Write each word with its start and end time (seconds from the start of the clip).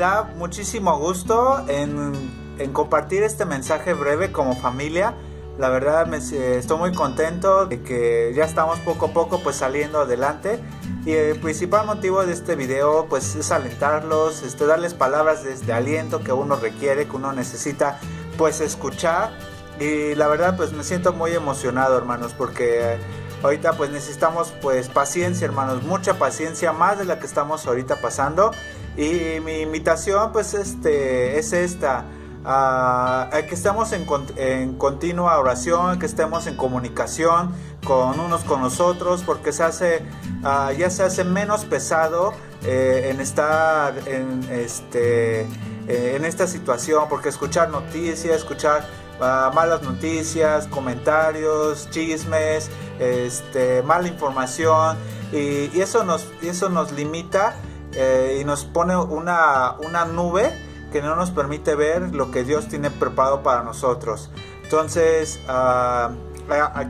da 0.00 0.24
muchísimo 0.36 0.98
gusto 0.98 1.62
en, 1.68 2.12
en 2.58 2.72
compartir 2.72 3.22
este 3.22 3.44
mensaje 3.44 3.92
breve 3.92 4.32
como 4.32 4.56
familia. 4.56 5.14
La 5.58 5.68
verdad 5.68 6.06
me, 6.06 6.16
estoy 6.16 6.78
muy 6.78 6.92
contento 6.92 7.66
de 7.66 7.82
que 7.82 8.32
ya 8.34 8.44
estamos 8.44 8.78
poco 8.80 9.06
a 9.06 9.12
poco 9.12 9.40
pues 9.42 9.56
saliendo 9.56 10.00
adelante. 10.00 10.58
Y 11.04 11.12
el 11.12 11.38
principal 11.38 11.86
motivo 11.86 12.24
de 12.24 12.32
este 12.32 12.56
video 12.56 13.06
pues 13.10 13.36
es 13.36 13.52
alentarlos, 13.52 14.42
este, 14.42 14.64
darles 14.64 14.94
palabras 14.94 15.44
de, 15.44 15.72
aliento 15.72 16.24
que 16.24 16.32
uno 16.32 16.56
requiere, 16.56 17.06
que 17.06 17.16
uno 17.16 17.32
necesita 17.32 18.00
pues 18.38 18.62
escuchar. 18.62 19.30
Y 19.78 20.14
la 20.14 20.28
verdad 20.28 20.56
pues 20.56 20.72
me 20.72 20.82
siento 20.82 21.12
muy 21.12 21.32
emocionado 21.32 21.98
hermanos 21.98 22.34
porque 22.36 22.98
ahorita 23.42 23.74
pues 23.74 23.90
necesitamos 23.90 24.54
pues 24.62 24.88
paciencia 24.88 25.44
hermanos, 25.44 25.82
mucha 25.82 26.14
paciencia 26.14 26.72
más 26.72 26.98
de 26.98 27.04
la 27.04 27.18
que 27.18 27.26
estamos 27.26 27.66
ahorita 27.66 27.96
pasando 27.96 28.50
y 29.00 29.40
mi 29.40 29.62
invitación 29.62 30.30
pues 30.30 30.52
este 30.52 31.38
es 31.38 31.52
esta. 31.54 32.04
Que 32.42 33.54
estemos 33.54 33.92
en, 33.92 34.06
en, 34.36 34.74
continua 34.76 35.38
oración, 35.38 35.98
que 35.98 36.06
estemos 36.06 36.46
en 36.46 36.56
comunicación 36.56 37.54
con 37.84 38.18
unos 38.20 38.44
con 38.44 38.60
nosotros, 38.62 39.22
porque 39.24 39.52
se 39.52 39.62
hace, 39.62 40.02
uh, 40.42 40.72
ya 40.72 40.90
se 40.90 41.02
hace 41.02 41.24
menos 41.24 41.64
pesado 41.66 42.32
eh, 42.64 43.08
en 43.10 43.20
estar 43.20 43.94
en, 44.06 44.42
este, 44.50 45.42
eh, 45.42 46.14
en 46.16 46.24
esta 46.24 46.46
situación, 46.46 47.04
porque 47.10 47.28
escuchar 47.28 47.68
noticias, 47.68 48.36
escuchar 48.36 48.86
uh, 49.18 49.54
malas 49.54 49.82
noticias, 49.82 50.66
comentarios, 50.66 51.90
chismes, 51.90 52.70
este, 52.98 53.82
mala 53.82 54.08
información, 54.08 54.96
y, 55.32 55.70
y 55.76 55.80
eso, 55.80 56.04
nos, 56.04 56.26
eso 56.42 56.70
nos 56.70 56.92
limita 56.92 57.54
eh, 57.94 58.38
y 58.40 58.44
nos 58.44 58.64
pone 58.64 58.96
una, 58.96 59.76
una 59.78 60.04
nube 60.04 60.50
que 60.92 61.02
no 61.02 61.16
nos 61.16 61.30
permite 61.30 61.74
ver 61.74 62.14
lo 62.14 62.30
que 62.30 62.44
Dios 62.44 62.68
tiene 62.68 62.90
preparado 62.90 63.42
para 63.42 63.62
nosotros. 63.62 64.30
Entonces, 64.62 65.40
uh, 65.48 66.12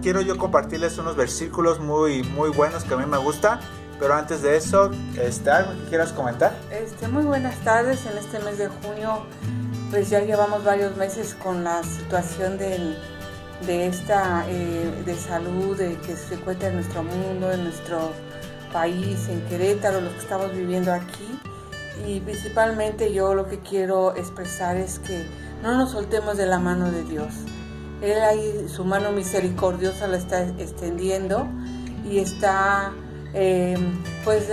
quiero 0.03 0.21
yo 0.21 0.37
compartirles 0.37 0.99
unos 0.99 1.17
versículos 1.17 1.81
muy, 1.81 2.23
muy 2.23 2.51
buenos 2.51 2.85
que 2.85 2.95
a 2.95 2.97
mí 2.97 3.07
me 3.07 3.19
gustan. 3.19 3.61
Pero 3.99 4.15
antes 4.15 4.41
de 4.41 4.57
eso, 4.57 4.91
este, 5.19 5.51
¿algo 5.51 5.73
que 5.73 5.91
quieras 5.91 6.13
comentar? 6.13 6.55
Este, 6.71 7.07
muy 7.07 7.23
buenas 7.23 7.55
tardes. 7.59 8.07
En 8.07 8.17
este 8.17 8.39
mes 8.39 8.57
de 8.57 8.69
junio, 8.69 9.27
pues 9.91 10.09
ya 10.09 10.21
llevamos 10.21 10.65
varios 10.65 10.97
meses 10.97 11.35
con 11.35 11.65
la 11.65 11.83
situación 11.83 12.57
del, 12.57 12.97
de 13.67 13.87
esta 13.89 14.47
eh, 14.49 15.03
de 15.05 15.15
salud 15.15 15.77
de 15.77 15.97
que 15.99 16.17
se 16.17 16.35
encuentra 16.35 16.69
en 16.69 16.77
nuestro 16.77 17.03
mundo, 17.03 17.53
en 17.53 17.65
nuestro 17.65 18.13
país, 18.73 19.29
en 19.29 19.41
Querétaro, 19.43 20.01
los 20.01 20.13
que 20.15 20.21
estamos 20.21 20.53
viviendo 20.53 20.93
aquí 20.93 21.41
y 22.07 22.21
principalmente 22.21 23.13
yo 23.13 23.35
lo 23.35 23.47
que 23.47 23.59
quiero 23.61 24.17
expresar 24.17 24.77
es 24.77 24.99
que 24.99 25.27
no 25.63 25.77
nos 25.77 25.91
soltemos 25.91 26.37
de 26.37 26.47
la 26.47 26.59
mano 26.59 26.91
de 26.91 27.05
Dios. 27.05 27.29
Él 28.01 28.19
ahí 28.23 28.67
su 28.69 28.85
mano 28.85 29.13
misericordiosa 29.13 30.07
la 30.07 30.17
está 30.17 30.43
extendiendo 30.43 31.47
y 32.09 32.19
está, 32.19 32.93
em, 33.35 34.03
pues 34.25 34.49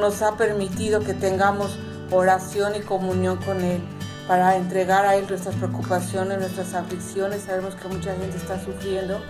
nos 0.00 0.22
ha 0.22 0.36
permitido 0.36 1.00
que 1.00 1.12
tengamos 1.12 1.78
oración 2.10 2.74
y 2.76 2.80
comunión 2.80 3.36
con 3.38 3.62
Él 3.62 3.82
para 4.26 4.56
entregar 4.56 5.04
a 5.04 5.16
Él 5.16 5.26
nuestras 5.28 5.54
preocupaciones, 5.56 6.38
nuestras 6.38 6.72
aflicciones. 6.72 7.42
Sabemos 7.42 7.74
que 7.74 7.88
mucha 7.88 8.14
gente 8.14 8.38
está 8.38 8.58
sufriendo, 8.64 9.20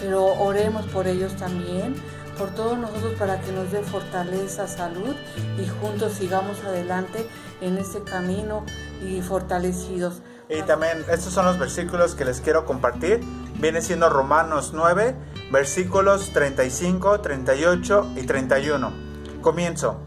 pero 0.00 0.24
oremos 0.42 0.84
por 0.86 1.06
ellos 1.06 1.36
también 1.36 1.94
por 2.38 2.50
todos 2.50 2.78
nosotros 2.78 3.14
para 3.18 3.40
que 3.40 3.52
nos 3.52 3.70
dé 3.70 3.82
fortaleza, 3.82 4.66
salud 4.66 5.14
y 5.58 5.66
juntos 5.80 6.12
sigamos 6.14 6.62
adelante 6.64 7.28
en 7.60 7.78
este 7.78 8.02
camino 8.02 8.64
y 9.02 9.20
fortalecidos. 9.20 10.22
Y 10.48 10.62
también 10.62 11.04
estos 11.10 11.32
son 11.32 11.46
los 11.46 11.58
versículos 11.58 12.14
que 12.14 12.24
les 12.24 12.40
quiero 12.40 12.64
compartir. 12.66 13.20
Viene 13.58 13.80
siendo 13.80 14.10
Romanos 14.10 14.72
9, 14.74 15.14
versículos 15.50 16.30
35, 16.32 17.20
38 17.20 18.12
y 18.16 18.22
31. 18.24 18.92
Comienzo. 19.40 20.00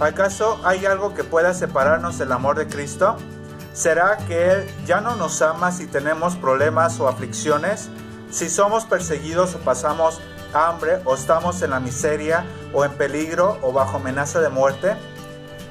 ¿Acaso 0.00 0.60
hay 0.64 0.86
algo 0.86 1.14
que 1.14 1.24
pueda 1.24 1.54
separarnos 1.54 2.18
del 2.18 2.32
amor 2.32 2.56
de 2.56 2.66
Cristo? 2.66 3.16
¿Será 3.72 4.16
que 4.26 4.50
Él 4.50 4.66
ya 4.86 5.00
no 5.00 5.14
nos 5.14 5.40
ama 5.42 5.70
si 5.72 5.86
tenemos 5.86 6.36
problemas 6.36 6.98
o 7.00 7.08
aflicciones? 7.08 7.88
Si 8.30 8.48
somos 8.48 8.84
perseguidos 8.84 9.54
o 9.54 9.58
pasamos 9.58 10.20
hambre 10.52 11.00
o 11.04 11.14
estamos 11.14 11.62
en 11.62 11.70
la 11.70 11.80
miseria 11.80 12.44
o 12.72 12.84
en 12.84 12.92
peligro 12.92 13.58
o 13.62 13.72
bajo 13.72 13.96
amenaza 13.96 14.40
de 14.40 14.48
muerte. 14.48 14.94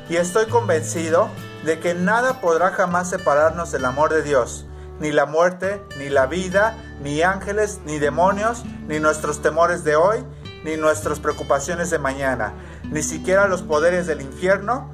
Y 0.10 0.16
estoy 0.16 0.46
convencido 0.48 1.30
de 1.64 1.80
que 1.80 1.94
nada 1.94 2.42
podrá 2.42 2.72
jamás 2.72 3.10
separarnos 3.10 3.72
del 3.72 3.86
amor 3.86 4.12
de 4.12 4.24
Dios, 4.24 4.66
ni 5.00 5.12
la 5.12 5.26
muerte, 5.26 5.84
ni 5.98 6.10
la 6.10 6.26
vida, 6.26 6.76
ni 7.02 7.22
ángeles, 7.22 7.80
ni 7.86 8.00
demonios, 8.00 8.64
ni 8.88 9.00
nuestros 9.00 9.42
temores 9.42 9.84
de 9.84 9.96
hoy, 9.96 10.26
ni 10.64 10.78
nuestras 10.78 11.20
preocupaciones 11.20 11.90
de 11.90 12.00
mañana, 12.00 12.54
ni 12.84 13.04
siquiera 13.04 13.48
los 13.48 13.62
poderes 13.62 14.08
del 14.08 14.22
infierno 14.22 14.92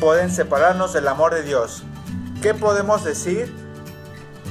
pueden 0.00 0.30
separarnos 0.30 0.92
del 0.92 1.08
amor 1.08 1.34
de 1.34 1.42
Dios. 1.42 1.84
¿Qué 2.42 2.54
podemos 2.54 3.04
decir 3.04 3.52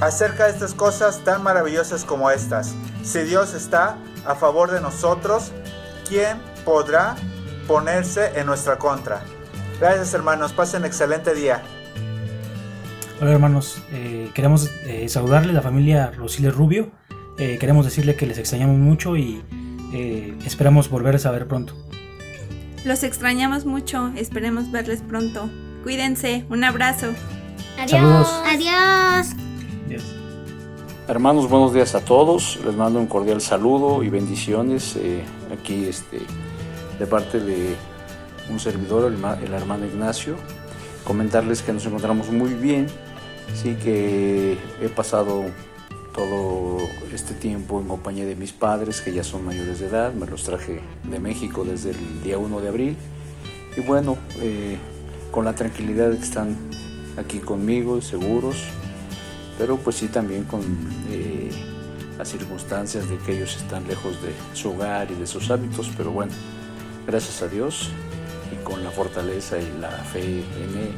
acerca 0.00 0.44
de 0.44 0.50
estas 0.50 0.74
cosas 0.74 1.20
tan 1.24 1.42
maravillosas 1.42 2.04
como 2.04 2.30
estas? 2.30 2.74
Si 3.02 3.20
Dios 3.20 3.54
está, 3.54 3.96
a 4.26 4.34
favor 4.34 4.70
de 4.70 4.80
nosotros, 4.80 5.52
¿quién 6.08 6.38
podrá 6.64 7.16
ponerse 7.66 8.38
en 8.38 8.46
nuestra 8.46 8.78
contra? 8.78 9.22
Gracias 9.80 10.14
hermanos, 10.14 10.52
pasen 10.52 10.84
excelente 10.84 11.34
día. 11.34 11.62
Hola 13.20 13.32
hermanos, 13.32 13.82
eh, 13.92 14.30
queremos 14.34 14.70
eh, 14.84 15.08
saludarle 15.08 15.50
a 15.50 15.54
la 15.54 15.62
familia 15.62 16.10
Rosiles 16.10 16.54
Rubio. 16.54 16.90
Eh, 17.38 17.58
queremos 17.58 17.84
decirle 17.84 18.16
que 18.16 18.26
les 18.26 18.38
extrañamos 18.38 18.78
mucho 18.78 19.16
y 19.16 19.42
esperamos 20.44 20.90
volverles 20.90 21.24
a 21.24 21.30
ver 21.30 21.46
pronto. 21.46 21.74
Los 22.84 23.02
extrañamos 23.02 23.64
mucho, 23.64 24.12
esperemos 24.16 24.70
verles 24.70 25.02
pronto. 25.02 25.48
Cuídense, 25.84 26.44
un 26.50 26.64
abrazo. 26.64 27.14
Adiós. 27.78 28.28
Adiós. 28.46 29.34
Hermanos, 31.06 31.50
buenos 31.50 31.74
días 31.74 31.94
a 31.94 32.02
todos. 32.02 32.58
Les 32.64 32.74
mando 32.74 32.98
un 32.98 33.06
cordial 33.06 33.42
saludo 33.42 34.02
y 34.02 34.08
bendiciones 34.08 34.96
eh, 34.96 35.22
aquí 35.52 35.84
este, 35.84 36.20
de 36.98 37.06
parte 37.06 37.40
de 37.40 37.76
un 38.50 38.58
servidor, 38.58 39.12
el, 39.12 39.52
hermano 39.52 39.84
Ignacio. 39.84 40.36
Comentarles 41.04 41.60
que 41.60 41.74
nos 41.74 41.84
encontramos 41.84 42.30
muy 42.30 42.54
bien, 42.54 42.86
sí 43.52 43.74
que 43.74 44.56
he 44.80 44.88
pasado 44.88 45.44
todo 46.14 46.78
este 47.12 47.34
tiempo 47.34 47.82
en 47.82 47.86
compañía 47.86 48.24
de 48.24 48.34
mis 48.34 48.52
padres 48.52 49.02
que 49.02 49.12
ya 49.12 49.24
son 49.24 49.44
mayores 49.44 49.80
de 49.80 49.88
edad, 49.88 50.14
me 50.14 50.24
los 50.24 50.44
traje 50.44 50.80
de 51.02 51.20
México 51.20 51.66
desde 51.66 51.90
el 51.90 52.22
día 52.22 52.38
1 52.38 52.60
de 52.62 52.68
abril 52.68 52.96
y 53.76 53.80
bueno, 53.80 54.16
eh, 54.40 54.78
con 55.30 55.44
la 55.44 55.54
tranquilidad 55.54 56.08
de 56.08 56.16
que 56.16 56.24
están 56.24 56.56
aquí 57.18 57.40
conmigo, 57.40 58.00
seguros, 58.00 58.56
pero 59.58 59.76
pues 59.76 59.96
sí 59.96 60.08
también 60.08 60.44
con 60.44 60.62
eh, 61.10 61.50
las 62.18 62.28
circunstancias 62.28 63.08
de 63.08 63.16
que 63.18 63.36
ellos 63.36 63.56
están 63.56 63.86
lejos 63.86 64.20
de 64.22 64.32
su 64.52 64.70
hogar 64.70 65.10
y 65.10 65.14
de 65.14 65.26
sus 65.26 65.50
hábitos, 65.50 65.90
pero 65.96 66.10
bueno, 66.10 66.32
gracias 67.06 67.42
a 67.42 67.48
Dios 67.48 67.90
y 68.52 68.64
con 68.64 68.82
la 68.82 68.90
fortaleza 68.90 69.58
y 69.58 69.80
la 69.80 69.90
fe 69.90 70.22
en 70.22 70.78
Él 70.78 70.92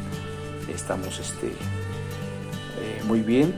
estamos 0.75 1.19
este, 1.19 1.49
eh, 1.49 3.03
muy 3.07 3.21
bien. 3.21 3.55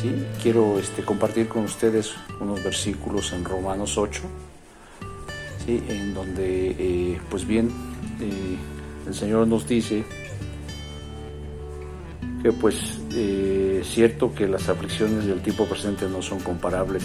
¿sí? 0.00 0.14
Quiero 0.42 0.78
este, 0.78 1.02
compartir 1.02 1.48
con 1.48 1.64
ustedes 1.64 2.12
unos 2.40 2.62
versículos 2.62 3.32
en 3.32 3.44
Romanos 3.44 3.98
8, 3.98 4.22
¿sí? 5.64 5.82
en 5.88 6.14
donde 6.14 6.76
eh, 6.78 7.20
pues 7.30 7.46
bien 7.46 7.70
el 9.06 9.14
Señor 9.14 9.48
nos 9.48 9.66
dice 9.66 10.04
que 12.42 12.52
pues 12.52 12.98
eh, 13.12 13.82
cierto 13.84 14.34
que 14.34 14.48
las 14.48 14.68
aflicciones 14.68 15.26
del 15.26 15.42
tipo 15.42 15.66
presente 15.66 16.06
no 16.08 16.22
son 16.22 16.40
comparables 16.40 17.04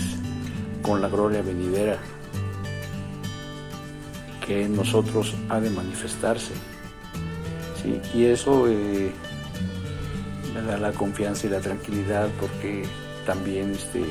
con 0.82 1.02
la 1.02 1.10
gloria 1.10 1.42
venidera 1.42 2.00
que 4.46 4.64
en 4.64 4.76
nosotros 4.76 5.36
ha 5.50 5.60
de 5.60 5.70
manifestarse. 5.72 6.54
¿sí? 7.82 8.00
Y 8.14 8.26
eso 8.26 8.68
eh, 8.68 9.12
me 10.54 10.62
da 10.62 10.78
la 10.78 10.92
confianza 10.92 11.48
y 11.48 11.50
la 11.50 11.60
tranquilidad 11.60 12.30
porque 12.40 12.84
también 13.26 13.72
este, 13.72 14.04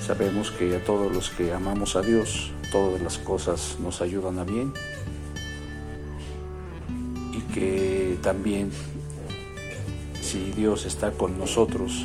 sabemos 0.00 0.50
que 0.50 0.76
a 0.76 0.84
todos 0.84 1.12
los 1.12 1.30
que 1.30 1.52
amamos 1.52 1.94
a 1.94 2.00
Dios, 2.00 2.52
todas 2.72 3.00
las 3.02 3.18
cosas 3.18 3.76
nos 3.80 4.00
ayudan 4.00 4.38
a 4.38 4.44
bien 4.44 4.72
y 7.32 7.40
que 7.52 8.18
también 8.22 8.70
si 10.34 10.50
Dios 10.50 10.84
está 10.84 11.12
con 11.12 11.38
nosotros 11.38 12.04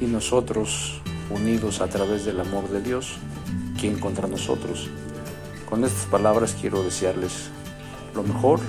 y 0.00 0.04
nosotros 0.04 1.02
unidos 1.30 1.80
a 1.80 1.88
través 1.88 2.24
del 2.24 2.38
amor 2.38 2.68
de 2.68 2.80
Dios, 2.80 3.16
¿quién 3.80 3.98
contra 3.98 4.28
nosotros? 4.28 4.88
Con 5.68 5.82
estas 5.82 6.06
palabras 6.06 6.56
quiero 6.60 6.84
desearles 6.84 7.50
lo 8.14 8.22
mejor, 8.22 8.60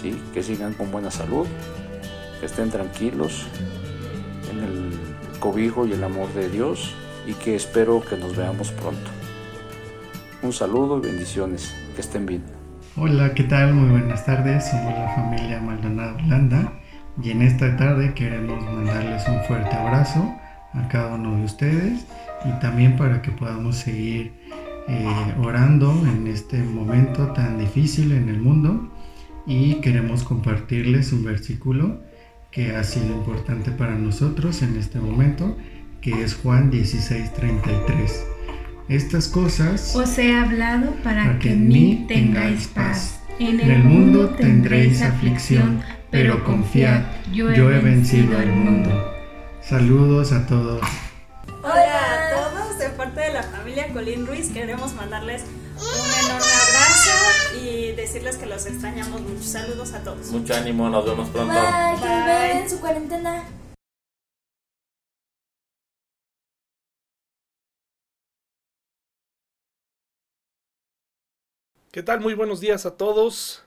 ¿sí? 0.00 0.16
que 0.32 0.44
sigan 0.44 0.74
con 0.74 0.92
buena 0.92 1.10
salud, 1.10 1.44
que 2.38 2.46
estén 2.46 2.70
tranquilos 2.70 3.48
en 4.52 4.62
el 4.62 5.40
cobijo 5.40 5.84
y 5.84 5.92
el 5.92 6.04
amor 6.04 6.32
de 6.34 6.48
Dios 6.50 6.94
y 7.26 7.32
que 7.32 7.56
espero 7.56 8.00
que 8.00 8.16
nos 8.16 8.36
veamos 8.36 8.70
pronto. 8.70 9.10
Un 10.40 10.52
saludo 10.52 10.98
y 10.98 11.00
bendiciones, 11.00 11.74
que 11.96 12.00
estén 12.00 12.26
bien. 12.26 12.44
Hola, 12.96 13.34
¿qué 13.34 13.42
tal? 13.42 13.74
Muy 13.74 13.90
buenas 13.90 14.24
tardes, 14.24 14.70
somos 14.70 14.94
la 14.96 15.12
familia 15.16 15.60
Maldonado 15.60 16.16
Landa 16.28 16.81
y 17.22 17.30
en 17.30 17.42
esta 17.42 17.76
tarde 17.76 18.14
queremos 18.14 18.64
mandarles 18.64 19.26
un 19.28 19.42
fuerte 19.44 19.74
abrazo 19.74 20.34
a 20.72 20.88
cada 20.88 21.14
uno 21.14 21.36
de 21.36 21.44
ustedes 21.44 22.06
y 22.44 22.60
también 22.60 22.96
para 22.96 23.20
que 23.22 23.30
podamos 23.30 23.76
seguir 23.76 24.32
eh, 24.88 25.34
orando 25.40 25.92
en 26.06 26.26
este 26.26 26.62
momento 26.62 27.28
tan 27.28 27.58
difícil 27.58 28.12
en 28.12 28.28
el 28.28 28.40
mundo 28.40 28.90
y 29.46 29.74
queremos 29.76 30.24
compartirles 30.24 31.12
un 31.12 31.24
versículo 31.24 32.00
que 32.50 32.76
ha 32.76 32.84
sido 32.84 33.06
importante 33.06 33.70
para 33.70 33.96
nosotros 33.96 34.62
en 34.62 34.76
este 34.76 35.00
momento, 35.00 35.56
que 36.00 36.22
es 36.22 36.34
Juan 36.34 36.70
16:33. 36.70 38.24
Estas 38.88 39.28
cosas 39.28 39.96
os 39.96 40.18
he 40.18 40.34
hablado 40.34 40.92
para, 41.02 41.38
que 41.38 41.52
en 41.52 41.68
mí 41.68 42.04
tengáis 42.08 42.66
paz. 42.68 43.20
En 43.38 43.58
el, 43.58 43.82
mundo 43.82 44.28
tendréis 44.30 45.02
aflicción, 45.02 45.80
pero 46.12 46.44
confiad, 46.44 47.04
yo 47.32 47.48
he, 47.50 47.78
vencido 47.80 48.36
al 48.36 48.48
mundo. 48.48 48.90
Saludos 49.62 50.30
a 50.32 50.46
todos. 50.46 50.82
Hola 51.62 52.28
a 52.28 52.50
todos, 52.50 52.78
de 52.78 52.90
parte 52.90 53.20
de 53.22 53.32
la 53.32 53.42
familia 53.42 53.90
Colín 53.94 54.26
Ruiz 54.26 54.50
queremos 54.52 54.92
mandarles 54.92 55.42
un 55.76 56.26
enorme 56.26 56.52
abrazo 56.68 57.58
y 57.62 57.92
decirles 57.92 58.36
que 58.36 58.44
los 58.44 58.66
extrañamos 58.66 59.22
mucho. 59.22 59.42
Saludos 59.42 59.94
a 59.94 60.04
todos. 60.04 60.26
Mucho 60.30 60.54
ánimo, 60.54 60.90
nos 60.90 61.06
vemos 61.06 61.30
pronto. 61.30 61.54
Bye, 61.54 62.00
Bye. 62.00 62.60
en 62.60 62.68
su 62.68 62.78
cuarentena. 62.78 63.44
¿Qué 71.90 72.02
tal? 72.02 72.20
Muy 72.20 72.34
buenos 72.34 72.60
días 72.60 72.84
a 72.84 72.98
todos. 72.98 73.64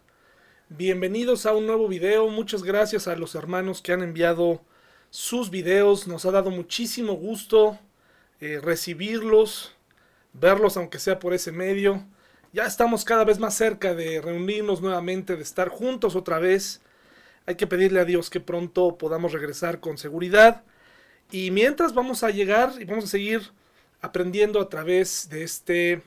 Bienvenidos 0.69 1.45
a 1.45 1.53
un 1.53 1.67
nuevo 1.67 1.88
video. 1.88 2.27
Muchas 2.27 2.63
gracias 2.63 3.07
a 3.07 3.15
los 3.15 3.35
hermanos 3.35 3.83
que 3.83 3.94
han 3.94 4.01
enviado 4.01 4.63
sus 5.12 5.51
videos. 5.51 6.07
Nos 6.07 6.25
ha 6.25 6.31
dado 6.31 6.50
muchísimo 6.50 7.13
gusto 7.13 7.77
eh, 8.41 8.59
recibirlos, 8.59 9.75
verlos 10.33 10.75
aunque 10.75 10.97
sea 10.97 11.19
por 11.19 11.35
ese 11.35 11.51
medio. 11.51 12.03
Ya 12.51 12.65
estamos 12.65 13.06
cada 13.06 13.23
vez 13.23 13.38
más 13.38 13.53
cerca 13.53 13.94
de 13.94 14.19
reunirnos 14.19 14.81
nuevamente, 14.81 15.35
de 15.35 15.44
estar 15.44 15.69
juntos 15.69 16.15
otra 16.15 16.39
vez. 16.39 16.81
Hay 17.45 17.56
que 17.57 17.67
pedirle 17.67 18.00
a 18.00 18.06
Dios 18.06 18.31
que 18.31 18.39
pronto 18.39 18.97
podamos 18.97 19.33
regresar 19.33 19.79
con 19.79 20.00
seguridad. 20.00 20.63
Y 21.29 21.51
mientras 21.51 21.94
vamos 21.94 22.23
a 22.23 22.31
llegar 22.31 22.73
y 22.79 22.85
vamos 22.85 23.06
a 23.06 23.09
seguir 23.09 23.51
aprendiendo 24.01 24.59
a 24.59 24.67
través 24.67 25.29
de 25.29 25.44
este 25.44 26.01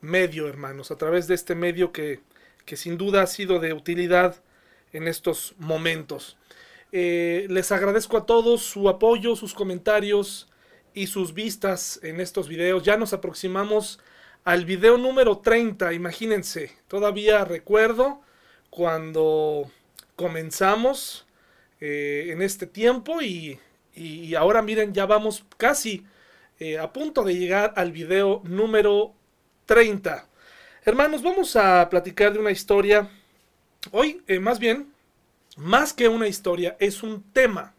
medio, 0.00 0.48
hermanos, 0.48 0.90
a 0.90 0.96
través 0.96 1.28
de 1.28 1.36
este 1.36 1.54
medio 1.54 1.92
que, 1.92 2.20
que 2.64 2.76
sin 2.76 2.98
duda 2.98 3.22
ha 3.22 3.26
sido 3.26 3.58
de 3.58 3.72
utilidad 3.72 4.36
en 4.92 5.08
estos 5.08 5.54
momentos. 5.58 6.36
Eh, 6.92 7.46
les 7.48 7.72
agradezco 7.72 8.18
a 8.18 8.26
todos 8.26 8.62
su 8.62 8.88
apoyo, 8.88 9.34
sus 9.36 9.54
comentarios 9.54 10.48
y 10.94 11.06
sus 11.06 11.32
vistas 11.32 11.98
en 12.02 12.20
estos 12.20 12.48
videos. 12.48 12.82
Ya 12.82 12.96
nos 12.96 13.12
aproximamos 13.12 13.98
al 14.44 14.64
video 14.64 14.98
número 14.98 15.38
30, 15.38 15.92
imagínense. 15.92 16.72
Todavía 16.88 17.44
recuerdo 17.44 18.20
cuando 18.70 19.70
comenzamos 20.16 21.26
eh, 21.80 22.28
en 22.28 22.42
este 22.42 22.66
tiempo 22.66 23.22
y, 23.22 23.58
y, 23.94 24.34
ahora 24.34 24.62
miren, 24.62 24.92
ya 24.92 25.06
vamos 25.06 25.44
casi 25.56 26.04
eh, 26.58 26.78
a 26.78 26.92
punto 26.92 27.24
de 27.24 27.36
llegar 27.36 27.72
al 27.76 27.92
video 27.92 28.42
número 28.44 29.14
30. 29.66 30.28
Hermanos, 30.84 31.22
vamos 31.22 31.54
a 31.54 31.88
platicar 31.88 32.32
de 32.32 32.40
una 32.40 32.50
historia. 32.50 33.08
Hoy, 33.92 34.20
más 34.40 34.58
bien, 34.58 34.92
más 35.56 35.92
que 35.92 36.08
una 36.08 36.26
historia, 36.26 36.76
es 36.80 37.04
un 37.04 37.22
tema. 37.22 37.72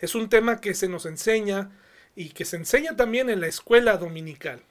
Es 0.00 0.14
un 0.14 0.30
tema 0.30 0.62
que 0.62 0.72
se 0.72 0.88
nos 0.88 1.04
enseña 1.04 1.70
y 2.16 2.30
que 2.30 2.46
se 2.46 2.56
enseña 2.56 2.96
también 2.96 3.28
en 3.28 3.42
la 3.42 3.48
escuela 3.48 3.98
dominical. 3.98 4.62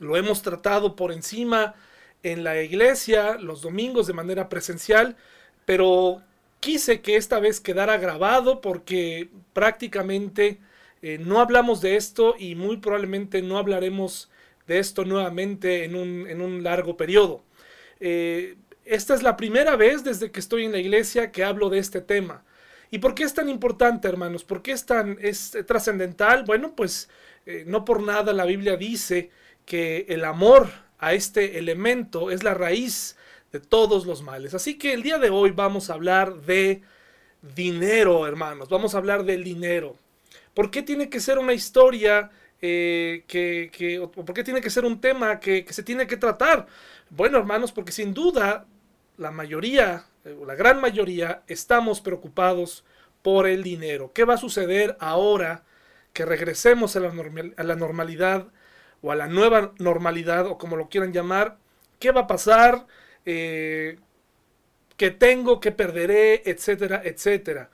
Lo 0.00 0.16
hemos 0.16 0.42
tratado 0.42 0.96
por 0.96 1.12
encima 1.12 1.76
en 2.24 2.42
la 2.42 2.60
iglesia 2.60 3.36
los 3.38 3.62
domingos 3.62 4.08
de 4.08 4.14
manera 4.14 4.48
presencial, 4.48 5.16
pero 5.64 6.20
quise 6.58 7.00
que 7.00 7.14
esta 7.14 7.38
vez 7.38 7.60
quedara 7.60 7.96
grabado 7.96 8.60
porque 8.60 9.28
prácticamente 9.52 10.58
eh, 11.00 11.16
no 11.18 11.38
hablamos 11.38 11.80
de 11.80 11.94
esto 11.94 12.34
y 12.36 12.56
muy 12.56 12.78
probablemente 12.78 13.40
no 13.40 13.56
hablaremos 13.56 14.30
de 14.66 14.78
esto 14.78 15.04
nuevamente 15.04 15.84
en 15.84 15.94
un, 15.94 16.26
en 16.28 16.40
un 16.40 16.62
largo 16.62 16.96
periodo. 16.96 17.44
Eh, 18.00 18.56
esta 18.84 19.14
es 19.14 19.22
la 19.22 19.36
primera 19.36 19.76
vez 19.76 20.04
desde 20.04 20.30
que 20.30 20.40
estoy 20.40 20.64
en 20.64 20.72
la 20.72 20.78
iglesia 20.78 21.32
que 21.32 21.44
hablo 21.44 21.70
de 21.70 21.78
este 21.78 22.00
tema. 22.00 22.44
¿Y 22.90 22.98
por 22.98 23.14
qué 23.14 23.24
es 23.24 23.34
tan 23.34 23.48
importante, 23.48 24.08
hermanos? 24.08 24.44
¿Por 24.44 24.62
qué 24.62 24.72
es 24.72 24.86
tan 24.86 25.18
es 25.20 25.56
trascendental? 25.66 26.44
Bueno, 26.44 26.74
pues 26.76 27.08
eh, 27.46 27.64
no 27.66 27.84
por 27.84 28.02
nada 28.02 28.32
la 28.32 28.44
Biblia 28.44 28.76
dice 28.76 29.30
que 29.64 30.06
el 30.08 30.24
amor 30.24 30.68
a 30.98 31.14
este 31.14 31.58
elemento 31.58 32.30
es 32.30 32.42
la 32.42 32.54
raíz 32.54 33.16
de 33.52 33.60
todos 33.60 34.06
los 34.06 34.22
males. 34.22 34.54
Así 34.54 34.76
que 34.78 34.92
el 34.92 35.02
día 35.02 35.18
de 35.18 35.30
hoy 35.30 35.50
vamos 35.50 35.90
a 35.90 35.94
hablar 35.94 36.42
de 36.42 36.82
dinero, 37.54 38.26
hermanos. 38.26 38.68
Vamos 38.68 38.94
a 38.94 38.98
hablar 38.98 39.24
del 39.24 39.44
dinero. 39.44 39.96
¿Por 40.54 40.70
qué 40.70 40.82
tiene 40.82 41.08
que 41.08 41.20
ser 41.20 41.38
una 41.38 41.52
historia 41.52 42.30
eh, 42.66 43.24
que, 43.26 43.70
que, 43.70 44.00
por 44.08 44.32
qué 44.32 44.42
tiene 44.42 44.62
que 44.62 44.70
ser 44.70 44.86
un 44.86 44.98
tema 44.98 45.38
que, 45.38 45.66
que, 45.66 45.74
se 45.74 45.82
tiene 45.82 46.06
que 46.06 46.16
tratar? 46.16 46.66
Bueno, 47.10 47.36
hermanos, 47.36 47.72
porque 47.72 47.92
sin 47.92 48.14
duda 48.14 48.64
la 49.18 49.30
mayoría, 49.30 50.06
eh, 50.24 50.34
la 50.46 50.54
gran 50.54 50.80
mayoría, 50.80 51.42
estamos 51.46 52.00
preocupados 52.00 52.82
por 53.20 53.46
el 53.46 53.62
dinero. 53.62 54.12
¿Qué 54.14 54.24
va 54.24 54.34
a 54.34 54.38
suceder 54.38 54.96
ahora 54.98 55.64
que 56.14 56.24
regresemos 56.24 56.96
a 56.96 57.00
la, 57.00 57.12
a 57.58 57.64
la 57.64 57.76
normalidad 57.76 58.46
o 59.02 59.12
a 59.12 59.14
la 59.14 59.26
nueva 59.26 59.74
normalidad 59.78 60.46
o 60.46 60.56
como 60.56 60.76
lo 60.76 60.88
quieran 60.88 61.12
llamar? 61.12 61.58
¿Qué 61.98 62.12
va 62.12 62.22
a 62.22 62.26
pasar? 62.26 62.86
Eh, 63.26 63.98
¿Qué 64.96 65.10
tengo? 65.10 65.60
¿Qué 65.60 65.70
perderé? 65.70 66.40
Etcétera, 66.46 67.02
etcétera. 67.04 67.68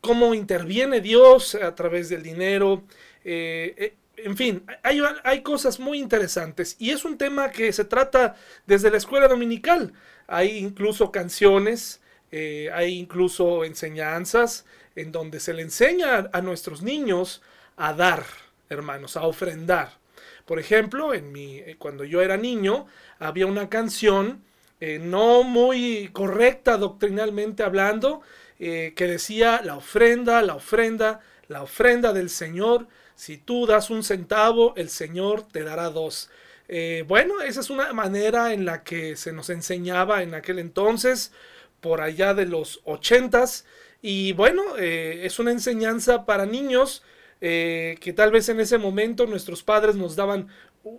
¿Cómo 0.00 0.34
interviene 0.34 1.00
Dios 1.00 1.54
a 1.54 1.74
través 1.74 2.08
del 2.08 2.22
dinero? 2.22 2.84
En 3.24 4.36
fin, 4.36 4.64
hay, 4.82 5.00
hay, 5.24 5.42
cosas 5.42 5.78
muy 5.78 5.98
interesantes 5.98 6.76
y 6.78 6.90
es 6.90 7.04
un 7.04 7.18
tema 7.18 7.50
que 7.50 7.72
se 7.72 7.84
trata 7.84 8.36
desde 8.66 8.90
la 8.90 8.96
escuela 8.96 9.28
dominical. 9.28 9.92
Hay 10.26 10.58
incluso 10.58 11.10
canciones, 11.10 12.00
eh, 12.30 12.70
hay 12.72 12.98
incluso 12.98 13.64
enseñanzas 13.64 14.64
en 14.94 15.10
donde 15.10 15.40
se 15.40 15.52
le 15.52 15.62
enseña 15.62 16.30
a 16.32 16.40
nuestros 16.40 16.82
niños 16.82 17.42
a 17.76 17.92
dar, 17.94 18.24
hermanos, 18.68 19.16
a 19.16 19.24
ofrendar. 19.24 19.98
Por 20.44 20.58
ejemplo, 20.58 21.14
en 21.14 21.32
mi, 21.32 21.58
eh, 21.58 21.76
cuando 21.78 22.04
yo 22.04 22.22
era 22.22 22.36
niño, 22.36 22.86
había 23.18 23.46
una 23.46 23.68
canción 23.68 24.44
eh, 24.80 24.98
no 25.00 25.42
muy 25.42 26.10
correcta 26.12 26.76
doctrinalmente 26.76 27.62
hablando, 27.62 28.22
que 28.58 28.92
decía 28.98 29.62
la 29.64 29.76
ofrenda, 29.76 30.42
la 30.42 30.54
ofrenda, 30.54 31.20
la 31.48 31.62
ofrenda 31.62 32.12
del 32.12 32.28
Señor 32.28 32.88
si 33.20 33.36
tú 33.36 33.66
das 33.66 33.90
un 33.90 34.02
centavo, 34.02 34.72
el 34.76 34.88
Señor 34.88 35.46
te 35.46 35.62
dará 35.62 35.90
dos. 35.90 36.30
Eh, 36.68 37.04
bueno, 37.06 37.42
esa 37.42 37.60
es 37.60 37.68
una 37.68 37.92
manera 37.92 38.54
en 38.54 38.64
la 38.64 38.82
que 38.82 39.14
se 39.14 39.30
nos 39.30 39.50
enseñaba 39.50 40.22
en 40.22 40.32
aquel 40.32 40.58
entonces, 40.58 41.30
por 41.82 42.00
allá 42.00 42.32
de 42.32 42.46
los 42.46 42.80
ochentas. 42.84 43.66
Y 44.00 44.32
bueno, 44.32 44.62
eh, 44.78 45.20
es 45.24 45.38
una 45.38 45.50
enseñanza 45.50 46.24
para 46.24 46.46
niños 46.46 47.02
eh, 47.42 47.98
que 48.00 48.14
tal 48.14 48.30
vez 48.30 48.48
en 48.48 48.58
ese 48.58 48.78
momento 48.78 49.26
nuestros 49.26 49.62
padres 49.62 49.96
nos 49.96 50.16
daban 50.16 50.48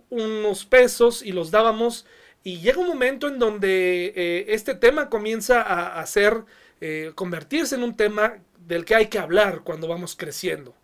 unos 0.08 0.64
pesos 0.64 1.24
y 1.24 1.32
los 1.32 1.50
dábamos. 1.50 2.06
Y 2.44 2.60
llega 2.60 2.78
un 2.78 2.86
momento 2.86 3.26
en 3.26 3.40
donde 3.40 4.44
este 4.46 4.76
tema 4.76 5.10
comienza 5.10 5.60
a, 5.60 6.00
a 6.00 6.06
ser, 6.06 6.44
convertirse 7.16 7.74
en 7.74 7.82
un 7.82 7.96
tema 7.96 8.38
del 8.60 8.84
que 8.84 8.94
hay 8.94 9.06
que 9.06 9.18
hablar 9.18 9.62
cuando 9.64 9.88
vamos 9.88 10.14
creciendo. 10.14 10.76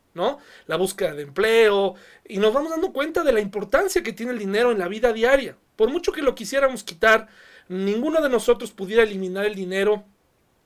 La 0.66 0.76
búsqueda 0.76 1.14
de 1.14 1.22
empleo, 1.22 1.94
y 2.26 2.38
nos 2.38 2.52
vamos 2.52 2.70
dando 2.70 2.92
cuenta 2.92 3.22
de 3.22 3.32
la 3.32 3.40
importancia 3.40 4.02
que 4.02 4.12
tiene 4.12 4.32
el 4.32 4.38
dinero 4.38 4.72
en 4.72 4.78
la 4.78 4.88
vida 4.88 5.12
diaria. 5.12 5.56
Por 5.76 5.90
mucho 5.90 6.12
que 6.12 6.22
lo 6.22 6.34
quisiéramos 6.34 6.82
quitar, 6.82 7.28
ninguno 7.68 8.20
de 8.20 8.28
nosotros 8.28 8.72
pudiera 8.72 9.02
eliminar 9.02 9.44
el 9.46 9.54
dinero 9.54 10.04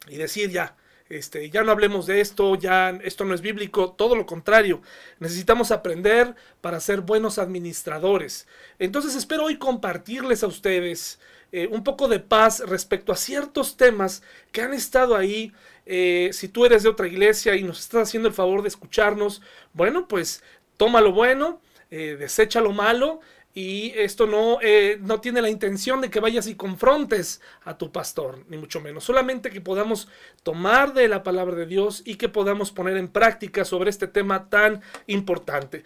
y 0.08 0.16
decir 0.16 0.50
ya, 0.50 0.76
este, 1.08 1.50
ya 1.50 1.62
no 1.62 1.72
hablemos 1.72 2.06
de 2.06 2.20
esto, 2.20 2.54
ya 2.54 2.98
esto 3.04 3.24
no 3.24 3.34
es 3.34 3.42
bíblico, 3.42 3.92
todo 3.92 4.16
lo 4.16 4.24
contrario, 4.24 4.80
necesitamos 5.18 5.70
aprender 5.70 6.34
para 6.60 6.80
ser 6.80 7.02
buenos 7.02 7.38
administradores. 7.38 8.46
Entonces 8.78 9.14
espero 9.14 9.44
hoy 9.44 9.58
compartirles 9.58 10.42
a 10.42 10.46
ustedes 10.46 11.20
eh, 11.52 11.68
un 11.70 11.84
poco 11.84 12.08
de 12.08 12.18
paz 12.18 12.60
respecto 12.60 13.12
a 13.12 13.16
ciertos 13.16 13.76
temas 13.76 14.22
que 14.52 14.62
han 14.62 14.72
estado 14.72 15.14
ahí. 15.14 15.52
Eh, 15.86 16.30
si 16.32 16.48
tú 16.48 16.64
eres 16.64 16.82
de 16.82 16.88
otra 16.88 17.06
iglesia 17.06 17.56
y 17.56 17.62
nos 17.62 17.80
estás 17.80 18.08
haciendo 18.08 18.28
el 18.28 18.34
favor 18.34 18.62
de 18.62 18.68
escucharnos, 18.68 19.42
bueno, 19.72 20.08
pues 20.08 20.42
toma 20.76 21.00
lo 21.00 21.12
bueno, 21.12 21.60
desecha 21.90 22.62
lo 22.62 22.72
malo 22.72 23.20
y 23.52 23.92
esto 23.96 24.26
no, 24.26 24.58
no 25.00 25.20
tiene 25.20 25.42
la 25.42 25.50
intención 25.50 26.00
de 26.00 26.08
que 26.08 26.20
vayas 26.20 26.46
y 26.46 26.54
confrontes 26.54 27.42
a 27.64 27.76
tu 27.76 27.92
pastor, 27.92 28.46
ni 28.48 28.56
mucho 28.56 28.80
menos. 28.80 29.04
Solamente 29.04 29.50
que 29.50 29.60
podamos 29.60 30.08
tomar 30.42 30.94
de 30.94 31.06
la 31.06 31.22
palabra 31.22 31.54
de 31.54 31.66
Dios 31.66 32.02
y 32.06 32.14
que 32.14 32.30
podamos 32.30 32.72
poner 32.72 32.96
en 32.96 33.08
práctica 33.08 33.66
sobre 33.66 33.90
este 33.90 34.06
tema 34.06 34.48
tan 34.48 34.80
importante. 35.06 35.84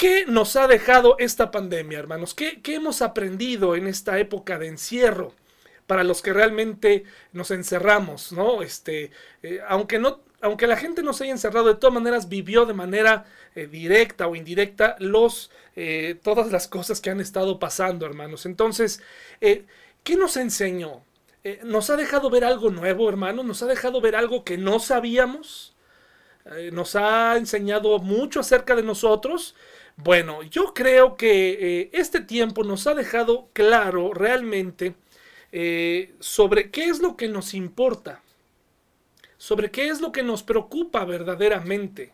¿Qué 0.00 0.24
nos 0.26 0.56
ha 0.56 0.66
dejado 0.66 1.16
esta 1.18 1.50
pandemia, 1.50 1.98
hermanos? 1.98 2.32
¿Qué, 2.32 2.58
hemos 2.64 3.02
aprendido 3.02 3.76
en 3.76 3.86
esta 3.86 4.18
época 4.18 4.58
de 4.58 4.68
encierro? 4.68 5.34
Para 5.90 6.04
los 6.04 6.22
que 6.22 6.32
realmente 6.32 7.02
nos 7.32 7.50
encerramos, 7.50 8.30
¿no? 8.30 8.62
Este, 8.62 9.10
eh, 9.42 9.58
aunque 9.66 9.98
no, 9.98 10.20
aunque 10.40 10.68
la 10.68 10.76
gente 10.76 11.02
no 11.02 11.12
se 11.12 11.24
haya 11.24 11.32
encerrado, 11.32 11.66
de 11.66 11.74
todas 11.74 11.92
maneras 11.92 12.28
vivió 12.28 12.64
de 12.64 12.74
manera 12.74 13.26
eh, 13.56 13.66
directa 13.66 14.28
o 14.28 14.36
indirecta 14.36 14.94
los, 15.00 15.50
eh, 15.74 16.16
todas 16.22 16.52
las 16.52 16.68
cosas 16.68 17.00
que 17.00 17.10
han 17.10 17.20
estado 17.20 17.58
pasando, 17.58 18.06
hermanos. 18.06 18.46
Entonces, 18.46 19.02
¿qué 19.40 20.16
nos 20.16 20.36
enseñó? 20.36 21.02
¿Nos 21.64 21.90
ha 21.90 21.96
dejado 21.96 22.30
ver 22.30 22.44
algo 22.44 22.70
nuevo, 22.70 23.08
hermanos? 23.08 23.44
¿Nos 23.44 23.60
ha 23.64 23.66
dejado 23.66 24.00
ver 24.00 24.14
algo 24.14 24.44
que 24.44 24.58
no 24.58 24.78
sabíamos? 24.78 25.74
¿Nos 26.70 26.94
ha 26.94 27.36
enseñado 27.36 27.98
mucho 27.98 28.38
acerca 28.38 28.76
de 28.76 28.84
nosotros? 28.84 29.56
Bueno, 29.96 30.44
yo 30.44 30.72
creo 30.72 31.16
que 31.16 31.90
este 31.92 32.20
tiempo 32.20 32.62
nos 32.62 32.86
ha 32.86 32.94
dejado 32.94 33.48
claro 33.52 34.14
realmente 34.14 34.94
eh, 35.52 36.14
sobre 36.20 36.70
qué 36.70 36.84
es 36.84 37.00
lo 37.00 37.16
que 37.16 37.28
nos 37.28 37.54
importa, 37.54 38.22
sobre 39.36 39.70
qué 39.70 39.88
es 39.88 40.00
lo 40.00 40.12
que 40.12 40.22
nos 40.22 40.42
preocupa 40.42 41.04
verdaderamente. 41.04 42.12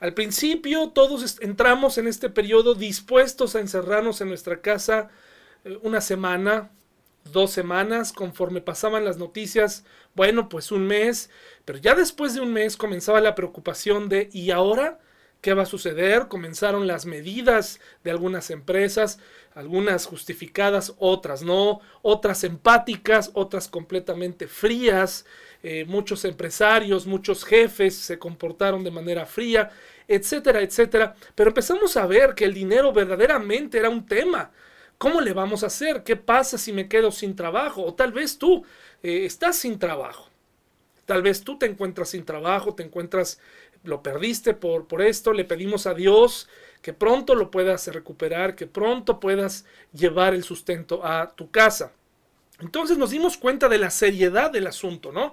Al 0.00 0.14
principio 0.14 0.90
todos 0.90 1.38
entramos 1.40 1.98
en 1.98 2.06
este 2.06 2.30
periodo 2.30 2.74
dispuestos 2.74 3.54
a 3.54 3.60
encerrarnos 3.60 4.20
en 4.20 4.28
nuestra 4.28 4.60
casa 4.60 5.10
eh, 5.64 5.78
una 5.82 6.00
semana, 6.00 6.70
dos 7.32 7.50
semanas, 7.50 8.12
conforme 8.12 8.60
pasaban 8.60 9.04
las 9.04 9.18
noticias, 9.18 9.84
bueno, 10.14 10.48
pues 10.48 10.72
un 10.72 10.86
mes, 10.86 11.30
pero 11.64 11.78
ya 11.78 11.94
después 11.94 12.34
de 12.34 12.40
un 12.40 12.52
mes 12.52 12.76
comenzaba 12.76 13.20
la 13.20 13.34
preocupación 13.34 14.08
de 14.08 14.30
¿y 14.32 14.50
ahora? 14.50 15.00
¿Qué 15.40 15.54
va 15.54 15.62
a 15.62 15.66
suceder? 15.66 16.26
Comenzaron 16.26 16.88
las 16.88 17.06
medidas 17.06 17.78
de 18.02 18.10
algunas 18.10 18.50
empresas, 18.50 19.20
algunas 19.54 20.04
justificadas, 20.06 20.94
otras 20.98 21.42
no, 21.42 21.80
otras 22.02 22.42
empáticas, 22.42 23.30
otras 23.34 23.68
completamente 23.68 24.48
frías. 24.48 25.26
Eh, 25.62 25.84
muchos 25.86 26.24
empresarios, 26.24 27.06
muchos 27.06 27.44
jefes 27.44 27.94
se 27.94 28.18
comportaron 28.18 28.82
de 28.82 28.90
manera 28.90 29.26
fría, 29.26 29.70
etcétera, 30.08 30.60
etcétera. 30.60 31.14
Pero 31.36 31.50
empezamos 31.50 31.96
a 31.96 32.06
ver 32.06 32.34
que 32.34 32.44
el 32.44 32.54
dinero 32.54 32.92
verdaderamente 32.92 33.78
era 33.78 33.90
un 33.90 34.06
tema. 34.06 34.50
¿Cómo 34.98 35.20
le 35.20 35.32
vamos 35.32 35.62
a 35.62 35.66
hacer? 35.68 36.02
¿Qué 36.02 36.16
pasa 36.16 36.58
si 36.58 36.72
me 36.72 36.88
quedo 36.88 37.12
sin 37.12 37.36
trabajo? 37.36 37.84
O 37.84 37.94
tal 37.94 38.12
vez 38.12 38.38
tú 38.38 38.64
eh, 39.04 39.24
estás 39.24 39.56
sin 39.56 39.78
trabajo. 39.78 40.27
Tal 41.08 41.22
vez 41.22 41.42
tú 41.42 41.56
te 41.56 41.64
encuentras 41.64 42.10
sin 42.10 42.26
trabajo, 42.26 42.74
te 42.74 42.82
encuentras 42.82 43.40
lo 43.82 44.02
perdiste 44.02 44.52
por, 44.52 44.86
por 44.86 45.00
esto, 45.00 45.32
le 45.32 45.46
pedimos 45.46 45.86
a 45.86 45.94
Dios 45.94 46.50
que 46.82 46.92
pronto 46.92 47.34
lo 47.34 47.50
puedas 47.50 47.86
recuperar, 47.86 48.54
que 48.54 48.66
pronto 48.66 49.18
puedas 49.18 49.64
llevar 49.94 50.34
el 50.34 50.44
sustento 50.44 51.06
a 51.06 51.34
tu 51.34 51.50
casa. 51.50 51.92
Entonces 52.60 52.98
nos 52.98 53.08
dimos 53.08 53.38
cuenta 53.38 53.70
de 53.70 53.78
la 53.78 53.88
seriedad 53.88 54.50
del 54.50 54.66
asunto, 54.66 55.10
¿no? 55.10 55.32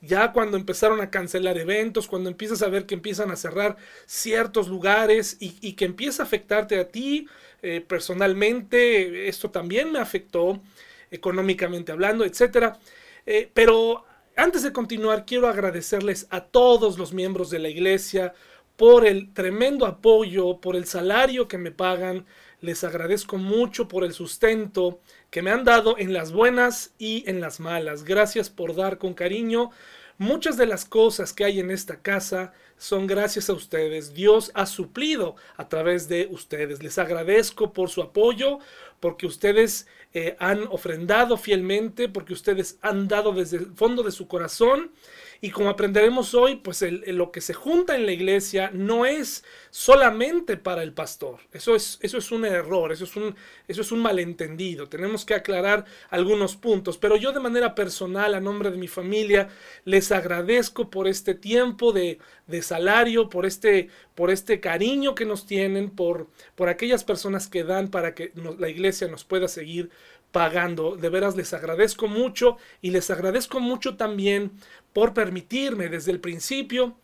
Ya 0.00 0.30
cuando 0.30 0.56
empezaron 0.56 1.00
a 1.00 1.10
cancelar 1.10 1.58
eventos, 1.58 2.06
cuando 2.06 2.30
empiezas 2.30 2.62
a 2.62 2.68
ver 2.68 2.86
que 2.86 2.94
empiezan 2.94 3.32
a 3.32 3.36
cerrar 3.36 3.76
ciertos 4.06 4.68
lugares 4.68 5.38
y, 5.40 5.72
que 5.72 5.86
empieza 5.86 6.22
a 6.22 6.26
afectarte 6.26 6.78
a 6.78 6.86
ti 6.86 7.26
eh, 7.62 7.80
personalmente, 7.80 9.26
esto 9.26 9.50
también 9.50 9.90
me 9.90 9.98
afectó 9.98 10.62
económicamente 11.10 11.90
hablando, 11.90 12.24
etcétera. 12.24 12.78
Eh, 13.26 13.50
pero 13.52 14.04
antes 14.36 14.62
de 14.62 14.72
continuar, 14.72 15.24
quiero 15.26 15.48
agradecerles 15.48 16.26
a 16.30 16.42
todos 16.42 16.98
los 16.98 17.12
miembros 17.12 17.50
de 17.50 17.58
la 17.58 17.68
iglesia 17.68 18.34
por 18.76 19.06
el 19.06 19.32
tremendo 19.32 19.86
apoyo, 19.86 20.60
por 20.60 20.76
el 20.76 20.84
salario 20.84 21.48
que 21.48 21.58
me 21.58 21.70
pagan. 21.72 22.26
Les 22.60 22.84
agradezco 22.84 23.38
mucho 23.38 23.88
por 23.88 24.04
el 24.04 24.12
sustento 24.12 25.00
que 25.30 25.42
me 25.42 25.50
han 25.50 25.64
dado 25.64 25.96
en 25.98 26.12
las 26.12 26.32
buenas 26.32 26.92
y 26.98 27.24
en 27.28 27.40
las 27.40 27.60
malas. 27.60 28.04
Gracias 28.04 28.50
por 28.50 28.74
dar 28.74 28.98
con 28.98 29.14
cariño. 29.14 29.70
Muchas 30.18 30.56
de 30.56 30.64
las 30.64 30.86
cosas 30.86 31.34
que 31.34 31.44
hay 31.44 31.60
en 31.60 31.70
esta 31.70 32.00
casa 32.00 32.52
son 32.78 33.06
gracias 33.06 33.50
a 33.50 33.52
ustedes. 33.52 34.14
Dios 34.14 34.50
ha 34.54 34.64
suplido 34.64 35.36
a 35.56 35.68
través 35.68 36.08
de 36.08 36.28
ustedes. 36.30 36.82
Les 36.82 36.96
agradezco 36.98 37.74
por 37.74 37.90
su 37.90 38.02
apoyo, 38.02 38.58
porque 39.00 39.26
ustedes 39.26 39.86
eh, 40.14 40.36
han 40.38 40.66
ofrendado 40.68 41.36
fielmente, 41.36 42.08
porque 42.08 42.32
ustedes 42.32 42.78
han 42.80 43.08
dado 43.08 43.32
desde 43.32 43.58
el 43.58 43.66
fondo 43.74 44.02
de 44.02 44.12
su 44.12 44.28
corazón 44.28 44.92
y 45.40 45.50
como 45.50 45.70
aprenderemos 45.70 46.34
hoy, 46.34 46.56
pues 46.56 46.82
lo 47.06 47.30
que 47.30 47.40
se 47.40 47.54
junta 47.54 47.94
en 47.94 48.06
la 48.06 48.12
iglesia 48.12 48.70
no 48.72 49.06
es 49.06 49.44
solamente 49.70 50.56
para 50.56 50.82
el 50.82 50.92
pastor. 50.92 51.40
Eso 51.52 51.74
es, 51.74 51.98
eso 52.00 52.18
es 52.18 52.30
un 52.32 52.44
error, 52.44 52.92
eso 52.92 53.04
es 53.04 53.16
un, 53.16 53.34
eso 53.68 53.82
es 53.82 53.92
un 53.92 54.00
malentendido. 54.00 54.88
Tenemos 54.88 55.24
que 55.24 55.34
aclarar 55.34 55.84
algunos 56.10 56.56
puntos. 56.56 56.98
Pero 56.98 57.16
yo 57.16 57.32
de 57.32 57.40
manera 57.40 57.74
personal, 57.74 58.34
a 58.34 58.40
nombre 58.40 58.70
de 58.70 58.78
mi 58.78 58.88
familia, 58.88 59.48
les 59.84 60.12
agradezco 60.12 60.90
por 60.90 61.08
este 61.08 61.34
tiempo 61.34 61.92
de, 61.92 62.18
de 62.46 62.62
salario, 62.62 63.28
por 63.28 63.44
este, 63.46 63.88
por 64.14 64.30
este 64.30 64.60
cariño 64.60 65.14
que 65.14 65.26
nos 65.26 65.46
tienen, 65.46 65.90
por, 65.90 66.28
por 66.54 66.68
aquellas 66.68 67.04
personas 67.04 67.48
que 67.48 67.64
dan 67.64 67.88
para 67.88 68.14
que 68.14 68.32
la 68.58 68.68
iglesia 68.68 69.08
nos 69.08 69.24
pueda 69.24 69.48
seguir 69.48 69.90
pagando. 70.36 70.96
De 70.96 71.08
veras 71.08 71.34
les 71.34 71.54
agradezco 71.54 72.08
mucho 72.08 72.58
y 72.82 72.90
les 72.90 73.08
agradezco 73.08 73.58
mucho 73.58 73.96
también 73.96 74.52
por 74.92 75.14
permitirme 75.14 75.88
desde 75.88 76.12
el 76.12 76.20
principio 76.20 76.94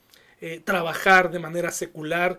eh, 0.42 0.60
trabajar 0.62 1.30
de 1.30 1.38
manera 1.38 1.70
secular 1.70 2.38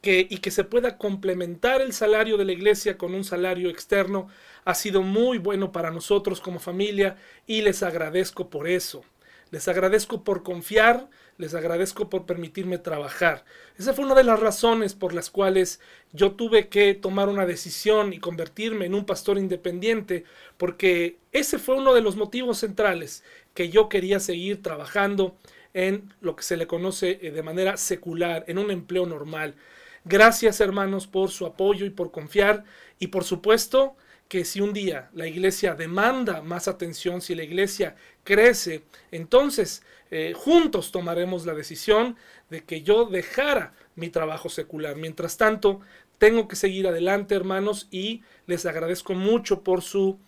que, 0.00 0.26
y 0.28 0.38
que 0.38 0.50
se 0.50 0.64
pueda 0.64 0.98
complementar 0.98 1.80
el 1.80 1.92
salario 1.92 2.36
de 2.38 2.44
la 2.44 2.50
iglesia 2.50 2.98
con 2.98 3.14
un 3.14 3.22
salario 3.22 3.70
externo 3.70 4.26
ha 4.64 4.74
sido 4.74 5.02
muy 5.02 5.38
bueno 5.38 5.70
para 5.70 5.92
nosotros 5.92 6.40
como 6.40 6.58
familia 6.58 7.14
y 7.46 7.62
les 7.62 7.84
agradezco 7.84 8.50
por 8.50 8.66
eso. 8.66 9.04
Les 9.52 9.68
agradezco 9.68 10.24
por 10.24 10.42
confiar, 10.42 11.08
les 11.42 11.54
agradezco 11.54 12.08
por 12.08 12.24
permitirme 12.24 12.78
trabajar. 12.78 13.44
Esa 13.76 13.92
fue 13.92 14.04
una 14.04 14.14
de 14.14 14.22
las 14.22 14.38
razones 14.38 14.94
por 14.94 15.12
las 15.12 15.28
cuales 15.28 15.80
yo 16.12 16.32
tuve 16.32 16.68
que 16.68 16.94
tomar 16.94 17.28
una 17.28 17.46
decisión 17.46 18.12
y 18.12 18.20
convertirme 18.20 18.86
en 18.86 18.94
un 18.94 19.04
pastor 19.04 19.38
independiente, 19.38 20.24
porque 20.56 21.18
ese 21.32 21.58
fue 21.58 21.74
uno 21.74 21.94
de 21.94 22.00
los 22.00 22.14
motivos 22.14 22.58
centrales 22.58 23.24
que 23.54 23.70
yo 23.70 23.88
quería 23.88 24.20
seguir 24.20 24.62
trabajando 24.62 25.36
en 25.74 26.14
lo 26.20 26.36
que 26.36 26.44
se 26.44 26.56
le 26.56 26.68
conoce 26.68 27.18
eh, 27.20 27.32
de 27.32 27.42
manera 27.42 27.76
secular, 27.76 28.44
en 28.46 28.58
un 28.58 28.70
empleo 28.70 29.04
normal. 29.04 29.56
Gracias 30.04 30.60
hermanos 30.60 31.08
por 31.08 31.30
su 31.30 31.44
apoyo 31.44 31.84
y 31.86 31.90
por 31.90 32.12
confiar 32.12 32.64
y 33.00 33.08
por 33.08 33.24
supuesto 33.24 33.96
que 34.32 34.46
si 34.46 34.62
un 34.62 34.72
día 34.72 35.10
la 35.12 35.26
iglesia 35.26 35.74
demanda 35.74 36.40
más 36.40 36.66
atención, 36.66 37.20
si 37.20 37.34
la 37.34 37.42
iglesia 37.42 37.96
crece, 38.24 38.82
entonces 39.10 39.82
eh, 40.10 40.32
juntos 40.34 40.90
tomaremos 40.90 41.44
la 41.44 41.52
decisión 41.52 42.16
de 42.48 42.64
que 42.64 42.80
yo 42.80 43.04
dejara 43.04 43.74
mi 43.94 44.08
trabajo 44.08 44.48
secular. 44.48 44.96
Mientras 44.96 45.36
tanto, 45.36 45.82
tengo 46.16 46.48
que 46.48 46.56
seguir 46.56 46.88
adelante, 46.88 47.34
hermanos, 47.34 47.88
y 47.90 48.22
les 48.46 48.64
agradezco 48.64 49.12
mucho 49.12 49.62
por 49.62 49.82
su 49.82 50.18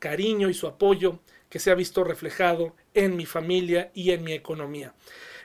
cariño 0.00 0.48
y 0.48 0.54
su 0.54 0.66
apoyo 0.66 1.20
que 1.48 1.60
se 1.60 1.70
ha 1.70 1.76
visto 1.76 2.02
reflejado 2.02 2.74
en 2.94 3.14
mi 3.14 3.26
familia 3.26 3.92
y 3.94 4.10
en 4.10 4.24
mi 4.24 4.32
economía. 4.32 4.92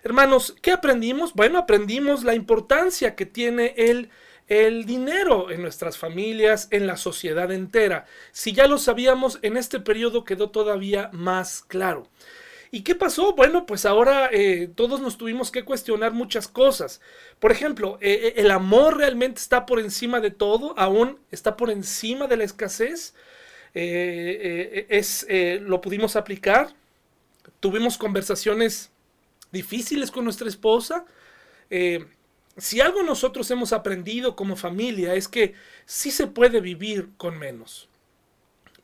Hermanos, 0.02 0.56
¿qué 0.64 0.72
aprendimos? 0.72 1.36
Bueno, 1.36 1.60
aprendimos 1.60 2.24
la 2.24 2.34
importancia 2.34 3.16
que 3.16 3.28
tiene 3.28 3.76
el 3.78 4.10
el 4.48 4.86
dinero 4.86 5.52
en 5.52 5.62
nuestras 5.62 5.98
familias, 5.98 6.68
en 6.72 6.88
la 6.88 6.98
sociedad 6.98 7.52
entera. 7.52 8.06
Si 8.32 8.54
ya 8.54 8.68
lo 8.68 8.78
sabíamos, 8.78 9.40
en 9.42 9.58
este 9.58 9.80
periodo 9.80 10.24
quedó 10.24 10.50
todavía 10.50 11.10
más 11.14 11.64
claro. 11.68 12.08
¿Y 12.72 12.82
qué 12.82 12.96
pasó? 12.96 13.34
Bueno, 13.34 13.66
pues 13.66 13.86
ahora 13.86 14.30
eh, 14.32 14.70
todos 14.74 15.00
nos 15.00 15.18
tuvimos 15.18 15.52
que 15.52 15.64
cuestionar 15.64 16.12
muchas 16.14 16.48
cosas. 16.48 17.02
Por 17.40 17.52
ejemplo, 17.52 17.98
eh, 18.02 18.20
eh, 18.24 18.34
¿el 18.38 18.52
amor 18.52 18.98
realmente 18.98 19.40
está 19.40 19.66
por 19.66 19.80
encima 19.80 20.20
de 20.20 20.32
todo? 20.32 20.78
¿Aún 20.78 21.20
está 21.32 21.56
por 21.56 21.70
encima 21.70 22.28
de 22.28 22.38
la 22.38 22.44
escasez? 22.44 23.14
es, 23.74 25.28
¿Lo 25.62 25.82
pudimos 25.82 26.16
aplicar? 26.16 26.74
¿Tuvimos 27.60 27.98
conversaciones 27.98 28.90
difíciles 29.52 30.10
con 30.10 30.24
nuestra 30.24 30.48
esposa? 30.48 31.06
Si 32.58 32.82
algo 32.82 33.04
nosotros 33.04 33.50
hemos 33.52 33.74
aprendido 33.74 34.36
como 34.36 34.56
familia 34.56 35.14
es 35.16 35.28
que 35.28 35.54
sí 35.86 36.12
se 36.12 36.28
puede 36.28 36.62
vivir 36.62 37.10
con 37.18 37.38
menos. 37.38 37.90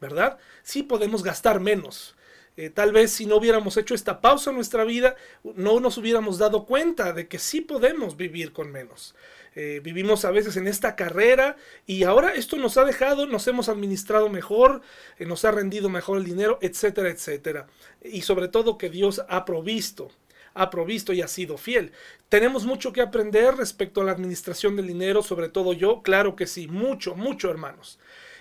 ¿verdad? 0.04 0.38
Sí 0.64 0.84
podemos 0.84 1.24
gastar 1.24 1.62
menos. 1.62 2.16
Eh, 2.56 2.70
tal 2.70 2.92
vez 2.92 3.12
si 3.12 3.26
no 3.26 3.38
hubiéramos 3.38 3.78
hecho 3.78 3.96
esta 3.96 4.22
pausa 4.22 4.52
en 4.52 4.58
nuestra 4.58 4.84
vida, 4.84 5.16
no 5.56 5.80
nos 5.80 5.98
hubiéramos 5.98 6.38
dado 6.38 6.66
cuenta 6.66 7.14
de 7.14 7.28
que 7.28 7.40
sí 7.40 7.62
podemos 7.62 8.16
vivir 8.18 8.52
con 8.52 8.72
menos. 8.72 9.16
Eh, 9.56 9.80
vivimos 9.82 10.26
a 10.26 10.32
veces 10.32 10.58
en 10.58 10.68
esta 10.68 10.96
carrera 10.96 11.56
y 11.88 12.04
ahora 12.04 12.36
esto 12.36 12.58
nos 12.58 12.78
ha 12.78 12.84
dejado, 12.84 13.28
nos 13.28 13.48
hemos 13.48 13.70
administrado 13.70 14.30
mejor, 14.30 14.82
eh, 15.18 15.26
nos 15.26 15.46
ha 15.46 15.52
rendido 15.52 15.90
mejor 15.90 16.18
el 16.18 16.26
dinero, 16.26 16.60
etcétera, 16.62 17.10
etcétera. 17.10 17.68
Y 18.04 18.22
sobre 18.22 18.50
todo 18.50 18.78
que 18.78 18.90
Dios 18.90 19.24
ha 19.30 19.46
provisto 19.46 20.12
ha 20.54 20.70
provisto 20.70 21.14
y 21.14 21.22
ha 21.22 21.28
sido 21.28 21.58
fiel. 21.58 21.92
Tenemos 22.30 22.66
mucho 22.66 22.94
que 22.94 23.02
aprender 23.02 23.56
respecto 23.56 24.02
a 24.02 24.04
la 24.04 24.12
administración 24.12 24.76
del 24.76 24.88
dinero, 24.88 25.24
sobre 25.24 25.50
todo 25.50 25.74
yo, 25.74 26.02
claro 26.02 26.36
que 26.36 26.48
sí, 26.48 26.68
mucho, 26.68 27.16
mucho 27.16 27.50
hermanos. 27.50 28.00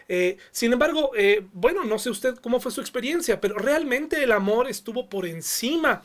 Eh, 0.08 0.36
sin 0.50 0.72
embargo, 0.72 1.12
bueno, 1.52 1.84
no 1.84 1.98
sé 1.98 2.10
usted 2.10 2.36
cómo 2.36 2.60
fue 2.60 2.72
su 2.72 2.80
experiencia, 2.80 3.40
pero 3.40 3.56
realmente 3.56 4.22
el 4.22 4.32
amor 4.32 4.68
estuvo 4.68 5.08
por 5.08 5.26
encima 5.26 6.02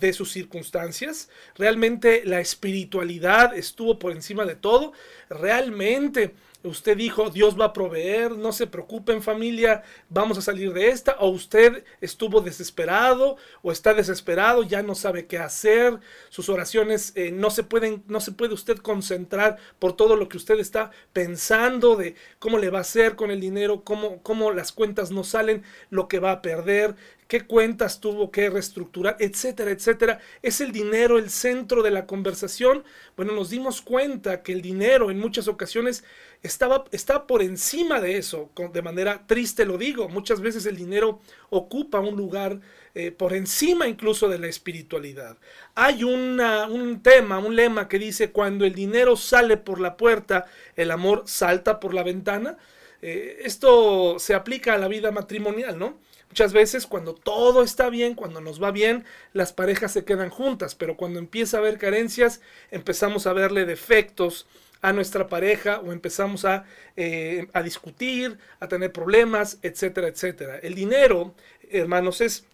de 0.00 0.12
sus 0.12 0.32
circunstancias. 0.32 1.28
Realmente 1.56 2.22
la 2.24 2.40
espiritualidad 2.40 3.56
estuvo 3.56 3.98
por 3.98 4.12
encima 4.12 4.44
de 4.44 4.56
todo. 4.56 4.92
Realmente 5.28 6.34
usted 6.64 6.96
dijo, 6.96 7.30
Dios 7.30 7.58
va 7.58 7.66
a 7.66 7.72
proveer, 7.72 8.32
no 8.32 8.52
se 8.52 8.66
preocupen 8.66 9.22
familia, 9.22 9.82
vamos 10.08 10.38
a 10.38 10.42
salir 10.42 10.72
de 10.72 10.88
esta, 10.88 11.16
o 11.20 11.28
usted 11.28 11.84
estuvo 12.00 12.40
desesperado 12.40 13.36
o 13.62 13.70
está 13.70 13.94
desesperado, 13.94 14.62
ya 14.62 14.82
no 14.82 14.94
sabe 14.94 15.26
qué 15.26 15.38
hacer, 15.38 16.00
sus 16.30 16.48
oraciones 16.48 17.12
eh, 17.16 17.30
no 17.30 17.50
se 17.50 17.62
pueden, 17.62 18.02
no 18.08 18.20
se 18.20 18.32
puede 18.32 18.54
usted 18.54 18.78
concentrar 18.78 19.58
por 19.78 19.94
todo 19.94 20.16
lo 20.16 20.28
que 20.28 20.38
usted 20.38 20.58
está 20.58 20.90
pensando 21.12 21.96
de 21.96 22.14
cómo 22.38 22.58
le 22.58 22.70
va 22.70 22.78
a 22.78 22.82
hacer 22.82 23.14
con 23.14 23.30
el 23.30 23.40
dinero, 23.40 23.84
cómo, 23.84 24.22
cómo 24.22 24.50
las 24.50 24.72
cuentas 24.72 25.10
no 25.10 25.22
salen, 25.22 25.62
lo 25.90 26.08
que 26.08 26.18
va 26.18 26.32
a 26.32 26.42
perder, 26.42 26.96
qué 27.28 27.46
cuentas 27.46 28.00
tuvo 28.00 28.30
que 28.30 28.50
reestructurar, 28.50 29.16
etcétera, 29.18 29.70
etcétera. 29.70 30.20
¿Es 30.42 30.60
el 30.60 30.72
dinero 30.72 31.18
el 31.18 31.30
centro 31.30 31.82
de 31.82 31.90
la 31.90 32.06
conversación? 32.06 32.84
Bueno, 33.16 33.32
nos 33.32 33.50
dimos 33.50 33.80
cuenta 33.80 34.42
que 34.42 34.52
el 34.52 34.62
dinero 34.62 35.10
en 35.10 35.18
muchas 35.18 35.48
ocasiones 35.48 36.04
estaba, 36.44 36.84
está 36.92 37.26
por 37.26 37.42
encima 37.42 38.00
de 38.00 38.18
eso, 38.18 38.50
de 38.72 38.82
manera 38.82 39.26
triste 39.26 39.64
lo 39.64 39.78
digo, 39.78 40.10
muchas 40.10 40.42
veces 40.42 40.66
el 40.66 40.76
dinero 40.76 41.20
ocupa 41.48 42.00
un 42.00 42.16
lugar 42.16 42.60
eh, 42.94 43.10
por 43.10 43.32
encima 43.32 43.88
incluso 43.88 44.28
de 44.28 44.38
la 44.38 44.46
espiritualidad. 44.46 45.38
Hay 45.74 46.04
un 46.04 47.00
tema, 47.02 47.38
un 47.38 47.56
lema 47.56 47.88
que 47.88 47.98
dice, 47.98 48.30
cuando 48.30 48.66
el 48.66 48.74
dinero 48.74 49.16
sale 49.16 49.56
por 49.56 49.80
la 49.80 49.96
puerta, 49.96 50.44
el 50.76 50.90
amor 50.90 51.22
salta 51.24 51.80
por 51.80 51.94
la 51.94 52.02
ventana. 52.02 52.58
Eh, 53.00 53.40
esto 53.44 54.18
se 54.18 54.34
aplica 54.34 54.74
a 54.74 54.78
la 54.78 54.88
vida 54.88 55.10
matrimonial, 55.10 55.78
¿no? 55.78 55.98
Muchas 56.28 56.52
veces 56.52 56.86
cuando 56.86 57.14
todo 57.14 57.62
está 57.62 57.88
bien, 57.88 58.14
cuando 58.14 58.42
nos 58.42 58.62
va 58.62 58.70
bien, 58.70 59.04
las 59.32 59.54
parejas 59.54 59.92
se 59.92 60.04
quedan 60.04 60.28
juntas, 60.28 60.74
pero 60.74 60.96
cuando 60.96 61.18
empieza 61.20 61.56
a 61.56 61.60
haber 61.60 61.78
carencias, 61.78 62.42
empezamos 62.70 63.26
a 63.26 63.32
verle 63.32 63.64
defectos 63.64 64.46
a 64.84 64.92
nuestra 64.92 65.28
pareja 65.28 65.80
o 65.80 65.92
empezamos 65.92 66.44
a, 66.44 66.64
eh, 66.94 67.48
a 67.54 67.62
discutir, 67.62 68.36
a 68.60 68.68
tener 68.68 68.92
problemas, 68.92 69.58
etcétera, 69.62 70.08
etcétera. 70.08 70.58
El 70.58 70.74
dinero, 70.74 71.34
hermanos, 71.70 72.20
es 72.20 72.44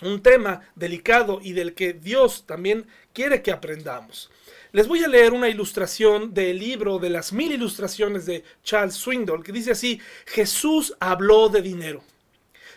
un 0.00 0.22
tema 0.22 0.62
delicado 0.74 1.40
y 1.42 1.52
del 1.52 1.74
que 1.74 1.92
Dios 1.92 2.44
también 2.46 2.86
quiere 3.12 3.42
que 3.42 3.52
aprendamos. 3.52 4.30
Les 4.72 4.88
voy 4.88 5.04
a 5.04 5.08
leer 5.08 5.34
una 5.34 5.50
ilustración 5.50 6.32
del 6.32 6.58
libro 6.58 6.98
de 6.98 7.10
las 7.10 7.34
mil 7.34 7.52
ilustraciones 7.52 8.24
de 8.24 8.44
Charles 8.62 8.94
Swindoll, 8.94 9.44
que 9.44 9.52
dice 9.52 9.72
así, 9.72 10.00
Jesús 10.24 10.96
habló 11.00 11.50
de 11.50 11.60
dinero. 11.60 12.02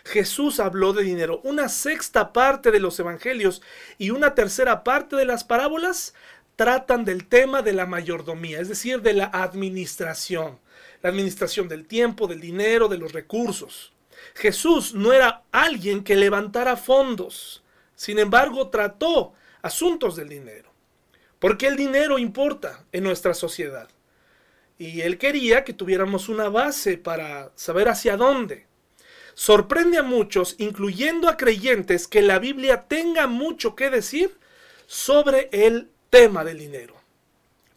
Jesús 0.04 0.60
habló 0.60 0.92
de 0.92 1.02
dinero. 1.02 1.40
Una 1.44 1.70
sexta 1.70 2.34
parte 2.34 2.70
de 2.70 2.80
los 2.80 3.00
evangelios 3.00 3.62
y 3.96 4.10
una 4.10 4.34
tercera 4.34 4.84
parte 4.84 5.16
de 5.16 5.24
las 5.24 5.44
parábolas 5.44 6.14
tratan 6.58 7.04
del 7.04 7.28
tema 7.28 7.62
de 7.62 7.72
la 7.72 7.86
mayordomía, 7.86 8.58
es 8.58 8.68
decir, 8.68 9.00
de 9.00 9.12
la 9.12 9.26
administración. 9.26 10.58
La 11.02 11.10
administración 11.10 11.68
del 11.68 11.86
tiempo, 11.86 12.26
del 12.26 12.40
dinero, 12.40 12.88
de 12.88 12.98
los 12.98 13.12
recursos. 13.12 13.92
Jesús 14.34 14.92
no 14.92 15.12
era 15.12 15.44
alguien 15.52 16.02
que 16.02 16.16
levantara 16.16 16.76
fondos. 16.76 17.62
Sin 17.94 18.18
embargo, 18.18 18.70
trató 18.70 19.34
asuntos 19.62 20.16
del 20.16 20.30
dinero. 20.30 20.72
Porque 21.38 21.68
el 21.68 21.76
dinero 21.76 22.18
importa 22.18 22.84
en 22.90 23.04
nuestra 23.04 23.34
sociedad. 23.34 23.88
Y 24.78 25.02
él 25.02 25.16
quería 25.16 25.62
que 25.62 25.72
tuviéramos 25.72 26.28
una 26.28 26.48
base 26.48 26.98
para 26.98 27.52
saber 27.54 27.88
hacia 27.88 28.16
dónde. 28.16 28.66
Sorprende 29.34 29.98
a 29.98 30.02
muchos, 30.02 30.56
incluyendo 30.58 31.28
a 31.28 31.36
creyentes, 31.36 32.08
que 32.08 32.20
la 32.20 32.40
Biblia 32.40 32.88
tenga 32.88 33.28
mucho 33.28 33.76
que 33.76 33.90
decir 33.90 34.36
sobre 34.88 35.50
el 35.52 35.90
tema 36.10 36.44
del 36.44 36.58
dinero. 36.58 36.94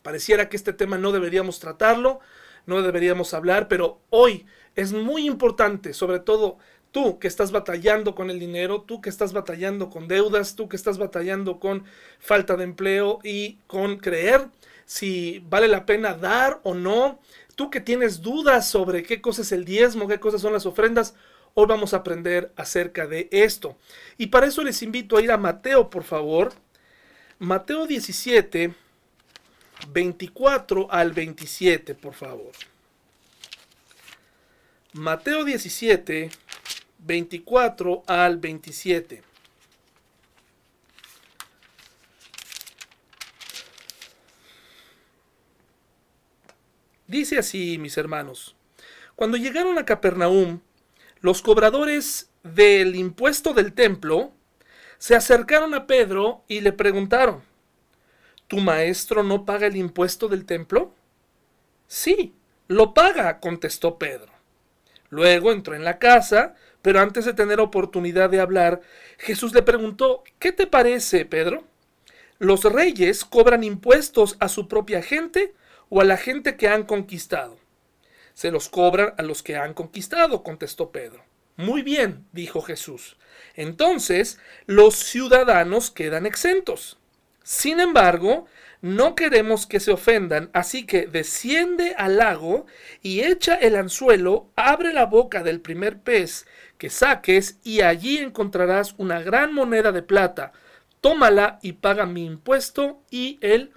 Pareciera 0.02 0.50
que 0.50 0.58
este 0.58 0.74
tema 0.74 0.98
no 0.98 1.12
deberíamos 1.12 1.60
tratarlo, 1.60 2.20
no 2.66 2.82
deberíamos 2.82 3.34
hablar, 3.34 3.68
pero 3.68 4.00
hoy 4.10 4.46
es 4.76 4.94
muy 4.94 5.28
importante, 5.28 5.94
sobre 5.94 6.20
todo 6.20 6.58
tú 6.92 7.20
que 7.20 7.28
estás 7.28 7.52
batallando 7.52 8.16
con 8.16 8.30
el 8.30 8.40
dinero, 8.40 8.82
tú 8.82 9.02
que 9.02 9.10
estás 9.10 9.34
batallando 9.34 9.90
con 9.90 10.08
deudas, 10.08 10.56
tú 10.56 10.68
que 10.68 10.76
estás 10.76 10.98
batallando 10.98 11.60
con 11.60 11.86
falta 12.20 12.58
de 12.58 12.64
empleo 12.64 13.20
y 13.24 13.58
con 13.68 13.98
creer 13.98 14.48
si 14.86 15.44
vale 15.50 15.68
la 15.68 15.86
pena 15.86 16.16
dar 16.16 16.60
o 16.64 16.74
no, 16.74 17.20
tú 17.56 17.70
que 17.70 17.80
tienes 17.80 18.22
dudas 18.22 18.68
sobre 18.68 19.04
qué 19.04 19.22
cosa 19.22 19.44
es 19.44 19.52
el 19.52 19.64
diezmo, 19.64 20.08
qué 20.08 20.20
cosas 20.20 20.42
son 20.42 20.54
las 20.54 20.66
ofrendas, 20.66 21.14
Hoy 21.54 21.66
vamos 21.66 21.94
a 21.94 21.98
aprender 21.98 22.54
acerca 22.56 23.08
de 23.08 23.28
esto. 23.32 23.76
Y 24.18 24.28
para 24.28 24.48
eso 24.48 24.64
les 24.64 24.82
invito 24.84 25.18
a 25.18 25.22
ir 25.22 25.32
a 25.32 25.38
Mateo, 25.38 25.90
por 25.90 26.04
favor. 26.04 26.54
Mateo 27.42 27.88
17, 27.88 28.72
24 29.92 30.92
al 30.92 31.12
27, 31.12 31.96
por 31.96 32.14
favor. 32.14 32.52
Mateo 34.94 35.44
17, 35.44 36.30
24 37.00 38.04
al 38.06 38.38
27. 38.38 39.24
Dice 47.08 47.40
así, 47.40 47.80
mis 47.80 47.98
hermanos, 47.98 48.56
cuando 49.16 49.38
llegaron 49.38 49.80
a 49.80 49.86
Capernaum, 49.86 50.60
los 51.22 51.42
cobradores 51.42 52.30
del 52.44 52.96
impuesto 52.96 53.56
del 53.56 53.74
templo 53.74 54.32
se 55.02 55.16
acercaron 55.16 55.74
a 55.74 55.88
Pedro 55.88 56.44
y 56.48 56.62
le 56.62 56.74
preguntaron, 56.74 57.42
¿Tu 58.46 58.60
maestro 58.60 59.24
no 59.24 59.46
paga 59.46 59.66
el 59.66 59.76
impuesto 59.76 60.28
del 60.28 60.46
templo? 60.46 60.94
Sí, 61.88 62.36
lo 62.68 62.94
paga, 62.94 63.40
contestó 63.40 63.98
Pedro. 63.98 64.32
Luego 65.10 65.52
entró 65.52 65.74
en 65.74 65.84
la 65.84 65.98
casa, 65.98 66.54
pero 66.84 67.00
antes 67.00 67.26
de 67.26 67.34
tener 67.34 67.60
oportunidad 67.60 68.30
de 68.30 68.42
hablar, 68.42 68.82
Jesús 69.18 69.56
le 69.56 69.64
preguntó, 69.64 70.24
¿qué 70.38 70.52
te 70.52 70.68
parece, 70.68 71.26
Pedro? 71.26 71.64
¿Los 72.38 72.64
reyes 72.66 73.26
cobran 73.26 73.64
impuestos 73.64 74.38
a 74.40 74.50
su 74.50 74.68
propia 74.68 75.02
gente 75.02 75.56
o 75.90 76.00
a 76.00 76.04
la 76.04 76.18
gente 76.18 76.58
que 76.58 76.68
han 76.68 76.84
conquistado? 76.84 77.58
Se 78.36 78.52
los 78.52 78.70
cobran 78.70 79.16
a 79.18 79.24
los 79.24 79.42
que 79.42 79.56
han 79.56 79.74
conquistado, 79.74 80.44
contestó 80.44 80.92
Pedro. 80.92 81.24
Muy 81.62 81.84
bien, 81.84 82.26
dijo 82.32 82.62
Jesús. 82.62 83.18
Entonces, 83.56 84.40
los 84.66 84.96
ciudadanos 84.96 85.92
quedan 85.92 86.26
exentos. 86.26 86.98
Sin 87.44 87.80
embargo, 87.80 88.48
no 88.82 89.14
queremos 89.14 89.68
que 89.68 89.80
se 89.80 89.92
ofendan, 89.92 90.50
así 90.54 90.88
que 90.88 91.06
desciende 91.06 91.94
al 91.98 92.18
lago 92.18 92.66
y 93.04 93.22
echa 93.22 93.54
el 93.54 93.76
anzuelo, 93.76 94.50
abre 94.56 94.92
la 94.92 95.06
boca 95.06 95.44
del 95.44 95.62
primer 95.62 96.00
pez 96.00 96.48
que 96.80 96.90
saques 96.90 97.60
y 97.64 97.82
allí 97.82 98.18
encontrarás 98.18 98.96
una 98.98 99.22
gran 99.22 99.54
moneda 99.54 99.92
de 99.92 100.02
plata. 100.02 100.54
Tómala 101.00 101.60
y 101.62 101.74
paga 101.74 102.08
mi 102.08 102.26
impuesto 102.26 103.04
y 103.12 103.38
el 103.42 103.72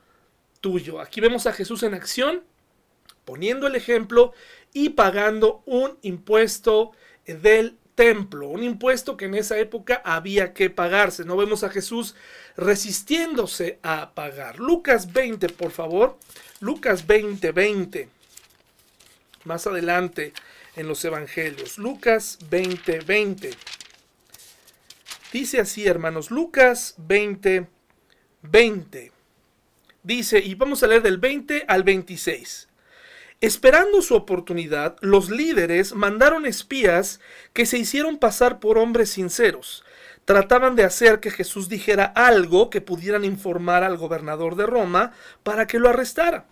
tuyo. 0.62 1.00
Aquí 1.00 1.20
vemos 1.20 1.46
a 1.46 1.52
Jesús 1.52 1.82
en 1.82 1.92
acción 1.92 2.44
poniendo 3.24 3.66
el 3.66 3.74
ejemplo 3.74 4.32
y 4.72 4.90
pagando 4.90 5.62
un 5.66 5.98
impuesto 6.02 6.92
del 7.26 7.78
templo, 7.94 8.48
un 8.48 8.62
impuesto 8.62 9.16
que 9.16 9.26
en 9.26 9.34
esa 9.34 9.58
época 9.58 10.02
había 10.04 10.52
que 10.52 10.70
pagarse. 10.70 11.24
No 11.24 11.36
vemos 11.36 11.62
a 11.62 11.70
Jesús 11.70 12.14
resistiéndose 12.56 13.78
a 13.82 14.12
pagar. 14.14 14.58
Lucas 14.58 15.12
20, 15.12 15.48
por 15.50 15.70
favor. 15.70 16.18
Lucas 16.60 17.06
20, 17.06 17.52
20. 17.52 18.08
Más 19.44 19.66
adelante 19.66 20.32
en 20.76 20.88
los 20.88 21.04
evangelios. 21.04 21.78
Lucas 21.78 22.38
20, 22.50 23.00
20. 23.00 23.50
Dice 25.32 25.60
así, 25.60 25.86
hermanos, 25.86 26.30
Lucas 26.30 26.94
20, 26.98 27.66
20. 28.42 29.12
Dice, 30.02 30.38
y 30.38 30.54
vamos 30.54 30.82
a 30.82 30.86
leer 30.86 31.02
del 31.02 31.18
20 31.18 31.64
al 31.66 31.82
26. 31.82 32.68
Esperando 33.40 34.00
su 34.00 34.14
oportunidad, 34.14 34.96
los 35.00 35.28
líderes 35.28 35.94
mandaron 35.94 36.46
espías 36.46 37.20
que 37.52 37.66
se 37.66 37.78
hicieron 37.78 38.18
pasar 38.18 38.60
por 38.60 38.78
hombres 38.78 39.10
sinceros. 39.10 39.84
Trataban 40.24 40.76
de 40.76 40.84
hacer 40.84 41.20
que 41.20 41.30
Jesús 41.30 41.68
dijera 41.68 42.04
algo 42.04 42.70
que 42.70 42.80
pudieran 42.80 43.24
informar 43.24 43.84
al 43.84 43.98
gobernador 43.98 44.56
de 44.56 44.66
Roma 44.66 45.12
para 45.42 45.66
que 45.66 45.78
lo 45.78 45.90
arrestara. 45.90 46.46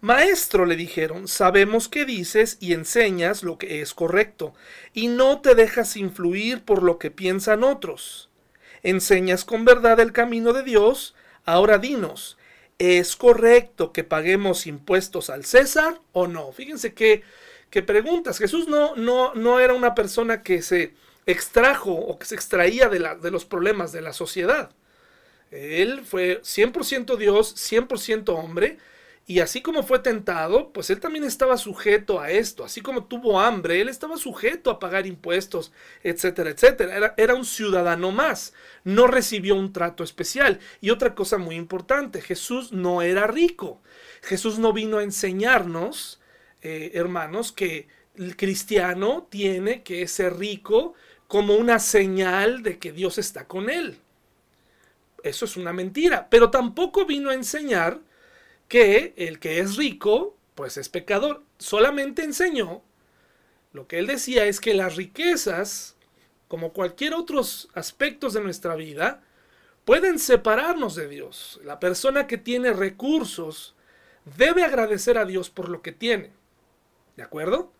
Maestro, 0.00 0.66
le 0.66 0.76
dijeron, 0.76 1.26
sabemos 1.28 1.88
que 1.88 2.04
dices 2.04 2.58
y 2.60 2.74
enseñas 2.74 3.42
lo 3.42 3.56
que 3.56 3.80
es 3.80 3.94
correcto, 3.94 4.54
y 4.92 5.08
no 5.08 5.40
te 5.40 5.54
dejas 5.54 5.96
influir 5.96 6.62
por 6.62 6.82
lo 6.82 6.98
que 6.98 7.10
piensan 7.10 7.64
otros. 7.64 8.28
Enseñas 8.82 9.46
con 9.46 9.64
verdad 9.64 9.98
el 10.00 10.12
camino 10.12 10.52
de 10.52 10.62
Dios. 10.62 11.14
Ahora 11.46 11.78
dinos, 11.78 12.36
¿es 12.78 13.16
correcto 13.16 13.92
que 13.92 14.04
paguemos 14.04 14.66
impuestos 14.66 15.30
al 15.30 15.44
César 15.44 16.00
o 16.12 16.26
no? 16.26 16.52
Fíjense 16.52 16.94
qué, 16.94 17.22
qué 17.70 17.82
preguntas. 17.82 18.38
Jesús 18.38 18.68
no, 18.68 18.96
no, 18.96 19.34
no 19.34 19.60
era 19.60 19.74
una 19.74 19.94
persona 19.94 20.42
que 20.42 20.62
se 20.62 20.94
extrajo 21.26 21.92
o 21.92 22.18
que 22.18 22.26
se 22.26 22.34
extraía 22.34 22.88
de, 22.88 23.00
la, 23.00 23.14
de 23.14 23.30
los 23.30 23.44
problemas 23.44 23.92
de 23.92 24.02
la 24.02 24.12
sociedad. 24.12 24.70
Él 25.50 26.02
fue 26.04 26.40
100% 26.42 27.16
Dios, 27.16 27.54
100% 27.56 28.28
hombre, 28.30 28.78
y 29.26 29.40
así 29.40 29.62
como 29.62 29.82
fue 29.82 30.00
tentado, 30.00 30.70
pues 30.72 30.90
él 30.90 31.00
también 31.00 31.24
estaba 31.24 31.56
sujeto 31.56 32.20
a 32.20 32.30
esto. 32.30 32.62
Así 32.62 32.82
como 32.82 33.04
tuvo 33.04 33.40
hambre, 33.40 33.80
él 33.80 33.88
estaba 33.88 34.18
sujeto 34.18 34.70
a 34.70 34.78
pagar 34.78 35.06
impuestos, 35.06 35.72
etcétera, 36.02 36.50
etcétera. 36.50 36.94
Era, 36.94 37.14
era, 37.16 37.34
un 37.34 37.46
ciudadano 37.46 38.12
más. 38.12 38.52
No 38.84 39.06
recibió 39.06 39.54
un 39.54 39.72
trato 39.72 40.04
especial. 40.04 40.60
Y 40.82 40.90
otra 40.90 41.14
cosa 41.14 41.38
muy 41.38 41.56
importante, 41.56 42.20
Jesús 42.20 42.72
no 42.72 43.00
era 43.00 43.26
rico. 43.26 43.80
Jesús 44.20 44.58
no 44.58 44.74
vino 44.74 44.98
a 44.98 45.02
enseñarnos, 45.02 46.20
eh, 46.60 46.90
hermanos, 46.92 47.50
que 47.50 47.88
el 48.16 48.36
cristiano 48.36 49.26
tiene 49.30 49.82
que 49.82 50.06
ser 50.06 50.36
rico 50.36 50.92
como 51.28 51.54
una 51.54 51.78
señal 51.78 52.62
de 52.62 52.78
que 52.78 52.92
Dios 52.92 53.16
está 53.16 53.46
con 53.46 53.70
él. 53.70 53.98
Eso 55.22 55.46
es 55.46 55.56
una 55.56 55.72
mentira. 55.72 56.28
Pero 56.28 56.50
tampoco 56.50 57.06
vino 57.06 57.30
a 57.30 57.34
enseñar 57.34 58.00
que 58.74 59.14
el 59.16 59.38
que 59.38 59.60
es 59.60 59.76
rico, 59.76 60.36
pues 60.56 60.78
es 60.78 60.88
pecador. 60.88 61.44
Solamente 61.58 62.24
enseñó, 62.24 62.82
lo 63.72 63.86
que 63.86 64.00
él 64.00 64.08
decía 64.08 64.46
es 64.46 64.58
que 64.58 64.74
las 64.74 64.96
riquezas, 64.96 65.94
como 66.48 66.72
cualquier 66.72 67.14
otros 67.14 67.68
aspectos 67.74 68.32
de 68.32 68.40
nuestra 68.40 68.74
vida, 68.74 69.22
pueden 69.84 70.18
separarnos 70.18 70.96
de 70.96 71.06
Dios. 71.06 71.60
La 71.62 71.78
persona 71.78 72.26
que 72.26 72.36
tiene 72.36 72.72
recursos 72.72 73.76
debe 74.36 74.64
agradecer 74.64 75.18
a 75.18 75.24
Dios 75.24 75.50
por 75.50 75.68
lo 75.68 75.80
que 75.80 75.92
tiene. 75.92 76.32
¿De 77.16 77.22
acuerdo? 77.22 77.72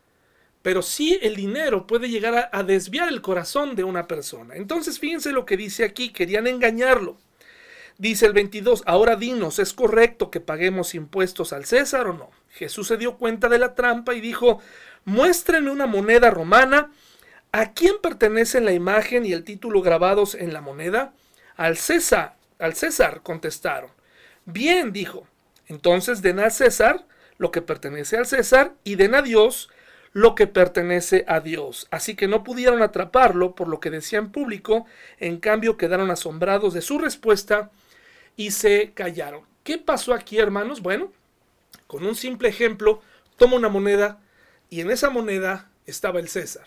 Pero 0.63 0.81
sí 0.81 1.19
el 1.23 1.35
dinero 1.35 1.89
puede 1.89 2.09
llegar 2.09 2.37
a, 2.37 2.51
a 2.53 2.63
desviar 2.63 3.09
el 3.09 3.21
corazón 3.21 3.75
de 3.75 3.83
una 3.83 4.07
persona. 4.07 4.55
Entonces 4.55 5.01
fíjense 5.01 5.33
lo 5.33 5.45
que 5.45 5.57
dice 5.57 5.83
aquí, 5.83 6.13
querían 6.13 6.47
engañarlo. 6.47 7.19
Dice 7.97 8.27
el 8.27 8.33
22, 8.33 8.83
ahora 8.87 9.15
dinos, 9.15 9.61
¿es 9.61 9.73
correcto 9.73 10.31
que 10.31 10.41
paguemos 10.41 10.95
impuestos 10.95 11.53
al 11.53 11.65
César 11.65 12.09
o 12.09 12.13
no? 12.13 12.31
Jesús 12.51 12.89
se 12.89 12.97
dio 12.97 13.17
cuenta 13.19 13.49
de 13.49 13.59
la 13.59 13.75
trampa 13.75 14.15
y 14.15 14.21
dijo, 14.21 14.61
muéstrenme 15.05 15.71
una 15.71 15.87
moneda 15.87 16.31
romana. 16.31 16.91
¿A 17.53 17.73
quién 17.73 17.95
pertenecen 18.03 18.65
la 18.65 18.73
imagen 18.73 19.25
y 19.25 19.33
el 19.33 19.45
título 19.45 19.81
grabados 19.81 20.35
en 20.35 20.53
la 20.53 20.61
moneda? 20.61 21.13
Al 21.57 21.77
César, 21.77 22.35
al 22.59 22.75
César, 22.75 23.21
contestaron. 23.23 23.91
Bien, 24.45 24.93
dijo. 24.93 25.27
Entonces 25.69 26.21
den 26.21 26.41
al 26.41 26.51
César 26.51 27.05
lo 27.39 27.53
que 27.53 27.63
pertenece 27.63 28.17
al 28.17 28.27
César 28.27 28.75
y 28.83 28.97
den 28.97 29.15
a 29.15 29.23
Dios 29.23 29.71
lo 30.13 30.35
que 30.35 30.47
pertenece 30.47 31.25
a 31.29 31.41
Dios. 31.41 31.87
Así 31.91 32.15
que 32.17 32.29
no 32.29 32.45
pudieron 32.45 32.83
atraparlo 32.83 33.55
por 33.55 33.69
lo 33.69 33.81
que 33.81 33.91
decía 33.91 34.19
en 34.19 34.31
público, 34.31 34.87
en 35.19 35.39
cambio 35.39 35.77
quedaron 35.77 36.11
asombrados 36.11 36.75
de 36.75 36.83
su 36.83 36.99
respuesta 36.99 37.71
y 38.37 38.51
se 38.51 38.93
callaron. 38.93 39.43
¿Qué 39.63 39.79
pasó 39.79 40.13
aquí, 40.13 40.39
hermanos? 40.39 40.83
Bueno, 40.83 41.13
con 41.87 42.05
un 42.05 42.15
simple 42.15 42.49
ejemplo, 42.49 43.01
toma 43.37 43.57
una 43.57 43.69
moneda 43.69 44.21
y 44.71 44.81
en 44.81 44.91
esa 44.91 45.11
moneda 45.11 45.71
estaba 45.87 46.19
el 46.21 46.29
César. 46.29 46.67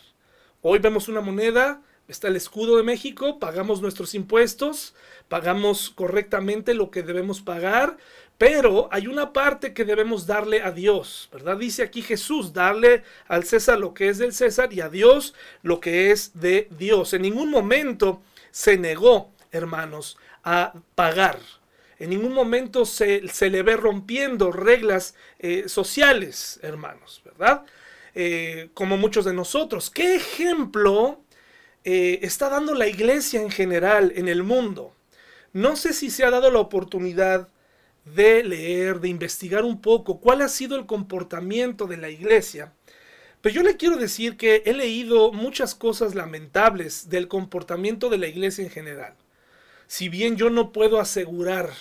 Hoy 0.61 0.79
vemos 0.79 1.07
una 1.07 1.21
moneda, 1.21 1.81
está 2.07 2.27
el 2.27 2.35
escudo 2.35 2.77
de 2.77 2.83
México, 2.83 3.39
pagamos 3.39 3.81
nuestros 3.81 4.15
impuestos, 4.15 4.95
pagamos 5.27 5.89
correctamente 5.89 6.73
lo 6.73 6.89
que 6.89 7.03
debemos 7.03 7.41
pagar, 7.41 7.97
pero 8.37 8.87
hay 8.91 9.07
una 9.07 9.33
parte 9.33 9.73
que 9.73 9.85
debemos 9.85 10.27
darle 10.27 10.61
a 10.61 10.71
Dios, 10.71 11.29
¿verdad? 11.31 11.57
Dice 11.57 11.83
aquí 11.83 12.01
Jesús, 12.01 12.53
darle 12.53 13.03
al 13.27 13.43
César 13.43 13.79
lo 13.79 13.93
que 13.93 14.09
es 14.09 14.17
del 14.19 14.33
César 14.33 14.71
y 14.73 14.81
a 14.81 14.89
Dios 14.89 15.33
lo 15.63 15.79
que 15.79 16.11
es 16.11 16.39
de 16.39 16.67
Dios. 16.77 17.13
En 17.13 17.23
ningún 17.23 17.49
momento 17.49 18.21
se 18.51 18.77
negó, 18.77 19.31
hermanos, 19.51 20.17
a 20.43 20.73
pagar. 20.95 21.39
En 21.99 22.11
ningún 22.11 22.33
momento 22.33 22.85
se, 22.85 23.21
le 23.21 23.63
ve 23.63 23.75
rompiendo 23.75 24.51
reglas 24.51 25.15
eh, 25.39 25.63
sociales, 25.67 26.59
hermanos, 26.61 27.21
¿verdad? 27.25 27.63
Eh, 28.13 28.69
como 28.73 28.97
muchos 28.97 29.25
de 29.25 29.33
nosotros. 29.33 29.89
¿Qué 29.89 30.15
ejemplo 30.15 31.21
eh, 31.83 32.19
está 32.21 32.49
dando 32.49 32.75
la 32.75 32.87
iglesia 32.87 33.41
en 33.41 33.49
general 33.49 34.13
en 34.15 34.27
el 34.27 34.43
mundo? 34.43 34.93
No 35.53 35.75
sé 35.75 35.93
si 35.93 36.11
se 36.11 36.23
ha 36.23 36.29
dado 36.29 36.51
la 36.51 36.59
oportunidad 36.59 37.49
de 38.05 38.43
leer, 38.43 38.99
de 38.99 39.09
investigar 39.09 39.63
un 39.63 39.81
poco 39.81 40.19
cuál 40.19 40.41
ha 40.41 40.49
sido 40.49 40.77
el 40.77 40.85
comportamiento 40.85 41.87
de 41.87 41.97
la 41.97 42.09
iglesia. 42.09 42.73
Pero 43.41 43.55
yo 43.55 43.63
le 43.63 43.75
quiero 43.77 43.97
decir 43.97 44.37
que 44.37 44.61
he 44.65 44.73
leído 44.73 45.31
muchas 45.31 45.73
cosas 45.73 46.13
lamentables 46.15 47.09
del 47.09 47.27
comportamiento 47.27 48.09
de 48.09 48.17
la 48.19 48.27
iglesia 48.27 48.63
en 48.63 48.69
general 48.69 49.15
si 49.87 50.09
bien 50.09 50.35
yo 50.35 50.49
no 50.49 50.71
puedo 50.71 50.99
asegurar, 50.99 51.71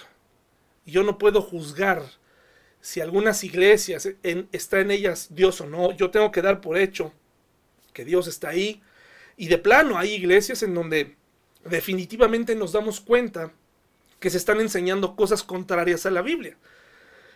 yo 0.92 1.03
no 1.03 1.18
puedo 1.18 1.42
juzgar 1.42 2.03
si 2.81 3.01
algunas 3.01 3.42
iglesias 3.42 4.09
está 4.53 4.81
en 4.81 4.90
ellas 4.90 5.29
Dios 5.31 5.61
o 5.61 5.66
no, 5.66 5.92
yo 5.92 6.11
tengo 6.11 6.31
que 6.31 6.42
dar 6.42 6.61
por 6.61 6.79
hecho 6.79 7.12
que 7.92 8.05
Dios 8.05 8.29
está 8.29 8.51
ahí. 8.51 8.83
Y 9.37 9.49
de 9.49 9.59
plano 9.59 9.99
hay 9.99 10.12
iglesias 10.12 10.62
en 10.62 10.75
donde 10.75 11.16
definitivamente 11.64 12.55
nos 12.55 12.72
damos 12.72 13.01
cuenta 13.01 13.53
que 14.20 14.31
se 14.31 14.37
están 14.37 14.61
enseñando 14.61 15.16
cosas 15.16 15.42
contrarias 15.42 16.07
a 16.07 16.11
la 16.11 16.22
Biblia. 16.22 16.57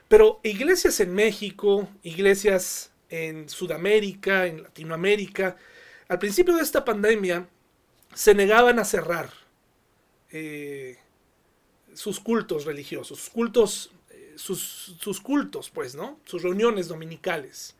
Pero 0.08 0.40
iglesias 0.42 1.00
en 1.00 1.14
México, 1.14 1.88
iglesias 2.02 2.92
en 3.08 3.48
Sudamérica, 3.48 4.46
en 4.46 4.62
Latinoamérica, 4.62 5.56
al 6.08 6.18
principio 6.18 6.54
de 6.56 6.62
esta 6.62 6.84
pandemia 6.84 7.48
se 8.14 8.34
negaban 8.34 8.78
a 8.78 8.84
cerrar 8.84 9.30
eh, 10.30 10.98
sus 12.00 12.18
cultos 12.18 12.64
religiosos, 12.64 13.18
sus 13.18 13.28
cultos, 13.28 13.90
eh, 14.08 14.32
sus, 14.36 15.20
cultos, 15.22 15.68
pues, 15.68 15.94
¿no? 15.94 16.18
Sus 16.24 16.42
reuniones 16.42 16.88
dominicales. 16.88 17.76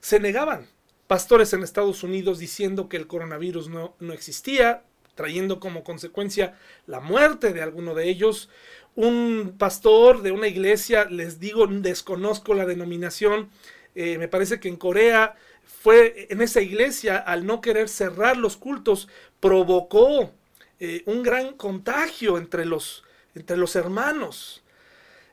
Se 0.00 0.18
negaban 0.18 0.66
pastores 1.06 1.52
en 1.52 1.62
Estados 1.62 2.02
Unidos 2.02 2.40
diciendo 2.40 2.88
que 2.88 2.96
el 2.96 3.06
coronavirus 3.06 3.68
no, 3.68 3.94
no 4.00 4.12
existía, 4.14 4.82
trayendo 5.14 5.60
como 5.60 5.84
consecuencia 5.84 6.58
la 6.88 6.98
muerte 6.98 7.52
de 7.52 7.62
alguno 7.62 7.94
de 7.94 8.08
ellos. 8.08 8.48
Un 8.96 9.54
pastor 9.56 10.22
de 10.22 10.32
una 10.32 10.48
iglesia, 10.48 11.04
les 11.04 11.38
digo, 11.38 11.68
desconozco 11.68 12.54
la 12.54 12.66
denominación, 12.66 13.48
eh, 13.94 14.18
me 14.18 14.26
parece 14.26 14.58
que 14.58 14.70
en 14.70 14.76
Corea 14.76 15.36
fue 15.62 16.26
en 16.30 16.40
esa 16.40 16.60
iglesia, 16.60 17.16
al 17.16 17.46
no 17.46 17.60
querer 17.60 17.88
cerrar 17.88 18.36
los 18.36 18.56
cultos, 18.56 19.06
provocó 19.38 20.32
eh, 20.80 21.04
un 21.06 21.22
gran 21.22 21.52
contagio 21.52 22.38
entre 22.38 22.66
los, 22.66 23.04
entre 23.34 23.56
los 23.56 23.76
hermanos. 23.76 24.62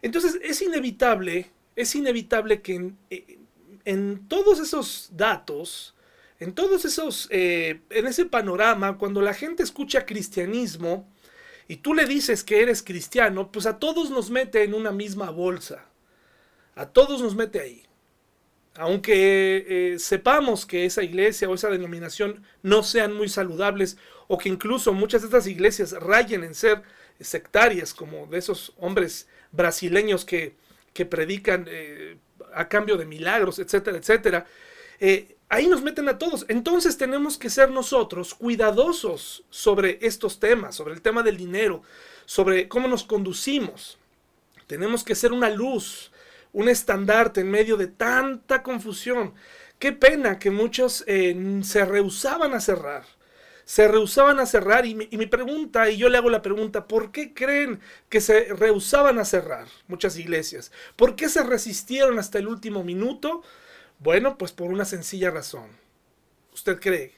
Entonces 0.02 0.40
es 0.42 0.62
inevitable, 0.62 1.50
es 1.76 1.96
inevitable 1.96 2.62
que 2.62 2.76
en, 2.76 2.98
eh, 3.10 4.18
todos 4.28 4.60
esos 4.60 5.10
datos, 5.12 5.96
en 6.40 6.54
todos 6.54 6.86
esos, 6.86 7.28
eh, 7.32 7.82
en 7.90 8.08
ese 8.08 8.26
panorama, 8.26 8.98
cuando 8.98 9.22
la 9.22 9.34
gente 9.34 9.64
escucha 9.64 10.06
cristianismo 10.06 11.08
y 11.68 11.78
tú 11.78 11.94
le 11.94 12.06
dices 12.06 12.44
que 12.44 12.62
eres 12.62 12.82
cristiano, 12.82 13.52
pues 13.52 13.66
a 13.66 13.78
todos 13.78 14.10
nos 14.10 14.30
mete 14.30 14.64
en 14.64 14.74
una 14.74 14.92
misma 14.92 15.30
bolsa. 15.30 15.86
A 16.76 16.88
todos 16.88 17.22
nos 17.22 17.36
mete 17.36 17.60
ahí. 17.60 17.84
Aunque 18.76 19.98
sepamos 20.00 20.66
que 20.66 20.86
esa 20.86 21.04
iglesia 21.04 21.50
o 21.50 21.56
esa 21.56 21.70
denominación 21.70 22.44
no 22.64 22.82
sean 22.84 23.14
muy 23.14 23.28
saludables 23.28 23.98
o 24.28 24.38
que 24.38 24.48
incluso 24.48 24.94
muchas 24.94 25.22
de 25.22 25.28
estas 25.28 25.48
iglesias 25.48 25.92
rayen 25.92 26.46
en 26.46 26.56
ser 26.56 26.84
sectarias, 27.20 27.94
como 27.94 28.28
de 28.28 28.38
esos 28.38 28.74
hombres 28.78 29.28
brasileños 29.52 30.26
que, 30.26 30.56
que 30.94 31.06
predican 31.06 31.66
eh, 31.70 32.18
a 32.54 32.68
cambio 32.68 32.98
de 32.98 33.06
milagros, 33.06 33.60
etcétera, 33.60 33.98
etcétera. 33.98 34.46
Eh, 35.00 35.36
ahí 35.50 35.68
nos 35.68 35.82
meten 35.82 36.08
a 36.10 36.18
todos. 36.18 36.46
Entonces 36.48 36.98
tenemos 36.98 37.38
que 37.38 37.50
ser 37.50 37.72
nosotros 37.72 38.34
cuidadosos 38.34 39.44
sobre 39.50 40.00
estos 40.02 40.40
temas, 40.40 40.76
sobre 40.76 40.94
el 40.94 41.02
tema 41.02 41.24
del 41.24 41.38
dinero, 41.38 41.84
sobre 42.26 42.68
cómo 42.68 42.88
nos 42.88 43.04
conducimos. 43.04 43.98
Tenemos 44.68 45.04
que 45.04 45.16
ser 45.16 45.32
una 45.32 45.50
luz, 45.50 46.12
un 46.54 46.70
estandarte 46.70 47.42
en 47.42 47.52
medio 47.52 47.76
de 47.76 47.88
tanta 47.88 48.62
confusión. 48.62 49.34
Qué 49.80 49.94
pena 49.94 50.38
que 50.38 50.52
muchos 50.52 51.04
eh, 51.08 51.60
se 51.64 51.86
rehusaban 51.86 52.54
a 52.54 52.60
cerrar. 52.60 53.06
Se 53.70 53.88
rehusaban 53.88 54.40
a 54.40 54.48
cerrar 54.48 54.88
y 54.88 54.96
mi, 54.96 55.06
pregunta, 55.28 55.92
y 55.92 55.98
yo 55.98 56.10
le 56.10 56.18
hago 56.18 56.32
la 56.32 56.42
pregunta, 56.42 56.88
¿por 56.88 57.12
qué 57.12 57.36
creen 57.36 57.80
que 58.10 58.20
se 58.20 58.46
rehusaban 58.46 59.20
a 59.20 59.26
cerrar 59.26 59.68
muchas 59.88 60.18
iglesias? 60.18 60.72
¿Por 60.96 61.16
qué 61.16 61.30
se 61.30 61.44
resistieron 61.44 62.18
hasta 62.18 62.40
el 62.40 62.48
último 62.48 62.84
minuto? 62.84 63.44
Bueno, 64.00 64.40
pues 64.40 64.54
por 64.54 64.72
una 64.72 64.86
sencilla 64.86 65.30
razón. 65.30 65.70
¿Usted 66.52 66.80
cree 66.80 67.14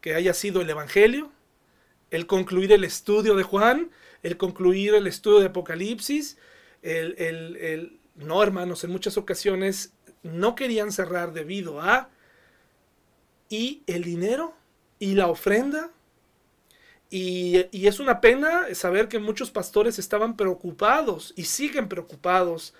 que 0.00 0.14
haya 0.14 0.32
sido 0.32 0.62
el 0.62 0.70
Evangelio? 0.70 1.32
¿El 2.10 2.26
concluir 2.26 2.72
el 2.72 2.84
estudio 2.84 3.34
de 3.34 3.42
Juan? 3.42 3.90
¿El 4.22 4.38
concluir 4.38 4.94
el 4.94 5.06
estudio 5.06 5.40
de 5.40 5.48
Apocalipsis? 5.48 6.38
El, 6.80 7.14
el, 7.18 7.56
el... 7.56 8.00
No, 8.14 8.42
hermanos, 8.42 8.84
en 8.84 8.90
muchas 8.90 9.18
ocasiones 9.18 9.92
no 10.22 10.54
querían 10.54 10.92
cerrar 10.92 11.34
debido 11.34 11.78
a... 11.82 12.08
¿Y 13.50 13.82
el 13.86 14.02
dinero? 14.02 14.54
¿Y 15.00 15.14
la 15.14 15.26
ofrenda? 15.26 15.90
Y, 17.10 17.66
y, 17.72 17.88
es 17.88 17.98
una 17.98 18.20
pena 18.20 18.72
saber 18.76 19.08
que 19.08 19.18
muchos 19.18 19.50
pastores 19.50 19.98
estaban 19.98 20.36
preocupados 20.36 21.32
y 21.34 21.46
siguen 21.46 21.88
preocupados 21.88 22.72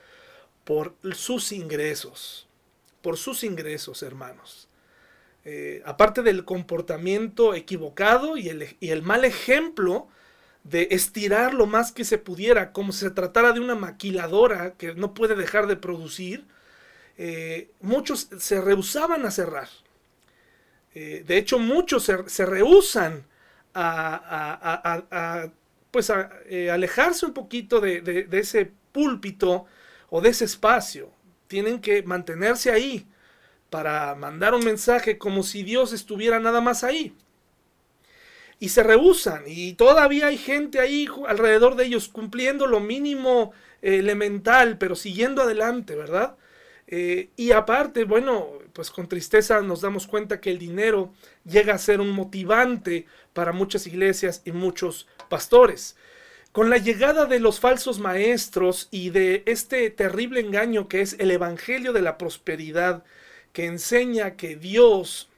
por 0.63 0.95
sus 1.15 1.51
ingresos 1.51 2.47
por 3.03 3.17
sus 3.17 3.45
ingresos, 3.45 4.03
hermanos. 4.03 4.69
Eh, 5.45 5.83
aparte 5.87 6.23
del 6.23 6.45
comportamiento 6.45 7.55
equivocado 7.55 8.37
y 8.37 8.49
el, 8.49 8.77
y 8.79 8.91
el, 8.91 9.03
mal 9.03 9.25
ejemplo 9.25 10.07
de 10.65 10.89
estirar 10.91 11.55
lo 11.55 11.67
más 11.67 11.93
que 11.93 12.05
se 12.05 12.19
pudiera, 12.19 12.73
como 12.73 12.93
si 12.93 13.01
se 13.01 13.11
tratara 13.11 13.53
de 13.53 13.61
una 13.61 13.75
maquiladora 13.75 14.75
que 14.75 14.95
no 14.95 15.15
puede 15.15 15.35
dejar 15.35 15.67
de 15.67 15.77
producir, 15.77 16.45
eh, 17.17 17.71
muchos 17.81 18.29
se 18.39 18.61
rehusaban 18.61 19.25
a 19.25 19.31
cerrar. 19.31 19.69
Eh, 20.95 21.25
de 21.27 21.39
hecho, 21.39 21.59
muchos 21.59 22.05
se, 22.05 22.29
se 22.29 22.47
rehusan 22.47 23.25
a, 23.75 25.03
a, 25.11 25.51
pues 25.91 26.11
alejarse 26.11 27.27
un 27.27 27.35
poquito 27.35 27.81
de, 27.81 28.29
ese 28.33 28.73
púlpito 28.93 29.67
o 30.09 30.21
de 30.21 30.31
ese 30.31 30.45
espacio 30.45 31.11
tienen 31.49 31.81
que 31.81 32.03
mantenerse 32.03 32.71
ahí 32.71 33.07
para 33.71 34.15
mandar 34.15 34.55
un 34.55 34.65
mensaje 34.65 35.19
como 35.19 35.43
si 35.43 35.63
Dios 35.63 35.93
estuviera 35.93 36.41
nada 36.41 36.61
más 36.61 36.85
ahí. 36.85 37.15
Y 38.59 38.69
se 38.69 38.83
rehusan 38.83 39.45
y 39.47 39.73
todavía 39.75 40.27
hay 40.27 40.37
gente 40.37 40.81
ahí 40.81 41.09
alrededor 41.27 41.77
de 41.77 41.87
ellos 41.87 42.09
cumpliendo 42.09 42.67
lo 42.67 42.81
mínimo 42.81 43.53
eh, 43.81 43.99
elemental, 43.99 44.77
pero 44.79 44.95
siguiendo 44.95 45.43
adelante, 45.43 45.97
¿verdad? 45.97 46.37
Eh, 46.87 47.31
y 47.37 47.53
aparte, 47.53 48.05
bueno, 48.05 48.60
pues 48.73 48.91
con 48.91 49.09
tristeza 49.09 49.61
nos 49.61 49.81
damos 49.81 50.07
cuenta 50.07 50.41
que 50.41 50.51
el 50.51 50.59
dinero 50.59 51.13
llega 51.45 51.75
a 51.75 51.79
ser 51.79 52.01
un 52.01 52.11
motivante 52.11 53.07
para 53.33 53.53
muchas 53.53 53.87
iglesias 53.87 54.43
y 54.45 54.53
muchos 54.53 55.07
pastores. 55.29 55.97
Con 56.53 56.69
la 56.69 56.79
llegada 56.79 57.27
de 57.27 57.39
los 57.39 57.61
falsos 57.61 58.01
maestros 58.01 58.89
y 58.91 59.11
de 59.11 59.45
este 59.47 59.89
terrible 59.91 60.41
engaño 60.41 60.89
que 60.89 61.01
es 61.01 61.17
el 61.19 61.31
Evangelio 61.31 61.93
de 61.93 62.03
la 62.03 62.19
Prosperidad, 62.19 63.05
que 63.53 63.67
enseña 63.67 64.37
que 64.37 64.57
Dios 64.57 65.29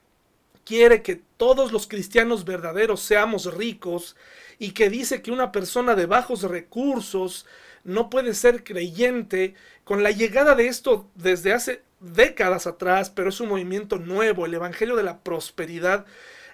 quiere 0.64 1.03
que 1.03 1.21
todos 1.37 1.73
los 1.73 1.87
cristianos 1.87 2.45
verdaderos 2.45 3.01
seamos 3.01 3.53
ricos 3.53 4.16
y 4.59 4.73
que 4.73 4.90
dice 4.90 5.23
que 5.23 5.33
una 5.33 5.53
persona 5.53 5.95
de 5.95 6.07
bajos 6.07 6.42
recursos 6.42 7.47
no 7.85 8.11
puede 8.11 8.33
ser 8.35 8.64
creyente, 8.64 9.55
con 9.85 10.03
la 10.03 10.12
llegada 10.12 10.55
de 10.55 10.68
esto 10.68 11.11
desde 11.14 11.53
hace 11.53 11.83
décadas 12.03 12.67
atrás, 12.67 13.11
pero 13.11 13.31
es 13.31 13.41
un 13.41 13.49
movimiento 13.49 13.99
nuevo, 13.99 14.45
el 14.45 14.55
Evangelio 14.55 14.97
de 14.97 15.05
la 15.05 15.21
Prosperidad, 15.21 16.05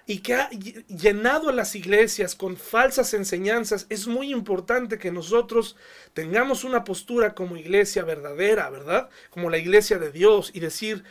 y 0.05 0.19
que 0.19 0.33
ha 0.33 0.49
llenado 0.49 1.49
a 1.49 1.53
las 1.53 1.75
iglesias 1.75 2.33
con 2.33 2.57
falsas 2.57 3.13
enseñanzas, 3.13 3.85
es 3.89 4.07
muy 4.07 4.31
importante 4.31 4.97
que 4.97 5.11
nosotros 5.11 5.75
tengamos 6.13 6.63
una 6.63 6.83
postura 6.83 7.35
como 7.35 7.57
iglesia 7.57 8.03
verdadera, 8.03 8.69
¿verdad? 8.71 9.09
Como 9.29 9.51
la 9.51 9.59
iglesia 9.59 9.99
de 9.99 10.11
Dios 10.11 10.49
y 10.53 10.61
decir, 10.61 11.03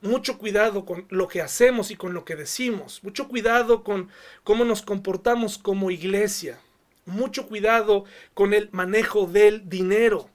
mucho 0.00 0.38
cuidado 0.38 0.84
con 0.84 1.06
lo 1.10 1.28
que 1.28 1.42
hacemos 1.42 1.90
y 1.90 1.96
con 1.96 2.14
lo 2.14 2.24
que 2.24 2.36
decimos, 2.36 3.00
mucho 3.02 3.28
cuidado 3.28 3.84
con 3.84 4.08
cómo 4.44 4.64
nos 4.64 4.82
comportamos 4.82 5.58
como 5.58 5.90
iglesia, 5.90 6.58
mucho 7.04 7.46
cuidado 7.46 8.04
con 8.34 8.54
el 8.54 8.68
manejo 8.72 9.26
del 9.26 9.68
dinero. 9.68 10.28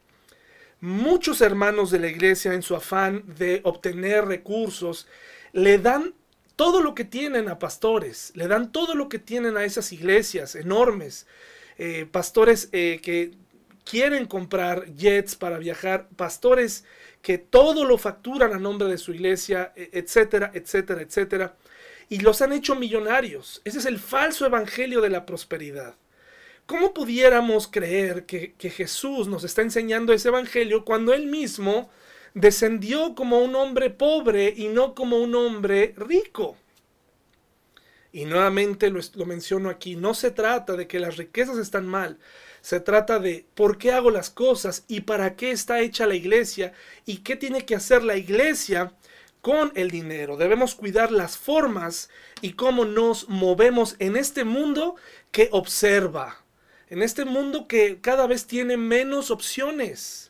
Muchos 0.79 1.41
hermanos 1.41 1.89
de 1.89 1.99
la 1.99 2.07
iglesia 2.07 2.53
en 2.53 2.61
su 2.61 2.75
afán 2.75 3.23
de 3.25 3.61
obtener 3.63 4.25
recursos 4.25 5.07
le 5.51 5.79
dan 5.79 6.13
todo 6.55 6.81
lo 6.81 6.93
que 6.93 7.03
tienen 7.03 7.49
a 7.49 7.57
pastores, 7.57 8.31
le 8.35 8.47
dan 8.47 8.71
todo 8.71 8.93
lo 8.93 9.09
que 9.09 9.17
tienen 9.17 9.57
a 9.57 9.63
esas 9.63 9.91
iglesias 9.91 10.55
enormes, 10.55 11.25
eh, 11.79 12.07
pastores 12.11 12.69
eh, 12.73 12.99
que 13.01 13.31
quieren 13.85 14.27
comprar 14.27 14.85
jets 14.95 15.35
para 15.35 15.57
viajar, 15.57 16.09
pastores 16.15 16.83
que 17.23 17.39
todo 17.39 17.83
lo 17.83 17.97
facturan 17.97 18.53
a 18.53 18.59
nombre 18.59 18.87
de 18.87 18.99
su 18.99 19.13
iglesia, 19.13 19.73
e, 19.75 19.89
etcétera, 19.93 20.51
etcétera, 20.53 21.01
etcétera, 21.01 21.55
y 22.09 22.19
los 22.19 22.41
han 22.41 22.53
hecho 22.53 22.75
millonarios. 22.75 23.61
Ese 23.65 23.79
es 23.79 23.85
el 23.85 23.97
falso 23.97 24.45
evangelio 24.45 25.01
de 25.01 25.09
la 25.09 25.25
prosperidad. 25.25 25.95
¿Cómo 26.67 26.93
pudiéramos 26.93 27.69
creer 27.69 28.25
que, 28.25 28.53
Jesús 28.69 29.30
nos 29.30 29.45
está 29.45 29.62
enseñando 29.62 30.12
ese 30.12 30.27
evangelio 30.27 30.84
cuando 30.84 31.13
él 31.13 31.27
mismo 31.27 31.89
descendió 32.34 33.15
como 33.15 33.39
un 33.39 33.56
hombre 33.56 33.89
pobre 33.89 34.53
y 34.56 34.67
no 34.67 34.93
como 34.93 35.17
un 35.17 35.34
hombre 35.34 35.95
rico. 35.95 36.58
Y 38.12 38.25
nuevamente 38.25 38.89
lo, 38.89 38.99
lo, 39.15 39.25
menciono 39.25 39.69
aquí, 39.69 39.95
no 39.95 40.13
se 40.13 40.30
trata 40.30 40.73
de 40.75 40.88
que 40.88 40.99
las 40.99 41.15
riquezas 41.15 41.58
están 41.58 41.88
mal, 41.88 42.19
se 42.60 42.82
trata 42.82 43.17
de 43.19 43.45
por 43.56 43.77
qué 43.77 43.93
hago 43.93 44.12
las 44.12 44.30
cosas 44.30 44.84
y 44.89 45.01
para 45.01 45.38
qué 45.38 45.51
está 45.51 45.80
hecha 45.80 46.06
la 46.06 46.15
iglesia 46.15 46.73
y 47.06 47.19
qué 47.19 47.38
tiene 47.38 47.65
que 47.65 47.75
hacer 47.75 48.03
la 48.03 48.17
iglesia 48.17 48.93
con 49.41 49.71
el 49.75 49.89
dinero. 49.89 50.36
Debemos 50.36 50.75
cuidar 50.75 51.13
las 51.13 51.38
formas 51.38 52.10
y 52.41 52.53
cómo 52.53 52.84
nos 52.84 53.30
movemos 53.30 53.95
en 53.99 54.17
este 54.17 54.43
mundo 54.43 54.97
que 55.32 55.47
observa, 55.53 56.43
en 56.89 57.02
este 57.02 57.26
mundo 57.26 57.67
que 57.67 58.00
cada 58.02 58.28
vez 58.28 58.47
tiene 58.47 58.78
menos 58.78 59.32
opciones 59.32 60.28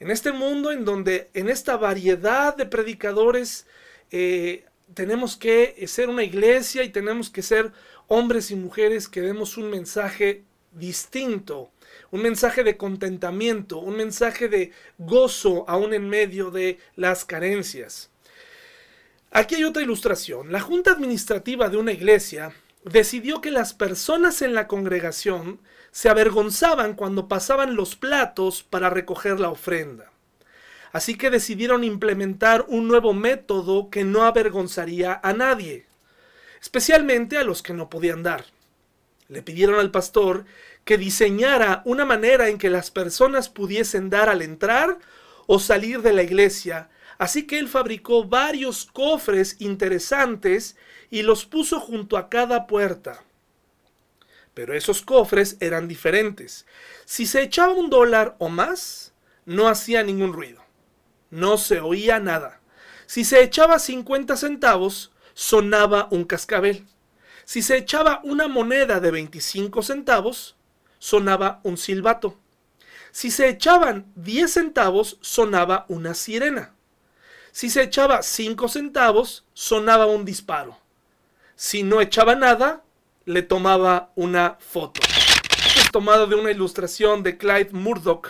en 0.00 0.10
este 0.10 0.32
mundo 0.32 0.70
en 0.70 0.84
donde 0.84 1.30
en 1.34 1.48
esta 1.48 1.76
variedad 1.76 2.56
de 2.56 2.66
predicadores 2.66 3.66
eh, 4.10 4.64
tenemos 4.92 5.36
que 5.36 5.82
ser 5.86 6.08
una 6.08 6.24
iglesia 6.24 6.82
y 6.82 6.90
tenemos 6.90 7.30
que 7.30 7.42
ser 7.42 7.72
hombres 8.06 8.50
y 8.50 8.56
mujeres 8.56 9.08
que 9.08 9.22
demos 9.22 9.56
un 9.56 9.70
mensaje 9.70 10.44
distinto, 10.72 11.70
un 12.10 12.22
mensaje 12.22 12.64
de 12.64 12.76
contentamiento, 12.76 13.78
un 13.78 13.96
mensaje 13.96 14.48
de 14.48 14.72
gozo 14.98 15.64
aún 15.68 15.94
en 15.94 16.08
medio 16.08 16.50
de 16.50 16.78
las 16.96 17.24
carencias. 17.24 18.10
Aquí 19.30 19.54
hay 19.54 19.64
otra 19.64 19.82
ilustración. 19.82 20.52
La 20.52 20.60
junta 20.60 20.92
administrativa 20.92 21.68
de 21.68 21.76
una 21.76 21.92
iglesia 21.92 22.52
decidió 22.84 23.40
que 23.40 23.50
las 23.50 23.72
personas 23.72 24.42
en 24.42 24.54
la 24.54 24.68
congregación 24.68 25.60
se 25.94 26.08
avergonzaban 26.08 26.94
cuando 26.94 27.28
pasaban 27.28 27.76
los 27.76 27.94
platos 27.94 28.64
para 28.64 28.90
recoger 28.90 29.38
la 29.38 29.48
ofrenda. 29.48 30.10
Así 30.90 31.16
que 31.16 31.30
decidieron 31.30 31.84
implementar 31.84 32.64
un 32.66 32.88
nuevo 32.88 33.14
método 33.14 33.90
que 33.90 34.02
no 34.02 34.24
avergonzaría 34.24 35.20
a 35.22 35.32
nadie, 35.34 35.86
especialmente 36.60 37.38
a 37.38 37.44
los 37.44 37.62
que 37.62 37.74
no 37.74 37.90
podían 37.90 38.24
dar. 38.24 38.46
Le 39.28 39.40
pidieron 39.42 39.78
al 39.78 39.92
pastor 39.92 40.46
que 40.84 40.98
diseñara 40.98 41.82
una 41.84 42.04
manera 42.04 42.48
en 42.48 42.58
que 42.58 42.70
las 42.70 42.90
personas 42.90 43.48
pudiesen 43.48 44.10
dar 44.10 44.28
al 44.28 44.42
entrar 44.42 44.98
o 45.46 45.60
salir 45.60 46.02
de 46.02 46.12
la 46.12 46.24
iglesia, 46.24 46.90
así 47.18 47.46
que 47.46 47.60
él 47.60 47.68
fabricó 47.68 48.24
varios 48.24 48.84
cofres 48.86 49.54
interesantes 49.60 50.76
y 51.08 51.22
los 51.22 51.46
puso 51.46 51.78
junto 51.78 52.16
a 52.16 52.28
cada 52.28 52.66
puerta 52.66 53.22
pero 54.54 54.74
esos 54.74 55.02
cofres 55.02 55.56
eran 55.60 55.88
diferentes. 55.88 56.64
Si 57.04 57.26
se 57.26 57.42
echaba 57.42 57.74
un 57.74 57.90
dólar 57.90 58.36
o 58.38 58.48
más, 58.48 59.12
no 59.44 59.68
hacía 59.68 60.02
ningún 60.02 60.32
ruido. 60.32 60.62
No 61.30 61.58
se 61.58 61.80
oía 61.80 62.20
nada. 62.20 62.60
Si 63.06 63.24
se 63.24 63.42
echaba 63.42 63.78
50 63.78 64.36
centavos, 64.36 65.12
sonaba 65.34 66.08
un 66.10 66.24
cascabel. 66.24 66.86
Si 67.44 67.60
se 67.60 67.76
echaba 67.76 68.20
una 68.24 68.48
moneda 68.48 69.00
de 69.00 69.10
25 69.10 69.82
centavos, 69.82 70.56
sonaba 70.98 71.60
un 71.64 71.76
silbato. 71.76 72.38
Si 73.10 73.30
se 73.30 73.48
echaban 73.48 74.10
10 74.14 74.50
centavos, 74.50 75.18
sonaba 75.20 75.84
una 75.88 76.14
sirena. 76.14 76.74
Si 77.52 77.68
se 77.70 77.82
echaba 77.82 78.22
5 78.22 78.68
centavos, 78.68 79.44
sonaba 79.52 80.06
un 80.06 80.24
disparo. 80.24 80.78
Si 81.56 81.82
no 81.82 82.00
echaba 82.00 82.34
nada, 82.34 82.83
le 83.26 83.42
tomaba 83.42 84.10
una 84.14 84.56
foto. 84.60 85.00
es 85.76 85.90
tomado 85.90 86.26
de 86.26 86.34
una 86.34 86.50
ilustración 86.50 87.22
de 87.22 87.36
Clyde 87.36 87.70
Murdoch 87.72 88.28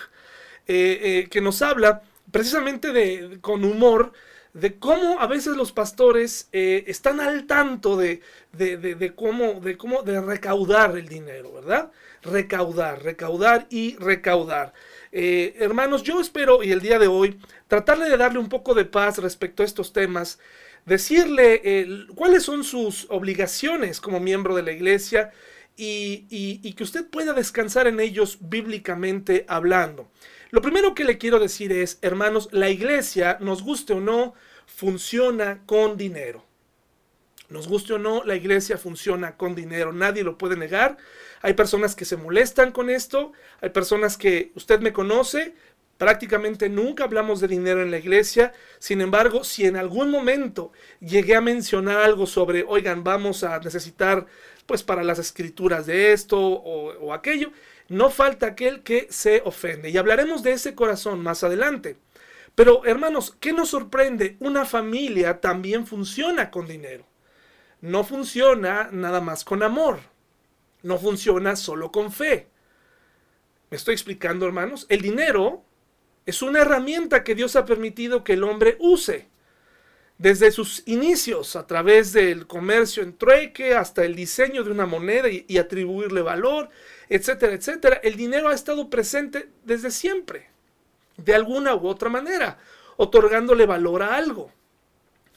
eh, 0.67 1.01
eh, 1.03 1.29
que 1.31 1.41
nos 1.41 1.61
habla 1.63 2.03
precisamente 2.31 2.93
de, 2.93 3.39
con 3.41 3.65
humor 3.65 4.13
de 4.55 4.79
cómo 4.79 5.21
a 5.21 5.27
veces 5.27 5.57
los 5.57 5.73
pastores 5.73 6.49
eh, 6.53 6.85
están 6.87 7.21
al 7.21 7.47
tanto 7.47 7.97
de, 7.97 8.23
de, 8.53 9.13
cómo, 9.15 9.61
de 9.61 9.77
cómo, 9.77 10.03
de 10.03 10.21
recaudar 10.21 10.97
el 10.97 11.09
dinero, 11.09 11.53
¿verdad? 11.53 11.91
Recaudar, 12.23 13.03
recaudar 13.03 13.67
y 13.69 13.97
recaudar. 13.97 14.73
Hermanos, 15.11 16.03
yo 16.03 16.21
espero 16.21 16.63
y 16.63 16.73
el 16.73 16.81
día 16.81 16.99
de 16.99 17.09
hoy 17.09 17.39
tratarle 17.69 18.09
de 18.09 18.17
darle 18.17 18.39
un 18.39 18.49
poco 18.49 18.75
de 18.75 18.85
paz 18.85 19.19
respecto 19.19 19.63
a 19.63 19.67
estos 19.67 19.93
temas, 19.93 20.39
decirle 20.87 22.07
cuáles 22.15 22.43
son 22.43 22.65
sus 22.65 23.07
obligaciones 23.11 24.01
como 24.01 24.21
miembro 24.21 24.55
de 24.55 24.63
la 24.63 24.73
iglesia 24.73 25.33
y, 25.77 26.27
y 26.31 26.73
que 26.75 26.85
usted 26.85 27.09
pueda 27.09 27.33
descansar 27.33 27.87
en 27.87 28.01
ellos 28.01 28.39
bíblicamente 28.41 29.45
hablando. 29.49 30.11
Lo 30.51 30.63
primero 30.63 30.95
que 30.95 31.05
le 31.05 31.19
quiero 31.19 31.41
decir 31.41 31.73
es, 31.73 31.99
hermanos, 32.01 32.49
la 32.53 32.71
iglesia, 32.71 33.39
nos 33.41 33.63
guste 33.63 33.93
o 33.93 34.01
no, 34.01 34.35
funciona 34.67 35.63
con 35.67 35.97
dinero. 35.97 36.45
Nos 37.49 37.69
guste 37.69 37.95
o 37.95 37.99
no, 37.99 38.25
la 38.25 38.37
iglesia 38.37 38.79
funciona 38.79 39.37
con 39.37 39.55
dinero, 39.55 39.93
nadie 39.93 40.25
lo 40.25 40.39
puede 40.39 40.57
negar. 40.57 40.97
Hay 41.43 41.55
personas 41.55 41.95
que 41.95 42.05
se 42.05 42.17
molestan 42.17 42.73
con 42.73 42.89
esto, 42.89 43.33
hay 43.61 43.71
personas 43.71 44.17
que 44.17 44.53
usted 44.55 44.81
me 44.81 44.93
conoce, 44.93 45.55
prácticamente 45.99 46.69
nunca 46.69 47.05
hablamos 47.05 47.41
de 47.41 47.49
dinero 47.49 47.83
en 47.83 47.91
la 47.91 47.99
iglesia. 47.99 48.53
Sin 48.79 49.01
embargo, 49.01 49.45
si 49.45 49.67
en 49.67 49.77
algún 49.77 50.11
momento 50.11 50.73
llegué 51.01 51.37
a 51.37 51.41
mencionar 51.41 51.99
algo 51.99 52.27
sobre, 52.27 52.65
oigan, 52.67 53.05
vamos 53.05 53.45
a 53.45 53.59
necesitar 53.61 54.27
pues 54.67 54.83
para 54.83 55.05
las 55.05 55.19
escrituras 55.19 55.87
de 55.87 56.13
esto 56.13 56.39
o, 56.41 57.13
aquello, 57.13 57.51
no 57.89 58.11
falta 58.11 58.47
aquel 58.47 58.83
que 58.83 59.07
se 59.11 59.43
ofende. 59.45 59.91
Y 59.91 59.99
hablaremos 59.99 60.43
de 60.43 60.53
ese 60.53 60.75
corazón 60.75 61.21
más 61.21 61.45
adelante. 61.45 61.99
Pero 62.55 62.85
hermanos, 62.85 63.37
¿qué 63.41 63.53
nos 63.53 63.71
sorprende? 63.71 64.37
Una 64.41 64.65
familia 64.65 65.41
también 65.41 65.87
funciona 65.87 66.51
con 66.51 66.67
dinero. 66.67 67.05
No 67.81 68.05
funciona 68.05 68.89
nada 68.91 69.21
más 69.21 69.45
con 69.45 69.63
amor. 69.63 70.01
No 70.83 70.99
funciona 70.99 71.57
solo 71.57 71.93
con 71.93 72.11
fe. 72.13 72.49
¿Me 73.71 73.77
estoy 73.77 73.95
explicando, 73.95 74.47
hermanos? 74.47 74.87
El 74.89 75.03
dinero 75.03 75.65
es 76.27 76.43
una 76.43 76.61
herramienta 76.61 77.25
que 77.25 77.35
Dios 77.35 77.57
ha 77.57 77.65
permitido 77.65 78.25
que 78.25 78.35
el 78.35 78.45
hombre 78.45 78.77
use. 78.81 79.29
Desde 80.17 80.53
sus 80.53 80.83
inicios, 80.87 81.57
a 81.57 81.67
través 81.67 82.13
del 82.13 82.47
comercio 82.47 83.03
en 83.03 83.17
trueque, 83.17 83.75
hasta 83.75 84.05
el 84.05 84.15
diseño 84.15 84.63
de 84.63 84.71
una 84.71 84.87
moneda 84.87 85.29
y, 85.29 85.45
y 85.49 85.59
atribuirle 85.59 86.23
valor, 86.23 86.71
etcétera, 87.09 87.53
etcétera, 87.53 88.01
el 88.03 88.17
dinero 88.17 88.49
ha 88.49 88.55
estado 88.55 88.89
presente 88.89 89.49
desde 89.65 89.91
siempre, 89.91 90.49
de 91.17 91.35
alguna 91.35 91.75
u 91.75 91.89
otra 91.89 92.09
manera, 92.09 92.59
otorgándole 92.97 93.67
valor 93.67 94.03
a 94.03 94.17
algo. 94.17 94.53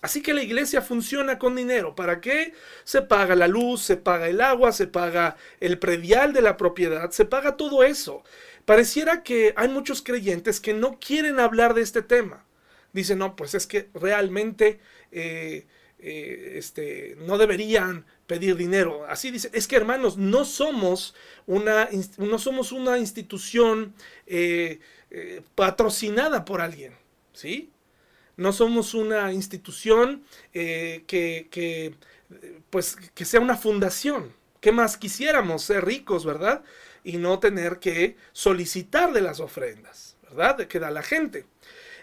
Así 0.01 0.21
que 0.21 0.33
la 0.33 0.43
iglesia 0.43 0.81
funciona 0.81 1.39
con 1.39 1.55
dinero. 1.55 1.95
¿Para 1.95 2.21
qué? 2.21 2.53
Se 2.83 3.01
paga 3.01 3.35
la 3.35 3.47
luz, 3.47 3.81
se 3.81 3.97
paga 3.97 4.27
el 4.27 4.41
agua, 4.41 4.71
se 4.71 4.87
paga 4.87 5.37
el 5.59 5.79
predial 5.79 6.33
de 6.33 6.41
la 6.41 6.55
propiedad, 6.55 7.09
se 7.09 7.25
paga 7.25 7.57
todo 7.57 7.83
eso. 7.83 8.23
Pareciera 8.67 9.23
que 9.23 9.53
hay 9.55 9.69
muchos 9.69 10.01
creyentes 10.01 10.59
que 10.59 10.73
no 10.73 10.99
quieren 10.99 11.39
hablar 11.39 11.73
de 11.73 11.81
este 11.81 12.01
tema. 12.01 12.43
Dicen, 12.91 13.19
no, 13.19 13.33
pues 13.37 13.53
es 13.53 13.65
que 13.65 13.87
realmente 13.93 14.81
eh, 15.09 15.65
eh, 15.99 16.55
este, 16.55 17.15
no 17.19 17.37
deberían 17.37 18.05
pedir 18.25 18.57
dinero. 18.57 19.05
Así 19.07 19.31
dice, 19.31 19.49
es 19.53 19.69
que 19.69 19.77
hermanos, 19.77 20.17
no 20.17 20.43
somos 20.43 21.15
una, 21.45 21.87
no 22.17 22.37
somos 22.39 22.73
una 22.73 22.97
institución 22.97 23.95
eh, 24.25 24.81
patrocinada 25.55 26.43
por 26.43 26.59
alguien, 26.59 26.91
¿sí? 27.31 27.71
No 28.35 28.51
somos 28.51 28.93
una 28.93 29.31
institución 29.31 30.25
que, 30.51 31.95
pues, 32.69 32.97
que 33.15 33.23
sea 33.23 33.39
una 33.39 33.55
fundación. 33.55 34.33
¿Qué 34.59 34.73
más 34.73 34.97
quisiéramos? 34.97 35.63
Ser 35.63 35.85
ricos, 35.85 36.25
¿verdad? 36.25 36.65
Y 37.07 37.17
no 37.17 37.39
tener 37.39 37.79
que 37.79 38.17
solicitar 38.33 39.13
de 39.13 39.21
las 39.21 39.39
ofrendas, 39.39 40.17
¿verdad? 40.23 40.67
Que 40.67 40.79
da 40.79 40.91
la 40.91 41.03
gente. 41.03 41.45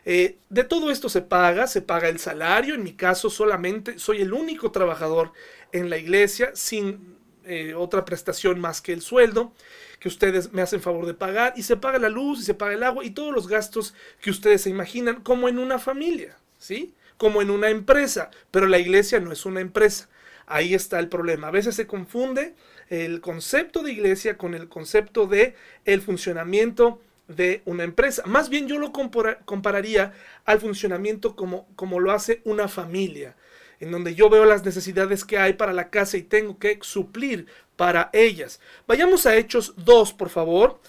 Eh, 0.07 0.39
de 0.49 0.65
todo 0.65 0.91
esto 0.91 1.09
se 1.11 1.21
paga, 1.21 1.67
se 1.67 1.83
paga 1.83 2.09
el 2.09 2.19
salario, 2.19 2.75
en 2.75 2.83
mi 2.83 2.95
caso 2.95 3.29
solamente 3.29 3.99
soy 3.99 4.23
el 4.23 4.33
único 4.33 4.71
trabajador 4.71 5.33
en 5.73 5.91
la 5.91 5.99
iglesia 5.99 6.53
sin 6.55 7.17
eh, 7.45 7.75
otra 7.75 8.07
prestación 8.07 8.61
más 8.61 8.81
que 8.81 8.95
el 8.95 9.03
sueldo 9.03 9.53
que 10.01 10.09
ustedes 10.09 10.53
me 10.53 10.63
hacen 10.63 10.81
favor 10.81 11.05
de 11.05 11.15
pagar 11.15 11.53
y 11.57 11.63
se 11.63 11.77
paga 11.77 11.99
la 11.99 12.09
luz 12.09 12.41
y 12.41 12.43
se 12.43 12.55
paga 12.55 12.75
el 12.75 12.83
agua 12.83 13.05
y 13.05 13.11
todos 13.11 13.35
los 13.35 13.49
gastos 13.49 13.95
que 14.21 14.31
ustedes 14.31 14.63
se 14.63 14.71
imaginan 14.71 15.23
como 15.23 15.49
en 15.49 15.59
una 15.59 15.79
familia, 15.79 16.37
¿sí? 16.59 16.95
Como 17.17 17.43
en 17.43 17.51
una 17.51 17.71
empresa, 17.71 18.31
pero 18.51 18.67
la 18.67 18.79
iglesia 18.79 19.21
no 19.21 19.33
es 19.33 19.47
una 19.47 19.61
empresa. 19.61 20.09
Ahí 20.47 20.75
está 20.75 20.99
el 20.99 21.09
problema. 21.09 21.49
A 21.49 21.53
veces 21.53 21.75
se 21.75 21.87
confunde 21.87 22.55
el 22.89 23.21
concepto 23.21 23.83
de 23.83 23.93
iglesia 23.93 24.37
con 24.37 24.55
el 24.55 24.69
concepto 24.69 25.27
de 25.27 25.55
el 25.85 26.01
funcionamiento 26.01 27.01
de 27.29 27.63
una 27.65 27.85
empresa. 27.85 28.23
Más 28.27 28.49
bien 28.49 28.69
yo 28.69 28.79
lo 28.79 28.93
compararía 28.93 30.13
al 30.45 30.61
funcionamiento 30.61 31.37
como, 31.37 31.67
como 31.77 32.01
lo 32.01 32.13
hace 32.13 32.41
una 32.45 32.69
familia, 32.69 33.37
en 33.81 33.91
donde 33.91 34.15
yo 34.15 34.29
veo 34.29 34.45
las 34.45 34.65
necesidades 34.65 35.25
que 35.25 35.39
hay 35.39 35.55
para 35.55 35.73
la 35.73 35.91
casa 35.91 36.17
y 36.17 36.23
tengo 36.23 36.59
que 36.59 36.79
suplir 36.83 37.47
para 37.77 38.11
ellas. 38.13 38.61
Vayamos 38.87 39.27
a 39.27 39.37
Hechos 39.37 39.75
2, 39.79 40.13
por 40.13 40.29
favor, 40.29 40.81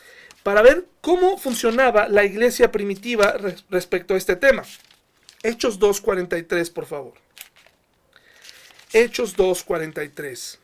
para 0.43 0.62
ver 0.62 0.86
cómo 1.01 1.38
funcionaba 1.38 2.08
la 2.08 2.23
iglesia 2.23 2.71
primitiva 2.71 3.36
respecto 3.69 4.13
a 4.13 4.17
este 4.17 4.36
tema. 4.36 4.63
Hechos 5.41 5.79
2.43, 5.79 6.71
por 6.71 6.86
favor. 6.86 7.13
Hechos 8.93 9.36
2.43. 9.36 10.60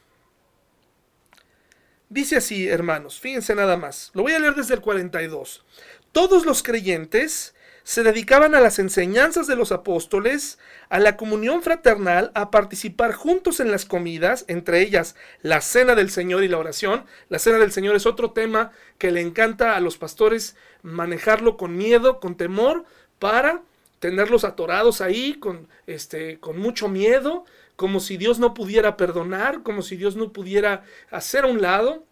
Dice 2.11 2.35
así, 2.35 2.67
hermanos, 2.67 3.21
fíjense 3.21 3.55
nada 3.55 3.77
más. 3.77 4.11
Lo 4.13 4.23
voy 4.23 4.33
a 4.33 4.39
leer 4.39 4.53
desde 4.53 4.73
el 4.73 4.81
42. 4.81 5.63
Todos 6.11 6.45
los 6.45 6.61
creyentes 6.61 7.55
se 7.83 8.03
dedicaban 8.03 8.53
a 8.53 8.59
las 8.59 8.79
enseñanzas 8.79 9.47
de 9.47 9.55
los 9.55 9.71
apóstoles, 9.71 10.59
a 10.89 10.99
la 10.99 11.15
comunión 11.15 11.63
fraternal, 11.63 12.29
a 12.35 12.51
participar 12.51 13.13
juntos 13.13 13.61
en 13.61 13.71
las 13.71 13.85
comidas, 13.85 14.43
entre 14.49 14.81
ellas 14.81 15.15
la 15.41 15.61
cena 15.61 15.95
del 15.95 16.11
Señor 16.11 16.43
y 16.43 16.49
la 16.49 16.57
oración. 16.57 17.05
La 17.29 17.39
cena 17.39 17.59
del 17.59 17.71
Señor 17.71 17.95
es 17.95 18.05
otro 18.05 18.31
tema 18.31 18.73
que 18.97 19.11
le 19.11 19.21
encanta 19.21 19.77
a 19.77 19.79
los 19.79 19.97
pastores 19.97 20.57
manejarlo 20.81 21.55
con 21.55 21.77
miedo, 21.77 22.19
con 22.19 22.35
temor, 22.35 22.83
para 23.19 23.61
tenerlos 23.99 24.43
atorados 24.43 24.99
ahí 24.99 25.35
con, 25.35 25.69
este, 25.87 26.41
con 26.41 26.59
mucho 26.59 26.89
miedo, 26.89 27.45
como 27.81 27.99
si 27.99 28.15
Dios 28.15 28.37
no 28.37 28.53
pudiera 28.53 28.95
perdonar, 28.95 29.63
como 29.63 29.81
si 29.81 29.97
Dios 29.97 30.15
no 30.15 30.31
pudiera 30.31 30.83
hacer 31.09 31.45
a 31.45 31.47
un 31.47 31.63
lado 31.63 32.05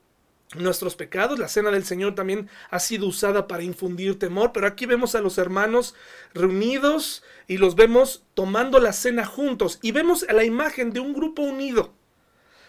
nuestros 0.56 0.96
pecados. 0.96 1.38
La 1.38 1.48
cena 1.48 1.70
del 1.70 1.86
Señor 1.86 2.16
también 2.16 2.50
ha 2.72 2.80
sido 2.80 3.06
usada 3.06 3.48
para 3.48 3.62
infundir 3.62 4.18
temor, 4.18 4.52
pero 4.52 4.66
aquí 4.66 4.88
vemos 4.88 5.14
a 5.14 5.22
los 5.22 5.38
hermanos 5.38 5.94
reunidos 6.34 7.22
y 7.46 7.58
los 7.58 7.76
vemos 7.76 8.24
tomando 8.34 8.80
la 8.80 8.94
cena 8.94 9.28
juntos 9.28 9.78
y 9.84 9.92
vemos 9.92 10.26
la 10.28 10.44
imagen 10.44 10.92
de 10.92 11.02
un 11.02 11.14
grupo 11.14 11.44
unido. 11.44 11.94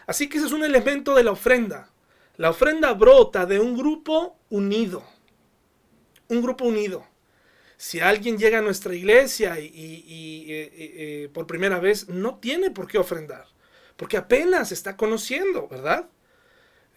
Así 0.07 0.29
que 0.29 0.37
ese 0.37 0.49
es 0.49 0.53
un 0.53 0.63
elemento 0.63 1.15
de 1.15 1.25
la 1.25 1.31
ofrenda. 1.31 1.89
La 2.37 2.51
ofrenda 2.51 2.93
brota 2.93 3.47
de 3.47 3.61
un 3.61 3.79
grupo 3.79 4.37
unido. 4.51 5.03
Un 6.29 6.43
grupo 6.43 6.67
unido 6.67 7.07
si 7.81 7.99
alguien 7.99 8.37
llega 8.37 8.59
a 8.59 8.61
nuestra 8.61 8.95
iglesia 8.95 9.59
y, 9.59 9.65
eh, 9.67 10.53
eh, 10.53 10.71
eh, 10.77 11.31
por 11.33 11.47
primera 11.47 11.81
vez, 11.81 12.11
no 12.11 12.39
tiene 12.39 12.71
por 12.71 12.87
qué 12.87 12.99
ofrendar, 12.99 13.47
porque 13.97 14.19
apenas 14.19 14.71
está 14.71 14.99
conociendo, 14.99 15.67
¿verdad? 15.67 16.07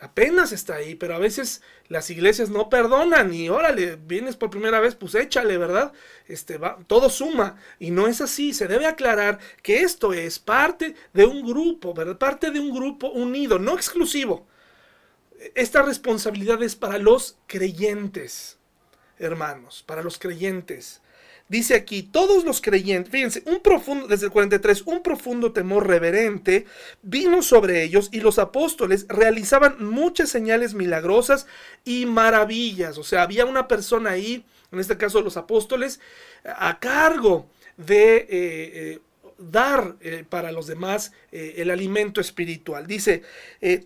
Apenas 0.02 0.52
está 0.52 0.76
ahí, 0.76 0.96
pero 0.96 1.16
a 1.16 1.20
veces 1.20 1.62
las 1.88 2.10
iglesias 2.10 2.50
no 2.50 2.68
perdonan 2.68 3.34
y 3.34 3.48
órale, 3.48 3.96
vienes 3.96 4.36
por 4.36 4.50
primera 4.50 4.82
vez, 4.82 4.94
pues 4.96 5.16
échale, 5.16 5.58
¿verdad? 5.58 5.94
Este 6.28 6.58
va, 6.58 6.78
todo 6.86 7.10
suma 7.10 7.56
y 7.80 7.92
no 7.92 8.08
es 8.08 8.20
así, 8.20 8.52
se 8.52 8.68
debe 8.68 8.86
aclarar 8.86 9.40
que 9.62 9.84
esto 9.84 10.12
es 10.12 10.38
parte 10.38 10.96
de 11.14 11.24
un 11.24 11.48
grupo, 11.48 11.94
¿verdad? 11.94 12.18
Parte 12.18 12.52
de 12.52 12.60
un 12.60 12.74
grupo 12.76 13.08
unido, 13.08 13.58
no 13.58 13.74
exclusivo. 13.74 14.48
Esta 15.56 15.82
responsabilidad 15.82 16.62
es 16.62 16.76
para 16.76 16.98
los 16.98 17.38
creyentes, 17.48 18.58
hermanos, 19.20 19.84
para 19.86 20.04
los 20.04 20.18
creyentes. 20.18 21.02
Dice 21.50 21.76
aquí, 21.76 22.04
todos 22.04 22.46
los 22.46 22.62
creyentes, 22.62 23.12
fíjense, 23.12 23.44
un 23.46 23.60
profundo, 23.60 24.08
desde 24.08 24.28
el 24.28 24.32
43, 24.32 24.84
un 24.86 25.04
profundo 25.04 25.52
temor 25.52 25.88
reverente 25.88 26.66
vino 27.02 27.44
sobre 27.44 27.84
ellos 27.84 28.10
y 28.14 28.22
los 28.22 28.40
apóstoles 28.40 29.06
realizaban 29.10 29.84
muchas 29.86 30.30
señales 30.30 30.74
milagrosas 30.74 31.46
y 31.84 32.06
maravillas. 32.06 32.98
O 32.98 33.04
sea, 33.04 33.24
había 33.24 33.46
una 33.46 33.68
persona 33.68 34.12
ahí, 34.12 34.46
en 34.72 34.80
este 34.80 34.98
caso 34.98 35.22
los 35.22 35.36
apóstoles, 35.36 36.00
a 36.46 36.80
cargo 36.80 37.48
de 37.76 38.16
eh, 38.16 38.28
eh, 38.30 39.00
dar 39.38 39.98
eh, 40.00 40.24
para 40.28 40.52
los 40.52 40.66
demás 40.66 41.12
el 41.32 41.72
alimento 41.72 42.22
espiritual. 42.22 42.88
Dice, 42.88 43.22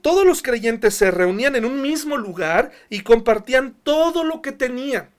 todos 0.02 0.26
los 0.26 0.44
creyentes 0.44 0.94
se 0.94 1.10
reunían 1.10 1.56
en 1.56 1.66
un 1.66 1.82
mismo 1.82 2.18
lugar 2.18 2.72
y 2.90 3.02
compartían 3.02 3.76
todo 3.84 4.24
lo 4.24 4.42
que 4.42 4.52
tenían 4.52 5.17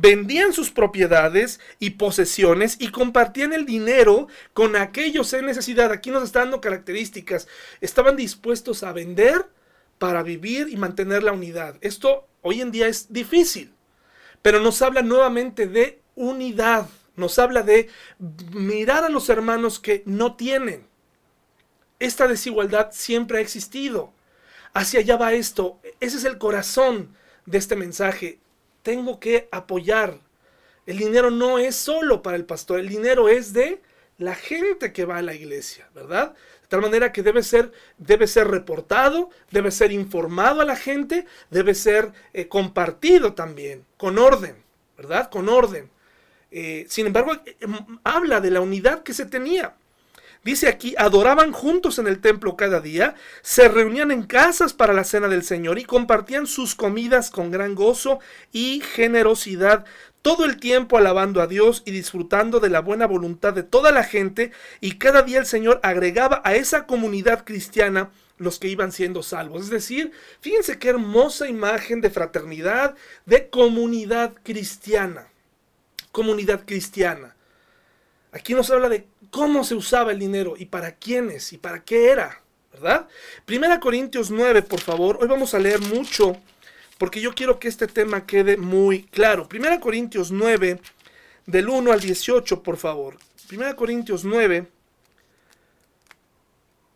vendían 0.00 0.52
sus 0.52 0.70
propiedades 0.70 1.60
y 1.78 1.90
posesiones 1.90 2.76
y 2.80 2.90
compartían 2.90 3.52
el 3.52 3.66
dinero 3.66 4.28
con 4.52 4.76
aquellos 4.76 5.32
en 5.32 5.46
necesidad. 5.46 5.92
Aquí 5.92 6.10
nos 6.10 6.24
están 6.24 6.44
dando 6.44 6.60
características. 6.60 7.48
Estaban 7.80 8.16
dispuestos 8.16 8.82
a 8.82 8.92
vender 8.92 9.46
para 9.98 10.22
vivir 10.22 10.68
y 10.68 10.76
mantener 10.76 11.22
la 11.22 11.32
unidad. 11.32 11.76
Esto 11.80 12.26
hoy 12.42 12.60
en 12.60 12.70
día 12.70 12.88
es 12.88 13.12
difícil, 13.12 13.72
pero 14.42 14.60
nos 14.60 14.82
habla 14.82 15.02
nuevamente 15.02 15.66
de 15.66 16.00
unidad. 16.14 16.88
Nos 17.16 17.38
habla 17.38 17.62
de 17.62 17.88
mirar 18.52 19.04
a 19.04 19.08
los 19.08 19.28
hermanos 19.30 19.80
que 19.80 20.02
no 20.04 20.36
tienen. 20.36 20.86
Esta 21.98 22.28
desigualdad 22.28 22.90
siempre 22.92 23.38
ha 23.38 23.40
existido. 23.40 24.12
Hacia 24.74 25.00
allá 25.00 25.16
va 25.16 25.32
esto. 25.32 25.80
Ese 26.00 26.18
es 26.18 26.24
el 26.24 26.36
corazón 26.36 27.16
de 27.46 27.56
este 27.56 27.74
mensaje. 27.74 28.38
Tengo 28.86 29.18
que 29.18 29.48
apoyar. 29.50 30.20
El 30.86 30.98
dinero 30.98 31.32
no 31.32 31.58
es 31.58 31.74
solo 31.74 32.22
para 32.22 32.36
el 32.36 32.44
pastor, 32.44 32.78
el 32.78 32.88
dinero 32.88 33.28
es 33.28 33.52
de 33.52 33.82
la 34.16 34.36
gente 34.36 34.92
que 34.92 35.04
va 35.04 35.16
a 35.16 35.22
la 35.22 35.34
iglesia, 35.34 35.88
¿verdad? 35.92 36.34
De 36.62 36.68
tal 36.68 36.82
manera 36.82 37.10
que 37.10 37.24
debe 37.24 37.42
ser, 37.42 37.72
debe 37.98 38.28
ser 38.28 38.46
reportado, 38.46 39.30
debe 39.50 39.72
ser 39.72 39.90
informado 39.90 40.60
a 40.60 40.64
la 40.64 40.76
gente, 40.76 41.26
debe 41.50 41.74
ser 41.74 42.12
eh, 42.32 42.46
compartido 42.46 43.34
también, 43.34 43.84
con 43.96 44.18
orden, 44.18 44.54
¿verdad? 44.96 45.30
Con 45.30 45.48
orden. 45.48 45.90
Eh, 46.52 46.86
sin 46.88 47.06
embargo, 47.06 47.32
eh, 47.44 47.56
habla 48.04 48.40
de 48.40 48.52
la 48.52 48.60
unidad 48.60 49.02
que 49.02 49.14
se 49.14 49.26
tenía. 49.26 49.74
Dice 50.46 50.68
aquí, 50.68 50.94
adoraban 50.96 51.50
juntos 51.50 51.98
en 51.98 52.06
el 52.06 52.20
templo 52.20 52.54
cada 52.54 52.80
día, 52.80 53.16
se 53.42 53.66
reunían 53.66 54.12
en 54.12 54.22
casas 54.22 54.74
para 54.74 54.92
la 54.92 55.02
cena 55.02 55.26
del 55.26 55.42
Señor 55.42 55.76
y 55.76 55.84
compartían 55.84 56.46
sus 56.46 56.76
comidas 56.76 57.32
con 57.32 57.50
gran 57.50 57.74
gozo 57.74 58.20
y 58.52 58.80
generosidad, 58.80 59.84
todo 60.22 60.44
el 60.44 60.58
tiempo 60.60 60.98
alabando 60.98 61.42
a 61.42 61.48
Dios 61.48 61.82
y 61.84 61.90
disfrutando 61.90 62.60
de 62.60 62.70
la 62.70 62.78
buena 62.78 63.08
voluntad 63.08 63.54
de 63.54 63.64
toda 63.64 63.90
la 63.90 64.04
gente, 64.04 64.52
y 64.80 64.98
cada 64.98 65.22
día 65.22 65.40
el 65.40 65.46
Señor 65.46 65.80
agregaba 65.82 66.42
a 66.44 66.54
esa 66.54 66.86
comunidad 66.86 67.44
cristiana 67.44 68.10
los 68.38 68.60
que 68.60 68.68
iban 68.68 68.92
siendo 68.92 69.24
salvos. 69.24 69.64
Es 69.64 69.70
decir, 69.70 70.12
fíjense 70.40 70.78
qué 70.78 70.90
hermosa 70.90 71.48
imagen 71.48 72.00
de 72.00 72.10
fraternidad, 72.10 72.94
de 73.24 73.48
comunidad 73.48 74.32
cristiana. 74.44 75.26
Comunidad 76.12 76.62
cristiana. 76.64 77.34
Aquí 78.36 78.52
nos 78.52 78.70
habla 78.70 78.90
de 78.90 79.06
cómo 79.36 79.64
se 79.64 79.74
usaba 79.74 80.12
el 80.12 80.18
dinero 80.18 80.54
y 80.56 80.64
para 80.64 80.92
quiénes 80.92 81.52
y 81.52 81.58
para 81.58 81.84
qué 81.84 82.08
era, 82.08 82.40
¿verdad? 82.72 83.06
Primera 83.44 83.78
Corintios 83.80 84.30
9, 84.30 84.62
por 84.62 84.80
favor. 84.80 85.18
Hoy 85.20 85.28
vamos 85.28 85.52
a 85.52 85.58
leer 85.58 85.78
mucho 85.78 86.38
porque 86.96 87.20
yo 87.20 87.34
quiero 87.34 87.58
que 87.58 87.68
este 87.68 87.86
tema 87.86 88.24
quede 88.24 88.56
muy 88.56 89.02
claro. 89.02 89.46
Primera 89.46 89.78
Corintios 89.78 90.30
9, 90.30 90.80
del 91.44 91.68
1 91.68 91.92
al 91.92 92.00
18, 92.00 92.62
por 92.62 92.78
favor. 92.78 93.18
Primera 93.46 93.76
Corintios 93.76 94.24
9, 94.24 94.68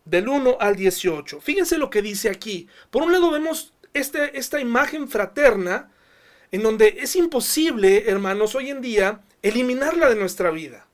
del 0.05 0.27
1 0.27 0.57
al 0.59 0.75
18. 0.75 1.41
Fíjense 1.41 1.77
lo 1.77 1.91
que 1.91 2.01
dice 2.01 2.27
aquí. 2.27 2.67
Por 2.89 3.03
un 3.03 3.11
lado 3.11 3.29
vemos 3.29 3.71
este, 3.93 4.35
esta 4.35 4.59
imagen 4.59 5.07
fraterna 5.07 5.91
en 6.51 6.63
donde 6.63 6.97
es 7.01 7.15
imposible, 7.15 8.09
hermanos, 8.09 8.55
hoy 8.55 8.71
en 8.71 8.81
día 8.81 9.21
eliminarla 9.43 10.09
de 10.09 10.15
nuestra 10.15 10.49
vida. 10.49 10.87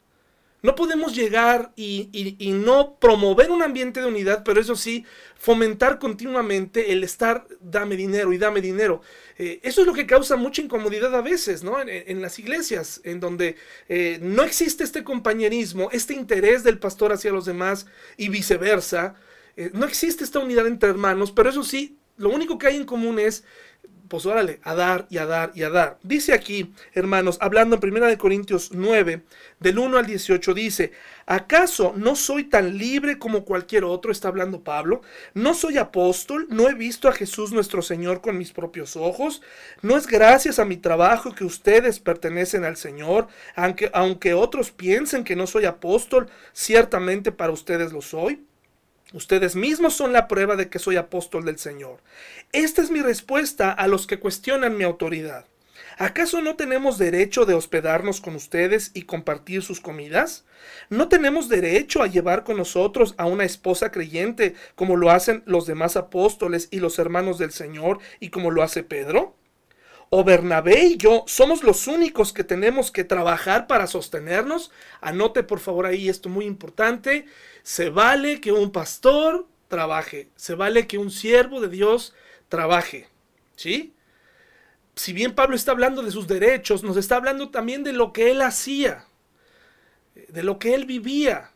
No 0.64 0.74
podemos 0.74 1.16
llegar 1.16 1.72
y, 1.76 2.36
no 2.64 2.98
promover 3.00 3.52
un 3.52 3.62
ambiente 3.62 4.02
de 4.02 4.08
unidad, 4.08 4.44
pero 4.44 4.60
eso 4.60 4.76
sí, 4.76 5.06
fomentar 5.38 6.00
continuamente 6.00 6.92
el 6.92 7.04
estar, 7.04 7.48
dame 7.62 7.96
dinero 7.96 8.34
y 8.34 8.40
dame 8.40 8.60
dinero. 8.60 9.02
Eh, 9.38 9.60
eso 9.62 9.82
es 9.82 9.88
lo 9.88 9.94
que 9.94 10.08
causa 10.08 10.36
mucha 10.36 10.64
incomodidad 10.64 11.14
a 11.16 11.22
veces, 11.22 11.64
¿no? 11.64 11.78
En, 11.80 12.22
las 12.22 12.40
iglesias, 12.40 13.02
en 13.04 13.20
donde 13.20 13.56
eh, 13.88 14.18
no 14.22 14.44
existe 14.44 14.84
este 14.84 15.04
compañerismo, 15.04 15.90
este 15.92 16.16
interés 16.16 16.64
del 16.64 16.80
pastor 16.80 17.14
hacia 17.14 17.32
los 17.32 17.46
demás 17.46 17.86
y 18.18 18.30
viceversa. 18.30 19.16
Eh, 19.58 19.70
no 19.74 19.86
existe 19.86 20.24
esta 20.24 20.40
unidad 20.40 20.66
entre 20.66 20.90
hermanos, 20.90 21.32
pero 21.32 21.52
eso 21.52 21.64
sí, 21.64 21.98
lo 22.18 22.30
único 22.30 22.58
que 22.58 22.68
hay 22.68 22.78
en 22.78 22.86
común 22.86 23.20
es 23.20 23.44
pues 24.08 24.26
órale, 24.26 24.60
a 24.64 24.76
dar 24.76 25.08
y 25.10 25.18
a 25.18 25.26
dar 25.26 25.52
y 25.56 25.64
a 25.64 25.70
dar. 25.70 25.98
Dice 26.04 26.34
aquí, 26.34 26.74
hermanos, 26.94 27.38
hablando 27.42 27.80
en 27.82 27.94
1 27.94 28.18
Corintios 28.18 28.72
9, 28.74 29.24
del 29.60 29.80
1 29.80 29.98
al 29.98 30.06
18, 30.06 30.54
dice, 30.54 30.92
¿acaso 31.26 31.94
no 31.96 32.16
soy 32.16 32.46
tan 32.46 32.78
libre 32.78 33.18
como 33.18 33.44
cualquier 33.46 33.84
otro? 33.84 34.12
Está 34.12 34.28
hablando 34.28 34.64
Pablo. 34.64 35.02
No 35.34 35.54
soy 35.54 35.78
apóstol, 35.78 36.48
no 36.50 36.70
he 36.70 36.74
visto 36.74 37.08
a 37.08 37.14
Jesús 37.14 37.52
nuestro 37.52 37.82
Señor 37.82 38.22
con 38.22 38.38
mis 38.38 38.52
propios 38.52 38.96
ojos. 38.96 39.42
No 39.82 39.98
es 39.98 40.08
gracias 40.08 40.60
a 40.60 40.66
mi 40.66 40.78
trabajo 40.78 41.34
que 41.34 41.44
ustedes 41.44 42.00
pertenecen 42.00 42.66
al 42.66 42.78
Señor, 42.78 43.28
aunque, 43.56 43.90
aunque 43.94 44.34
otros 44.34 44.72
piensen 44.72 45.24
que 45.24 45.36
no 45.36 45.48
soy 45.48 45.66
apóstol, 45.66 46.30
ciertamente 46.54 47.32
para 47.32 47.52
ustedes 47.52 47.92
lo 47.92 48.02
soy. 48.02 48.46
Ustedes 49.14 49.56
mismos 49.56 49.94
son 49.94 50.12
la 50.12 50.28
prueba 50.28 50.58
de 50.58 50.70
que 50.70 50.80
soy 50.80 50.98
apóstol 50.98 51.46
del 51.46 51.58
Señor. 51.58 52.02
Esta 52.54 52.82
es 52.82 52.92
mi 52.92 53.02
respuesta 53.02 53.72
a 53.72 53.88
los 53.88 54.08
que 54.08 54.20
cuestionan 54.20 54.78
mi 54.78 54.86
autoridad. 54.86 55.46
¿Acaso 55.98 56.42
no 56.42 56.56
tenemos 56.56 56.98
derecho 56.98 57.46
de 57.46 57.56
hospedarnos 57.56 58.22
con 58.22 58.36
ustedes 58.36 58.92
y 58.94 59.02
compartir 59.02 59.64
sus 59.64 59.82
comidas? 59.82 60.46
¿No 60.90 61.10
tenemos 61.10 61.50
derecho 61.50 62.02
a 62.02 62.08
llevar 62.08 62.44
con 62.44 62.58
nosotros 62.58 63.16
a 63.18 63.26
una 63.26 63.44
esposa 63.44 63.92
creyente 63.92 64.56
como 64.76 64.96
lo 64.96 65.12
hacen 65.12 65.44
los 65.46 65.66
demás 65.66 65.98
apóstoles 65.98 66.70
y 66.72 66.80
los 66.80 67.00
hermanos 67.00 67.38
del 67.38 67.52
Señor 67.52 68.00
y 68.20 68.30
como 68.30 68.50
lo 68.50 68.64
hace 68.64 68.84
Pedro? 68.84 69.36
¿O 70.10 70.24
Bernabé 70.24 70.86
y 70.86 70.98
yo 70.98 71.26
somos 71.28 71.64
los 71.64 71.88
únicos 71.88 72.32
que 72.32 72.46
tenemos 72.46 72.92
que 72.92 73.04
trabajar 73.04 73.68
para 73.68 73.88
sostenernos? 73.88 74.72
Anote 75.02 75.44
por 75.44 75.60
favor 75.60 75.86
ahí 75.86 76.08
esto 76.08 76.30
muy 76.30 76.46
importante. 76.46 77.26
Se 77.64 77.90
vale 77.90 78.40
que 78.40 78.54
un 78.54 78.72
pastor 78.72 79.48
trabaje, 79.68 80.30
se 80.38 80.56
vale 80.56 80.88
que 80.88 80.98
un 80.98 81.12
siervo 81.12 81.60
de 81.60 81.68
Dios 81.68 82.14
trabaje, 82.50 83.08
¿sí? 83.56 83.94
Si 84.96 85.14
bien 85.14 85.36
Pablo 85.36 85.56
está 85.56 85.72
hablando 85.72 86.02
de 86.02 86.12
sus 86.12 86.28
derechos, 86.28 86.84
nos 86.84 86.98
está 86.98 87.18
hablando 87.18 87.50
también 87.50 87.84
de 87.84 87.94
lo 87.94 88.14
que 88.14 88.32
él 88.32 88.42
hacía, 88.42 89.06
de 90.30 90.44
lo 90.44 90.58
que 90.58 90.74
él 90.74 90.86
vivía 90.86 91.52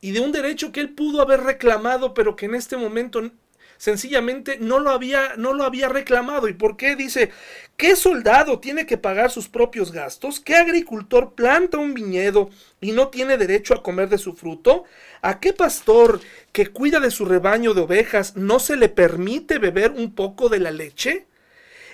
y 0.00 0.10
de 0.10 0.20
un 0.20 0.32
derecho 0.32 0.72
que 0.72 0.80
él 0.80 0.90
pudo 0.90 1.22
haber 1.22 1.42
reclamado, 1.42 2.12
pero 2.14 2.34
que 2.34 2.46
en 2.46 2.54
este 2.54 2.76
momento 2.76 3.30
sencillamente 3.78 4.58
no 4.60 4.78
lo 4.78 4.90
había, 4.90 5.36
no 5.36 5.52
lo 5.52 5.64
había 5.64 5.88
reclamado. 5.88 6.48
¿Y 6.48 6.54
por 6.54 6.76
qué? 6.76 6.96
Dice, 6.96 7.30
¿qué 7.76 7.96
soldado 7.96 8.58
tiene 8.58 8.86
que 8.86 8.98
pagar 8.98 9.30
sus 9.30 9.48
propios 9.48 9.92
gastos? 9.92 10.40
¿Qué 10.40 10.56
agricultor 10.56 11.34
planta 11.34 11.78
un 11.78 11.94
viñedo 11.94 12.50
y 12.80 12.92
no 12.92 13.08
tiene 13.08 13.36
derecho 13.36 13.74
a 13.74 13.82
comer 13.82 14.08
de 14.08 14.18
su 14.18 14.34
fruto? 14.34 14.84
¿A 15.22 15.40
qué 15.40 15.52
pastor 15.52 16.20
que 16.52 16.68
cuida 16.68 17.00
de 17.00 17.10
su 17.10 17.24
rebaño 17.24 17.74
de 17.74 17.82
ovejas 17.82 18.36
no 18.36 18.58
se 18.58 18.76
le 18.76 18.88
permite 18.88 19.58
beber 19.58 19.92
un 19.92 20.14
poco 20.14 20.48
de 20.48 20.60
la 20.60 20.70
leche? 20.70 21.26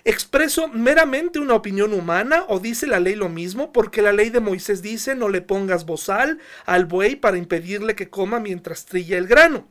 ¿Expreso 0.05 0.67
meramente 0.67 1.39
una 1.39 1.55
opinión 1.55 1.93
humana 1.93 2.45
o 2.49 2.59
dice 2.59 2.89
la 2.89 2.99
ley 2.99 3.15
lo 3.15 3.29
mismo? 3.29 3.73
Porque 3.73 4.03
la 4.03 4.13
ley 4.13 4.31
de 4.31 4.41
Moisés 4.41 4.83
dice 4.83 5.15
no 5.15 5.29
le 5.29 5.43
pongas 5.43 5.87
bozal 5.87 6.41
al 6.67 6.87
buey 6.87 7.15
para 7.15 7.39
impedirle 7.39 7.95
que 7.95 8.11
coma 8.11 8.41
mientras 8.41 8.85
trilla 8.85 9.17
el 9.17 9.29
grano. 9.29 9.69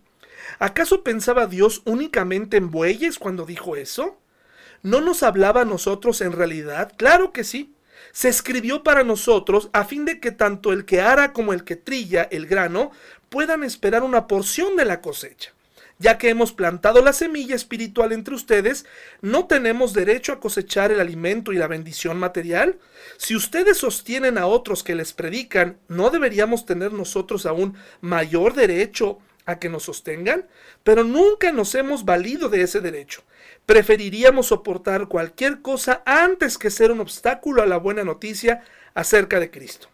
¿Acaso 0.59 1.03
pensaba 1.03 1.47
Dios 1.47 1.81
únicamente 1.85 2.57
en 2.57 2.71
bueyes 2.71 3.19
cuando 3.19 3.45
dijo 3.45 3.75
eso? 3.75 4.17
¿No 4.83 5.01
nos 5.01 5.23
hablaba 5.23 5.61
a 5.61 5.65
nosotros 5.65 6.21
en 6.21 6.31
realidad? 6.31 6.93
Claro 6.97 7.31
que 7.31 7.43
sí. 7.43 7.73
Se 8.11 8.29
escribió 8.29 8.83
para 8.83 9.03
nosotros 9.03 9.69
a 9.73 9.85
fin 9.85 10.05
de 10.05 10.19
que 10.19 10.31
tanto 10.31 10.73
el 10.73 10.85
que 10.85 11.01
ara 11.01 11.33
como 11.33 11.53
el 11.53 11.63
que 11.63 11.75
trilla 11.75 12.23
el 12.31 12.47
grano 12.47 12.91
puedan 13.29 13.63
esperar 13.63 14.03
una 14.03 14.27
porción 14.27 14.75
de 14.75 14.85
la 14.85 15.01
cosecha. 15.01 15.53
Ya 16.01 16.17
que 16.17 16.29
hemos 16.29 16.51
plantado 16.51 17.03
la 17.03 17.13
semilla 17.13 17.55
espiritual 17.55 18.11
entre 18.11 18.33
ustedes, 18.33 18.87
¿no 19.21 19.45
tenemos 19.45 19.93
derecho 19.93 20.33
a 20.33 20.39
cosechar 20.39 20.91
el 20.91 20.99
alimento 20.99 21.53
y 21.53 21.57
la 21.57 21.67
bendición 21.67 22.17
material? 22.17 22.79
Si 23.17 23.35
ustedes 23.35 23.77
sostienen 23.77 24.39
a 24.39 24.47
otros 24.47 24.81
que 24.81 24.95
les 24.95 25.13
predican, 25.13 25.77
¿no 25.87 26.09
deberíamos 26.09 26.65
tener 26.65 26.91
nosotros 26.91 27.45
aún 27.45 27.75
mayor 28.01 28.55
derecho 28.55 29.19
a 29.45 29.59
que 29.59 29.69
nos 29.69 29.83
sostengan, 29.83 30.47
pero 30.83 31.03
nunca 31.03 31.51
nos 31.51 31.75
hemos 31.75 32.05
valido 32.05 32.49
de 32.49 32.61
ese 32.61 32.81
derecho. 32.81 33.23
Preferiríamos 33.65 34.47
soportar 34.47 35.07
cualquier 35.07 35.61
cosa 35.61 36.01
antes 36.05 36.57
que 36.57 36.69
ser 36.69 36.91
un 36.91 36.99
obstáculo 36.99 37.61
a 37.61 37.67
la 37.67 37.77
buena 37.77 38.03
noticia 38.03 38.63
acerca 38.93 39.39
de 39.39 39.51
Cristo. 39.51 39.89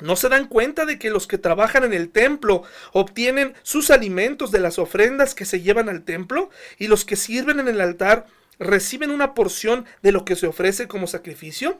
¿No 0.00 0.16
se 0.16 0.28
dan 0.28 0.48
cuenta 0.48 0.84
de 0.84 0.98
que 0.98 1.10
los 1.10 1.26
que 1.26 1.38
trabajan 1.38 1.84
en 1.84 1.92
el 1.92 2.10
templo 2.10 2.64
obtienen 2.92 3.54
sus 3.62 3.90
alimentos 3.90 4.50
de 4.50 4.58
las 4.58 4.78
ofrendas 4.78 5.34
que 5.34 5.44
se 5.44 5.60
llevan 5.60 5.88
al 5.88 6.04
templo 6.04 6.50
y 6.78 6.88
los 6.88 7.04
que 7.04 7.16
sirven 7.16 7.60
en 7.60 7.68
el 7.68 7.80
altar 7.80 8.26
reciben 8.58 9.10
una 9.10 9.34
porción 9.34 9.84
de 10.02 10.12
lo 10.12 10.24
que 10.24 10.34
se 10.34 10.46
ofrece 10.46 10.88
como 10.88 11.06
sacrificio? 11.06 11.78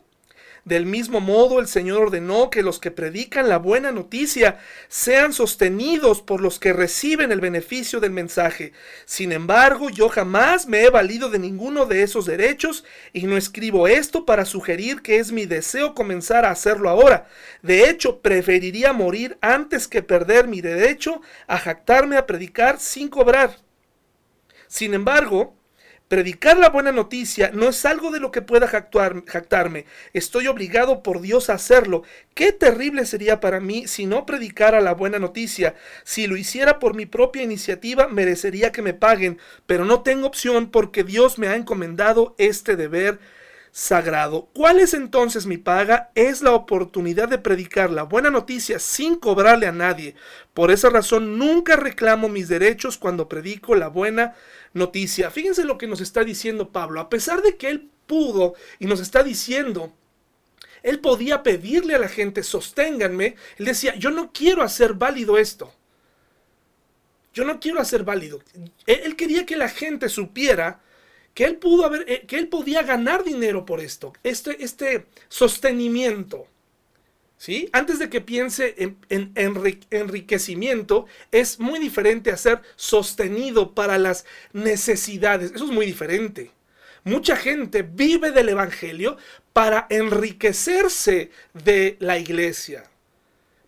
Del 0.64 0.86
mismo 0.86 1.20
modo, 1.20 1.58
el 1.58 1.66
Señor 1.66 2.02
ordenó 2.02 2.48
que 2.48 2.62
los 2.62 2.78
que 2.78 2.92
predican 2.92 3.48
la 3.48 3.58
buena 3.58 3.90
noticia 3.90 4.60
sean 4.86 5.32
sostenidos 5.32 6.22
por 6.22 6.40
los 6.40 6.60
que 6.60 6.72
reciben 6.72 7.32
el 7.32 7.40
beneficio 7.40 7.98
del 7.98 8.12
mensaje. 8.12 8.72
Sin 9.04 9.32
embargo, 9.32 9.90
yo 9.90 10.08
jamás 10.08 10.68
me 10.68 10.84
he 10.84 10.90
valido 10.90 11.30
de 11.30 11.40
ninguno 11.40 11.86
de 11.86 12.04
esos 12.04 12.26
derechos 12.26 12.84
y 13.12 13.24
no 13.24 13.36
escribo 13.36 13.88
esto 13.88 14.24
para 14.24 14.44
sugerir 14.44 15.02
que 15.02 15.18
es 15.18 15.32
mi 15.32 15.46
deseo 15.46 15.94
comenzar 15.94 16.44
a 16.44 16.52
hacerlo 16.52 16.88
ahora. 16.88 17.26
De 17.62 17.90
hecho, 17.90 18.20
preferiría 18.20 18.92
morir 18.92 19.38
antes 19.40 19.88
que 19.88 20.02
perder 20.02 20.46
mi 20.46 20.60
derecho 20.60 21.22
a 21.48 21.58
jactarme 21.58 22.16
a 22.16 22.26
predicar 22.26 22.78
sin 22.78 23.08
cobrar. 23.08 23.56
Sin 24.68 24.94
embargo, 24.94 25.56
Predicar 26.12 26.58
la 26.58 26.68
buena 26.68 26.92
noticia 26.92 27.52
no 27.54 27.70
es 27.70 27.86
algo 27.86 28.10
de 28.10 28.20
lo 28.20 28.30
que 28.32 28.42
pueda 28.42 28.68
jactarme. 28.68 29.86
Estoy 30.12 30.46
obligado 30.46 31.02
por 31.02 31.22
Dios 31.22 31.48
a 31.48 31.54
hacerlo. 31.54 32.02
Qué 32.34 32.52
terrible 32.52 33.06
sería 33.06 33.40
para 33.40 33.60
mí 33.60 33.86
si 33.86 34.04
no 34.04 34.26
predicara 34.26 34.82
la 34.82 34.92
buena 34.92 35.18
noticia. 35.18 35.74
Si 36.04 36.26
lo 36.26 36.36
hiciera 36.36 36.78
por 36.78 36.94
mi 36.94 37.06
propia 37.06 37.42
iniciativa, 37.42 38.08
merecería 38.08 38.72
que 38.72 38.82
me 38.82 38.92
paguen, 38.92 39.38
pero 39.64 39.86
no 39.86 40.02
tengo 40.02 40.26
opción 40.26 40.70
porque 40.70 41.02
Dios 41.02 41.38
me 41.38 41.48
ha 41.48 41.56
encomendado 41.56 42.34
este 42.36 42.76
deber 42.76 43.18
sagrado. 43.72 44.50
¿Cuál 44.54 44.78
es 44.78 44.94
entonces 44.94 45.46
mi 45.46 45.56
paga? 45.56 46.10
Es 46.14 46.42
la 46.42 46.52
oportunidad 46.52 47.28
de 47.28 47.38
predicar 47.38 47.90
la 47.90 48.04
buena 48.04 48.30
noticia 48.30 48.78
sin 48.78 49.16
cobrarle 49.16 49.66
a 49.66 49.72
nadie. 49.72 50.14
Por 50.54 50.70
esa 50.70 50.90
razón 50.90 51.38
nunca 51.38 51.74
reclamo 51.74 52.28
mis 52.28 52.48
derechos 52.48 52.98
cuando 52.98 53.28
predico 53.28 53.74
la 53.74 53.88
buena 53.88 54.34
noticia. 54.74 55.30
Fíjense 55.30 55.64
lo 55.64 55.78
que 55.78 55.86
nos 55.86 56.00
está 56.00 56.22
diciendo 56.22 56.70
Pablo. 56.70 57.00
A 57.00 57.08
pesar 57.08 57.42
de 57.42 57.56
que 57.56 57.70
él 57.70 57.90
pudo 58.06 58.54
y 58.78 58.86
nos 58.86 59.00
está 59.00 59.22
diciendo, 59.22 59.94
él 60.82 61.00
podía 61.00 61.42
pedirle 61.42 61.94
a 61.94 61.98
la 61.98 62.08
gente, 62.08 62.42
sosténganme. 62.42 63.36
Él 63.56 63.64
decía, 63.64 63.94
yo 63.94 64.10
no 64.10 64.32
quiero 64.32 64.62
hacer 64.62 64.94
válido 64.94 65.38
esto. 65.38 65.72
Yo 67.32 67.44
no 67.44 67.60
quiero 67.60 67.80
hacer 67.80 68.04
válido. 68.04 68.42
Él, 68.86 69.16
quería 69.16 69.46
que 69.46 69.56
la 69.56 69.68
gente 69.68 70.08
supiera 70.10 70.80
que 71.34 71.44
él 71.44 71.56
pudo 71.56 71.84
haber, 71.84 72.04
eh, 72.08 72.24
que 72.26 72.38
él 72.38 72.48
podía 72.48 72.82
ganar 72.82 73.24
dinero 73.24 73.64
por 73.64 73.80
esto, 73.80 74.12
este, 74.22 74.62
este 74.62 75.06
sostenimiento. 75.28 76.46
¿Sí? 77.36 77.68
Antes 77.72 77.98
de 77.98 78.08
que 78.08 78.20
piense 78.20 78.76
en, 79.08 79.32
enriquecimiento, 79.90 81.06
es 81.32 81.58
muy 81.58 81.80
diferente 81.80 82.30
a 82.30 82.36
ser 82.36 82.62
sostenido 82.76 83.74
para 83.74 83.98
las 83.98 84.24
necesidades. 84.52 85.50
Eso 85.52 85.64
es 85.64 85.72
muy 85.72 85.86
diferente. 85.86 86.52
Mucha 87.02 87.34
gente 87.34 87.82
vive 87.82 88.30
del 88.30 88.50
Evangelio 88.50 89.16
para 89.52 89.88
enriquecerse 89.90 91.32
de 91.52 91.96
la 91.98 92.16
iglesia. 92.16 92.84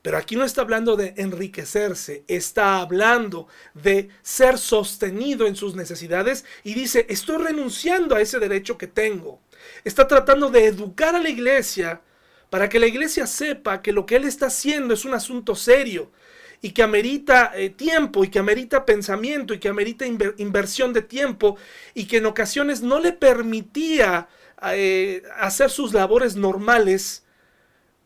Pero 0.05 0.19
aquí 0.19 0.37
no 0.37 0.45
está 0.45 0.61
hablando 0.61 0.97
de 0.97 1.15
enriquecerse, 1.17 2.25
está 2.29 2.83
hablando 2.83 3.49
de 3.73 4.11
ser 4.21 4.59
sostenido 4.59 5.47
en 5.47 5.57
sus 5.57 5.77
necesidades 5.77 6.45
y 6.63 6.75
dice, 6.75 7.07
estoy 7.09 7.43
renunciando 7.43 8.15
a 8.15 8.21
ese 8.21 8.39
derecho 8.39 8.77
que 8.77 8.87
tengo. 8.87 9.41
Está 9.83 10.07
tratando 10.07 10.51
de 10.51 10.67
educar 10.67 11.17
a 11.17 11.23
la 11.23 11.31
iglesia 11.31 12.03
para 12.51 12.69
que 12.69 12.79
la 12.79 12.87
iglesia 12.87 13.27
sepa 13.27 13.81
que 13.81 13.95
lo 13.95 14.05
que 14.05 14.17
él 14.17 14.25
está 14.25 14.49
haciendo 14.49 14.93
es 14.93 15.07
un 15.07 15.15
asunto 15.15 15.55
serio 15.55 16.13
y 16.61 16.73
que 16.73 16.83
amerita 16.83 17.53
eh, 17.55 17.71
tiempo 17.71 18.25
y 18.25 18.29
que 18.29 18.39
amerita 18.39 18.85
pensamiento 18.85 19.55
y 19.55 19.59
que 19.59 19.71
amerita 19.71 20.05
inversión 20.05 20.93
de 20.93 21.01
tiempo 21.01 21.57
y 21.95 22.05
que 22.05 22.19
en 22.19 22.27
ocasiones 22.27 22.83
no 22.83 23.01
le 23.01 23.13
permitía 23.13 24.29
eh, 24.71 25.23
hacer 25.39 25.71
sus 25.71 25.95
labores 25.95 26.37
normales 26.37 27.25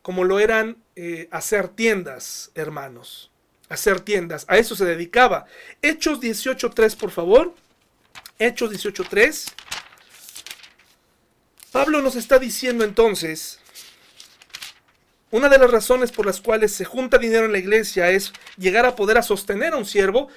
como 0.01 0.23
lo 0.23 0.39
eran 0.39 0.77
eh, 1.01 1.29
hacer 1.31 1.69
tiendas, 1.69 2.51
hermanos. 2.55 3.31
Hacer 3.69 4.01
tiendas. 4.01 4.43
A 4.49 4.57
eso 4.57 4.75
se 4.75 4.83
dedicaba. 4.83 5.45
Hechos 5.81 6.19
18.3, 6.19 6.97
por 6.97 7.11
favor. 7.11 7.55
Hechos 8.37 8.69
18.3. 8.69 9.53
Pablo 11.71 12.01
nos 12.01 12.17
está 12.17 12.37
diciendo 12.37 12.83
entonces 12.83 13.61
una 15.31 15.47
de 15.47 15.57
las 15.57 15.71
razones 15.71 16.11
por 16.11 16.25
las 16.25 16.41
cuales 16.41 16.73
se 16.73 16.83
junta 16.83 17.17
dinero 17.17 17.45
en 17.45 17.53
la 17.53 17.59
iglesia 17.59 18.09
es 18.09 18.33
llegar 18.57 18.85
a 18.85 18.97
poder 18.97 19.17
a 19.19 19.23
sostener 19.23 19.71
a 19.71 19.77
un 19.77 19.85
siervo, 19.85 20.27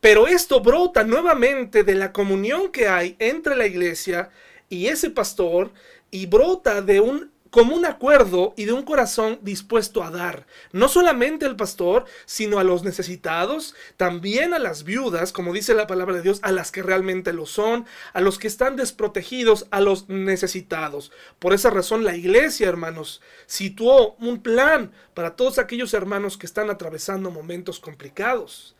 pero 0.00 0.26
esto 0.26 0.60
brota 0.60 1.04
nuevamente 1.04 1.84
de 1.84 1.96
la 1.96 2.12
comunión 2.12 2.72
que 2.72 2.88
hay 2.88 3.14
entre 3.18 3.56
la 3.56 3.66
iglesia 3.66 4.30
y 4.70 4.86
ese 4.86 5.10
pastor 5.10 5.70
y 6.10 6.24
brota 6.24 6.80
de 6.80 7.00
un 7.00 7.30
un 7.54 7.86
acuerdo 7.86 8.54
y 8.56 8.64
de 8.64 8.72
un 8.72 8.82
corazón 8.82 9.38
dispuesto 9.42 10.02
a 10.02 10.10
dar, 10.10 10.46
no 10.72 10.88
solamente 10.88 11.46
al 11.46 11.56
pastor, 11.56 12.04
sino 12.26 12.58
a 12.58 12.64
los 12.64 12.82
necesitados, 12.82 13.74
también 13.96 14.54
a 14.54 14.58
las 14.58 14.84
viudas, 14.84 15.32
como 15.32 15.52
dice 15.52 15.74
la 15.74 15.86
palabra 15.86 16.16
de 16.16 16.22
Dios, 16.22 16.40
a 16.42 16.52
las 16.52 16.70
que 16.70 16.82
realmente 16.82 17.32
lo 17.32 17.46
son, 17.46 17.86
a 18.12 18.20
los 18.20 18.38
que 18.38 18.48
están 18.48 18.76
desprotegidos, 18.76 19.66
a 19.70 19.80
los 19.80 20.08
necesitados. 20.08 21.12
Por 21.38 21.52
esa 21.52 21.70
razón 21.70 22.04
la 22.04 22.16
iglesia, 22.16 22.68
hermanos, 22.68 23.20
situó 23.46 24.14
un 24.16 24.42
plan 24.42 24.92
para 25.14 25.36
todos 25.36 25.58
aquellos 25.58 25.94
hermanos 25.94 26.36
que 26.36 26.46
están 26.46 26.70
atravesando 26.70 27.30
momentos 27.30 27.80
complicados, 27.80 28.76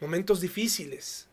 momentos 0.00 0.40
difíciles. 0.40 1.28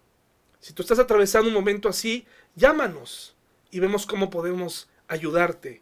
Si 0.59 0.73
tú 0.73 0.83
estás 0.83 0.99
atravesando 0.99 1.47
un 1.47 1.55
momento 1.55 1.89
así, 1.89 2.25
llámanos 2.55 3.35
y 3.71 3.79
vemos 3.79 4.05
cómo 4.05 4.29
podemos 4.29 4.89
ayudarte. 5.07 5.81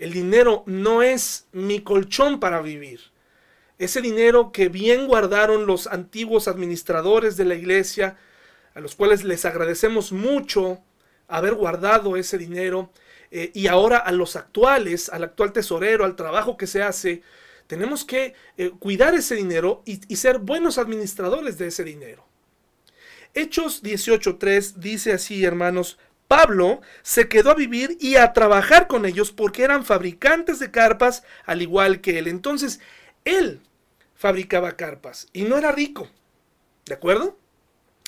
El 0.00 0.14
dinero 0.14 0.62
no 0.64 1.02
es 1.02 1.46
mi 1.52 1.80
colchón 1.80 2.40
para 2.40 2.62
vivir. 2.62 3.00
Ese 3.78 4.00
dinero 4.00 4.50
que 4.50 4.70
bien 4.70 5.06
guardaron 5.06 5.66
los 5.66 5.86
antiguos 5.86 6.48
administradores 6.48 7.36
de 7.36 7.44
la 7.44 7.54
iglesia, 7.54 8.16
a 8.74 8.80
los 8.80 8.96
cuales 8.96 9.24
les 9.24 9.44
agradecemos 9.44 10.10
mucho 10.10 10.82
haber 11.28 11.54
guardado 11.54 12.16
ese 12.16 12.38
dinero, 12.38 12.90
eh, 13.30 13.50
y 13.52 13.66
ahora 13.66 13.98
a 13.98 14.10
los 14.10 14.36
actuales, 14.36 15.10
al 15.10 15.22
actual 15.22 15.52
tesorero, 15.52 16.06
al 16.06 16.16
trabajo 16.16 16.56
que 16.56 16.66
se 16.66 16.82
hace, 16.82 17.22
tenemos 17.66 18.02
que 18.06 18.32
eh, 18.56 18.70
cuidar 18.78 19.14
ese 19.14 19.34
dinero 19.34 19.82
y, 19.84 20.00
y 20.08 20.16
ser 20.16 20.38
buenos 20.38 20.78
administradores 20.78 21.58
de 21.58 21.66
ese 21.66 21.84
dinero. 21.84 22.26
Hechos 23.34 23.82
18.3 23.82 24.76
dice 24.76 25.12
así, 25.12 25.44
hermanos, 25.44 25.98
Pablo 26.30 26.80
se 27.02 27.28
quedó 27.28 27.50
a 27.50 27.56
vivir 27.56 27.98
y 27.98 28.14
a 28.14 28.32
trabajar 28.32 28.86
con 28.86 29.04
ellos 29.04 29.32
porque 29.32 29.64
eran 29.64 29.84
fabricantes 29.84 30.60
de 30.60 30.70
carpas 30.70 31.24
al 31.44 31.60
igual 31.60 32.00
que 32.00 32.20
él. 32.20 32.28
Entonces, 32.28 32.78
él 33.24 33.60
fabricaba 34.14 34.76
carpas 34.76 35.26
y 35.32 35.42
no 35.42 35.58
era 35.58 35.72
rico. 35.72 36.08
¿De 36.86 36.94
acuerdo? 36.94 37.36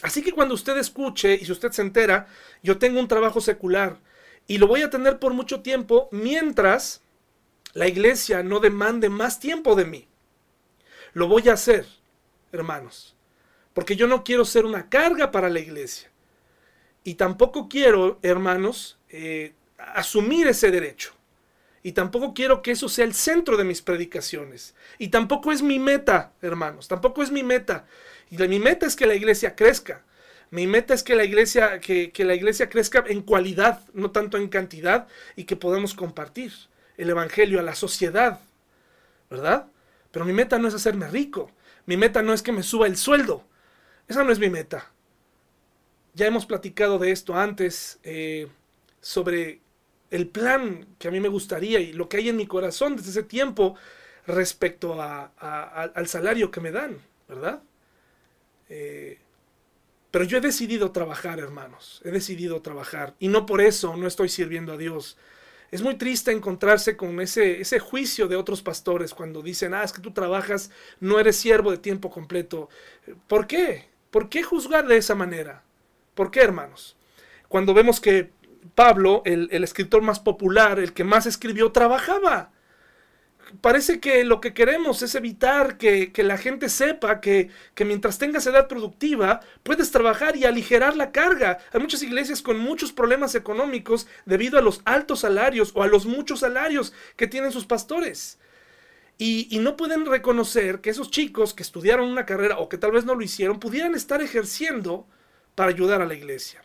Así 0.05 0.23
que 0.23 0.31
cuando 0.31 0.55
usted 0.55 0.77
escuche 0.79 1.35
y 1.35 1.45
si 1.45 1.51
usted 1.51 1.73
se 1.73 1.83
entera, 1.83 2.29
yo 2.63 2.79
tengo 2.79 3.01
un 3.01 3.09
trabajo 3.09 3.41
secular 3.41 3.99
y 4.47 4.59
lo 4.59 4.69
voy 4.69 4.83
a 4.83 4.91
tener 4.91 5.19
por 5.19 5.35
mucho 5.35 5.61
tiempo 5.61 6.09
mientras 6.13 7.03
la 7.73 7.89
iglesia 7.89 8.45
no 8.45 8.61
demande 8.61 9.09
más 9.09 9.41
tiempo 9.41 9.75
de 9.75 9.85
mí. 9.85 10.07
Lo 11.13 11.27
voy 11.27 11.49
a 11.49 11.55
hacer, 11.55 11.89
hermanos, 12.53 13.17
porque 13.75 13.97
yo 13.97 14.07
no 14.07 14.23
quiero 14.23 14.45
ser 14.45 14.65
una 14.65 14.89
carga 14.89 15.33
para 15.33 15.51
la 15.51 15.59
iglesia. 15.59 16.12
Y 17.05 17.15
tampoco 17.15 17.69
quiero, 17.69 18.19
hermanos, 18.23 18.99
eh, 19.09 19.55
asumir 19.79 20.47
ese 20.47 20.71
derecho. 20.71 21.15
Y 21.83 21.93
tampoco 21.93 22.33
quiero 22.33 22.63
que 22.63 22.71
eso 22.71 22.89
sea 22.89 23.05
el 23.05 23.15
centro 23.15 23.57
de 23.57 23.65
mis 23.65 23.83
predicaciones. 23.83 24.75
Y 24.99 25.09
tampoco 25.09 25.51
es 25.51 25.63
mi 25.63 25.79
meta, 25.81 26.33
hermanos. 26.41 26.87
Tampoco 26.87 27.23
es 27.23 27.33
mi 27.33 27.43
meta. 27.43 27.87
Y 28.31 28.37
mi 28.37 28.61
meta 28.61 28.87
es 28.87 28.95
que 28.95 29.07
la 29.07 29.15
iglesia 29.15 29.57
crezca. 29.57 30.05
Mi 30.51 30.67
meta 30.67 30.95
es 30.95 31.03
que 31.03 31.17
la 31.17 31.25
iglesia, 31.25 31.81
que, 31.81 32.13
que 32.13 32.25
la 32.25 32.35
iglesia 32.35 32.69
crezca 32.69 33.03
en 33.09 33.23
cualidad, 33.23 33.81
no 33.95 34.11
tanto 34.11 34.37
en 34.37 34.49
cantidad, 34.49 35.09
y 35.35 35.45
que 35.45 35.57
podamos 35.57 35.95
compartir 35.95 36.53
el 36.97 37.11
evangelio 37.11 37.59
a 37.59 37.63
la 37.63 37.75
sociedad. 37.75 38.39
¿Verdad? 39.29 39.67
Pero 40.13 40.25
mi 40.25 40.33
meta 40.33 40.59
no 40.59 40.69
es 40.69 40.75
hacerme 40.75 41.09
rico. 41.09 41.51
Mi 41.87 41.97
meta 41.97 42.23
no 42.23 42.33
es 42.33 42.43
que 42.43 42.53
me 42.53 42.63
suba 42.63 42.87
el 42.87 42.97
sueldo. 42.97 43.45
Esa 44.07 44.23
no 44.23 44.31
es 44.31 44.39
mi 44.39 44.51
meta. 44.51 44.92
Ya 46.15 46.27
hemos 46.27 46.47
platicado 46.47 46.99
de 46.99 47.11
esto 47.11 47.35
antes, 47.37 47.99
eh, 48.03 48.49
sobre 49.01 49.61
el 50.11 50.29
plan 50.29 50.87
que 50.99 51.09
a 51.09 51.11
mí 51.11 51.21
me 51.21 51.29
gustaría 51.29 51.81
y 51.81 51.93
lo 51.95 52.09
que 52.09 52.19
hay 52.19 52.29
en 52.29 52.37
mi 52.37 52.47
corazón 52.47 52.97
desde 52.97 53.11
ese 53.11 53.23
tiempo 53.23 53.77
respecto 54.27 55.01
al 55.01 56.07
salario 56.07 56.51
que 56.51 56.61
me 56.61 56.71
dan, 56.71 56.99
¿verdad? 57.29 57.63
Eh, 58.69 59.19
pero 60.11 60.25
yo 60.25 60.39
he 60.39 60.41
decidido 60.43 60.93
trabajar, 60.93 61.39
hermanos, 61.39 62.03
he 62.05 62.11
decidido 62.11 62.61
trabajar 62.61 63.15
y 63.19 63.29
no 63.29 63.47
por 63.47 63.61
eso 63.63 63.97
no 63.97 64.07
estoy 64.07 64.29
sirviendo 64.29 64.75
a 64.75 64.77
Dios. 64.77 65.17
Es 65.71 65.81
muy 65.83 65.95
triste 65.97 66.33
encontrarse 66.33 66.97
con 66.99 67.19
ese, 67.21 67.63
ese 67.63 67.79
juicio 67.79 68.29
de 68.29 68.37
otros 68.37 68.63
pastores 68.63 69.15
cuando 69.15 69.41
dicen, 69.43 69.73
ah, 69.73 69.85
es 69.85 69.93
que 69.93 70.03
tú 70.03 70.13
trabajas, 70.13 70.71
no 71.01 71.19
eres 71.19 71.37
siervo 71.37 71.71
de 71.71 71.79
tiempo 71.79 72.11
completo. 72.11 72.69
¿Por 73.27 73.47
qué? 73.47 73.87
¿Por 74.11 74.29
qué 74.29 74.43
juzgar 74.43 74.87
de 74.87 74.99
esa 74.99 75.15
manera? 75.15 75.63
¿Por 76.15 76.31
qué, 76.31 76.41
hermanos? 76.41 76.97
Cuando 77.49 77.75
vemos 77.75 78.01
que 78.01 78.31
Pablo, 78.75 79.23
el, 79.25 79.49
escritor 79.65 80.03
más 80.03 80.21
popular, 80.21 80.79
el 80.79 80.93
que 80.93 81.05
más 81.05 81.27
escribió, 81.27 81.73
trabajaba. 81.73 82.53
parece 83.61 84.01
que 84.01 84.25
lo 84.25 84.41
que 84.41 84.55
queremos 84.55 85.03
es 85.03 85.15
evitar 85.15 85.77
que, 85.77 86.13
la 86.17 86.39
gente 86.39 86.69
sepa 86.69 87.21
que, 87.21 87.51
que, 87.75 87.85
mientras 87.85 88.19
tengas 88.19 88.47
edad 88.47 88.69
productiva 88.69 89.41
puedes 89.63 89.91
trabajar 89.91 90.37
y 90.37 90.45
aligerar 90.45 90.97
la 90.97 91.13
carga. 91.13 91.59
Hay 91.73 91.81
muchas 91.81 92.03
iglesias 92.03 92.43
con 92.43 92.59
muchos 92.59 92.93
problemas 92.93 93.35
económicos 93.35 94.07
debido 94.25 94.59
a 94.59 94.63
los 94.63 94.81
altos 94.85 95.21
salarios 95.21 95.73
o 95.75 95.83
a 95.83 95.87
los 95.89 96.07
muchos 96.07 96.41
salarios 96.41 96.93
que 97.17 97.27
tienen 97.27 97.53
sus 97.53 97.67
pastores. 97.67 98.39
Y, 99.19 99.49
y, 99.51 99.59
no 99.59 99.77
pueden 99.77 100.07
reconocer 100.07 100.81
que 100.81 100.91
esos 100.91 101.11
chicos 101.11 101.55
que 101.55 101.63
estudiaron 101.63 102.09
una 102.09 102.27
carrera 102.27 102.59
o 102.59 102.69
que 102.69 102.79
tal 102.79 102.93
vez 102.93 103.05
no 103.05 103.15
lo 103.15 103.23
hicieron 103.23 103.61
pudieran 103.61 103.95
estar 103.95 104.23
ejerciendo 104.23 105.07
para 105.55 105.71
ayudar 105.71 106.03
a 106.03 106.07
la 106.07 106.15
iglesia 106.15 106.63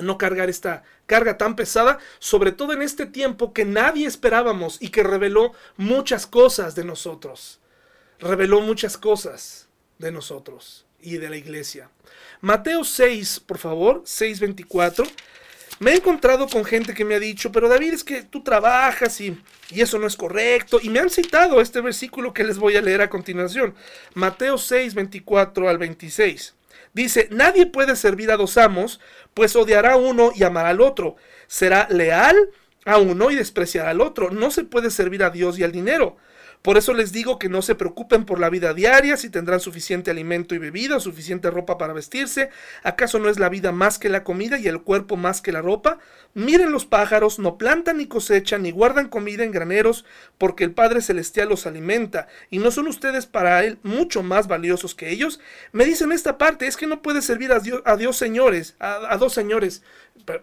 no 0.00 0.16
cargar 0.16 0.48
esta 0.48 0.84
carga 1.06 1.36
tan 1.36 1.56
pesada, 1.56 1.98
sobre 2.18 2.52
todo 2.52 2.72
en 2.72 2.82
este 2.82 3.06
tiempo 3.06 3.52
que 3.52 3.64
nadie 3.64 4.06
esperábamos 4.06 4.78
y 4.80 4.88
que 4.88 5.02
reveló 5.02 5.52
muchas 5.76 6.26
cosas 6.26 6.74
de 6.74 6.84
nosotros. 6.84 7.60
Reveló 8.18 8.60
muchas 8.60 8.96
cosas 8.96 9.68
de 9.98 10.12
nosotros 10.12 10.86
y 11.00 11.18
de 11.18 11.28
la 11.28 11.36
iglesia. 11.36 11.90
Mateo 12.40 12.84
6, 12.84 13.40
por 13.40 13.58
favor, 13.58 14.02
6:24. 14.04 15.06
Me 15.80 15.92
he 15.92 15.96
encontrado 15.96 16.48
con 16.48 16.64
gente 16.64 16.94
que 16.94 17.04
me 17.04 17.16
ha 17.16 17.18
dicho, 17.18 17.50
pero 17.50 17.68
David, 17.68 17.94
es 17.94 18.04
que 18.04 18.22
tú 18.22 18.42
trabajas 18.42 19.20
y, 19.20 19.36
y, 19.70 19.80
eso 19.80 19.98
no 19.98 20.06
es 20.06 20.16
correcto. 20.16 20.78
Y 20.80 20.88
me 20.90 21.00
han 21.00 21.10
citado 21.10 21.60
este 21.60 21.80
versículo 21.80 22.32
que 22.32 22.44
les 22.44 22.58
voy 22.58 22.76
a 22.76 22.82
leer 22.82 23.00
a 23.00 23.10
continuación. 23.10 23.74
Mateo 24.14 24.58
6, 24.58 24.94
24 24.94 25.68
al 25.68 25.78
26. 25.78 26.54
Dice, 26.92 27.28
nadie 27.30 27.66
puede 27.66 27.96
servir 27.96 28.30
a 28.30 28.36
dos 28.36 28.58
amos, 28.58 29.00
pues 29.34 29.56
odiará 29.56 29.92
a 29.92 29.96
uno 29.96 30.32
y 30.34 30.44
amará 30.44 30.70
al 30.70 30.80
otro. 30.80 31.16
Será 31.46 31.86
leal 31.90 32.36
a 32.84 32.98
uno 32.98 33.30
y 33.30 33.36
despreciará 33.36 33.90
al 33.90 34.00
otro. 34.00 34.30
No 34.30 34.50
se 34.50 34.64
puede 34.64 34.90
servir 34.90 35.22
a 35.22 35.30
Dios 35.30 35.58
y 35.58 35.64
al 35.64 35.72
dinero. 35.72 36.16
Por 36.62 36.78
eso 36.78 36.94
les 36.94 37.10
digo 37.10 37.40
que 37.40 37.48
no 37.48 37.60
se 37.60 37.74
preocupen 37.74 38.24
por 38.24 38.38
la 38.38 38.48
vida 38.48 38.72
diaria, 38.72 39.16
si 39.16 39.30
tendrán 39.30 39.58
suficiente 39.58 40.12
alimento 40.12 40.54
y 40.54 40.58
bebida, 40.58 41.00
suficiente 41.00 41.50
ropa 41.50 41.76
para 41.76 41.92
vestirse. 41.92 42.50
¿Acaso 42.84 43.18
no 43.18 43.28
es 43.28 43.40
la 43.40 43.48
vida 43.48 43.72
más 43.72 43.98
que 43.98 44.08
la 44.08 44.22
comida 44.22 44.58
y 44.58 44.68
el 44.68 44.80
cuerpo 44.80 45.16
más 45.16 45.42
que 45.42 45.50
la 45.50 45.60
ropa? 45.60 45.98
Miren 46.34 46.70
los 46.70 46.86
pájaros, 46.86 47.40
no 47.40 47.58
plantan 47.58 47.98
ni 47.98 48.06
cosechan, 48.06 48.62
ni 48.62 48.70
guardan 48.70 49.08
comida 49.08 49.42
en 49.42 49.50
graneros, 49.50 50.04
porque 50.38 50.62
el 50.62 50.70
Padre 50.70 51.02
Celestial 51.02 51.48
los 51.48 51.66
alimenta. 51.66 52.28
¿Y 52.48 52.58
no 52.58 52.70
son 52.70 52.86
ustedes 52.86 53.26
para 53.26 53.64
Él 53.64 53.80
mucho 53.82 54.22
más 54.22 54.46
valiosos 54.46 54.94
que 54.94 55.10
ellos? 55.10 55.40
Me 55.72 55.84
dicen 55.84 56.12
esta 56.12 56.38
parte, 56.38 56.68
es 56.68 56.76
que 56.76 56.86
no 56.86 57.02
puede 57.02 57.22
servir 57.22 57.50
a 57.52 57.96
Dios, 57.96 58.16
señores, 58.16 58.76
a, 58.78 59.16
dos 59.16 59.32
señores. 59.32 59.82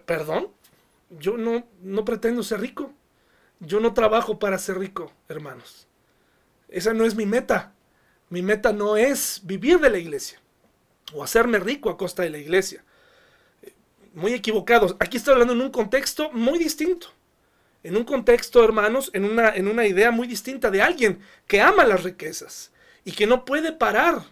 ¿Perdón? 0.04 0.48
Yo 1.08 1.38
no, 1.38 1.66
no 1.82 2.04
pretendo 2.04 2.42
ser 2.42 2.60
rico. 2.60 2.92
Yo 3.58 3.80
no 3.80 3.94
trabajo 3.94 4.38
para 4.38 4.58
ser 4.58 4.78
rico, 4.78 5.12
hermanos. 5.28 5.89
Esa 6.70 6.94
no 6.94 7.04
es 7.04 7.14
mi 7.14 7.26
meta. 7.26 7.72
Mi 8.28 8.42
meta 8.42 8.72
no 8.72 8.96
es 8.96 9.40
vivir 9.44 9.80
de 9.80 9.90
la 9.90 9.98
iglesia 9.98 10.40
o 11.12 11.24
hacerme 11.24 11.58
rico 11.58 11.90
a 11.90 11.96
costa 11.96 12.22
de 12.22 12.30
la 12.30 12.38
iglesia. 12.38 12.84
Muy 14.14 14.32
equivocados. 14.32 14.96
Aquí 15.00 15.16
estoy 15.16 15.32
hablando 15.32 15.54
en 15.54 15.60
un 15.60 15.70
contexto 15.70 16.30
muy 16.32 16.58
distinto. 16.58 17.08
En 17.82 17.96
un 17.96 18.04
contexto, 18.04 18.62
hermanos, 18.62 19.10
en 19.14 19.24
una, 19.24 19.54
en 19.54 19.66
una 19.66 19.86
idea 19.86 20.10
muy 20.10 20.28
distinta 20.28 20.70
de 20.70 20.82
alguien 20.82 21.20
que 21.46 21.60
ama 21.60 21.84
las 21.84 22.02
riquezas 22.02 22.72
y 23.04 23.12
que 23.12 23.26
no 23.26 23.44
puede 23.44 23.72
parar. 23.72 24.22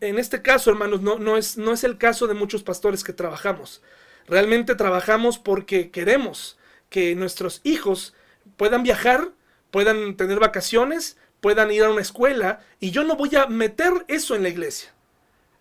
En 0.00 0.18
este 0.18 0.42
caso, 0.42 0.70
hermanos, 0.70 1.00
no, 1.00 1.18
no, 1.18 1.36
es, 1.38 1.56
no 1.56 1.72
es 1.72 1.84
el 1.84 1.96
caso 1.96 2.26
de 2.26 2.34
muchos 2.34 2.62
pastores 2.62 3.02
que 3.02 3.14
trabajamos. 3.14 3.82
Realmente 4.26 4.74
trabajamos 4.74 5.38
porque 5.38 5.90
queremos 5.90 6.58
que 6.90 7.14
nuestros 7.14 7.60
hijos 7.64 8.14
puedan 8.56 8.82
viajar 8.82 9.32
puedan 9.74 10.16
tener 10.16 10.38
vacaciones, 10.38 11.16
puedan 11.40 11.72
ir 11.72 11.82
a 11.82 11.90
una 11.90 12.00
escuela, 12.00 12.60
y 12.78 12.92
yo 12.92 13.02
no 13.02 13.16
voy 13.16 13.34
a 13.34 13.48
meter 13.48 14.04
eso 14.06 14.36
en 14.36 14.44
la 14.44 14.48
iglesia. 14.48 14.94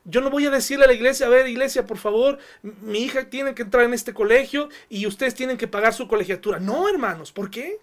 Yo 0.06 0.22
no 0.22 0.30
voy 0.30 0.46
a 0.46 0.52
decirle 0.52 0.86
a 0.86 0.88
la 0.88 0.94
iglesia, 0.94 1.26
a 1.26 1.30
ver, 1.30 1.48
iglesia, 1.48 1.88
por 1.88 1.98
favor, 1.98 2.38
mi 2.62 3.00
hija 3.00 3.28
tiene 3.32 3.56
que 3.56 3.64
entrar 3.64 3.86
en 3.86 3.96
este 3.96 4.14
colegio 4.14 4.70
y 4.88 5.08
ustedes 5.08 5.34
tienen 5.34 5.58
que 5.58 5.68
pagar 5.68 5.96
su 5.96 6.08
colegiatura. 6.08 6.60
No, 6.60 6.88
hermanos, 6.88 7.32
¿por 7.32 7.50
qué? 7.50 7.80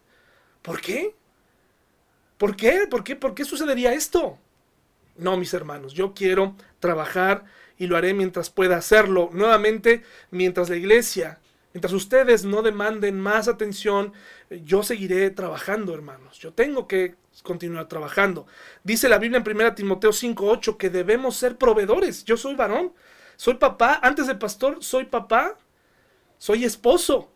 ¿Por 0.63 0.81
qué? 0.81 1.17
¿Por 2.39 2.55
qué? 2.55 2.87
¿Por 2.89 3.03
qué? 3.03 3.17
¿Por 3.17 3.35
qué 3.35 3.45
sucedería 3.45 3.93
esto? 3.93 4.39
No, 5.17 5.37
mis 5.37 5.53
hermanos, 5.53 5.95
yo 5.95 6.15
quiero 6.15 6.55
trabajar 6.79 7.45
y 7.77 7.89
lo 7.89 7.97
haré 7.97 8.15
mientras 8.15 8.51
pueda 8.51 8.77
hacerlo. 8.77 9.31
Nuevamente, 9.33 10.05
mientras 10.31 10.71
la 10.71 10.77
iglesia 10.77 11.41
Mientras 11.73 11.93
ustedes 11.93 12.45
no 12.45 12.63
demanden 12.63 13.21
más 13.21 13.47
atención, 13.47 14.13
yo 14.51 14.83
seguiré 14.83 15.31
trabajando, 15.31 15.95
hermanos. 15.95 16.39
Yo 16.39 16.53
tengo 16.53 16.89
que 16.89 17.15
continuar 17.45 17.87
trabajando. 17.87 18.47
Dice 18.83 19.09
la 19.09 19.19
Biblia 19.19 19.39
en 19.39 19.45
1 19.45 19.75
Timoteo 19.75 20.13
5:8 20.13 20.77
que 20.77 20.91
debemos 20.91 21.37
ser 21.37 21.57
proveedores. 21.57 22.25
Yo 22.25 22.37
soy 22.37 22.57
varón, 22.57 22.93
soy 23.37 23.55
papá, 23.55 24.01
antes 24.03 24.27
de 24.27 24.35
pastor 24.35 24.83
soy 24.83 25.05
papá, 25.05 25.57
soy 26.39 26.65
esposo. 26.65 27.31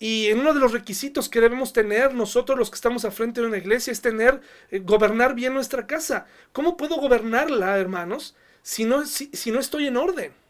Y 0.00 0.32
uno 0.32 0.52
de 0.52 0.58
los 0.60 0.72
requisitos 0.72 1.28
que 1.28 1.40
debemos 1.40 1.72
tener 1.72 2.12
nosotros 2.12 2.58
los 2.58 2.68
que 2.70 2.74
estamos 2.74 3.04
al 3.04 3.12
frente 3.12 3.40
de 3.40 3.46
una 3.46 3.58
iglesia 3.58 3.92
es 3.92 4.00
tener, 4.00 4.40
eh, 4.70 4.80
gobernar 4.80 5.34
bien 5.34 5.54
nuestra 5.54 5.86
casa. 5.86 6.26
¿Cómo 6.52 6.76
puedo 6.76 6.96
gobernarla, 6.96 7.78
hermanos, 7.78 8.34
si 8.62 8.84
no, 8.84 9.06
si 9.06 9.50
no 9.52 9.60
estoy 9.60 9.86
en 9.86 9.96
orden? 9.96 10.43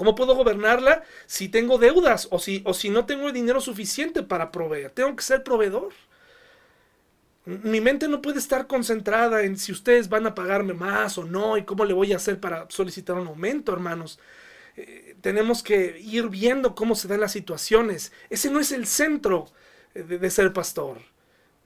¿Cómo 0.00 0.14
puedo 0.14 0.34
gobernarla 0.34 1.02
si 1.26 1.50
tengo 1.50 1.76
deudas 1.76 2.26
o 2.30 2.38
si, 2.38 2.62
o 2.64 2.72
si 2.72 2.88
no 2.88 3.04
tengo 3.04 3.26
el 3.26 3.34
dinero 3.34 3.60
suficiente 3.60 4.22
para 4.22 4.50
proveer? 4.50 4.92
Tengo 4.92 5.14
que 5.14 5.22
ser 5.22 5.44
proveedor. 5.44 5.92
Mi 7.44 7.82
mente 7.82 8.08
no 8.08 8.22
puede 8.22 8.38
estar 8.38 8.66
concentrada 8.66 9.42
en 9.42 9.58
si 9.58 9.72
ustedes 9.72 10.08
van 10.08 10.26
a 10.26 10.34
pagarme 10.34 10.72
más 10.72 11.18
o 11.18 11.24
no 11.24 11.58
y 11.58 11.64
cómo 11.64 11.84
le 11.84 11.92
voy 11.92 12.14
a 12.14 12.16
hacer 12.16 12.40
para 12.40 12.64
solicitar 12.70 13.14
un 13.16 13.26
aumento, 13.26 13.74
hermanos. 13.74 14.18
Eh, 14.74 15.16
tenemos 15.20 15.62
que 15.62 16.00
ir 16.00 16.30
viendo 16.30 16.74
cómo 16.74 16.94
se 16.94 17.06
dan 17.06 17.20
las 17.20 17.32
situaciones. 17.32 18.10
Ese 18.30 18.50
no 18.50 18.58
es 18.58 18.72
el 18.72 18.86
centro 18.86 19.48
eh, 19.94 20.02
de, 20.02 20.30
ser 20.30 20.54
pastor. 20.54 20.96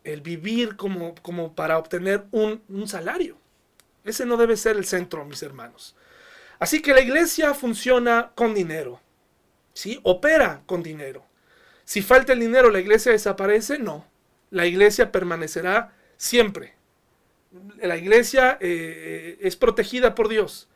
El 0.03 0.22
vivir 0.22 0.74
como, 0.74 1.14
como 1.22 1.55
para 1.55 1.78
obtener 1.78 2.24
un, 2.32 2.64
un 2.68 2.89
salario. 2.89 3.37
Ese 4.03 4.26
no 4.26 4.37
debe 4.37 4.57
ser 4.57 4.76
el 4.76 4.87
centro, 4.87 5.24
mis 5.24 5.45
hermanos. 5.45 5.95
Así 6.64 6.80
que 6.80 6.94
la 6.94 7.02
iglesia 7.02 7.52
funciona 7.52 8.32
con 8.34 8.54
dinero. 8.54 8.98
¿Sí? 9.74 10.00
Opera 10.02 10.62
con 10.64 10.82
dinero. 10.82 11.22
Si 11.84 12.00
falta 12.00 12.32
el 12.32 12.40
dinero, 12.40 12.70
¿la 12.70 12.80
iglesia 12.80 13.12
desaparece? 13.12 13.78
No. 13.78 14.06
La 14.48 14.64
iglesia 14.64 15.12
permanecerá 15.12 15.92
siempre. 16.16 16.72
La 17.82 17.98
iglesia 17.98 18.56
eh, 18.62 19.36
es 19.42 19.56
protegida 19.56 20.14
por 20.14 20.30
Dios. 20.30 20.66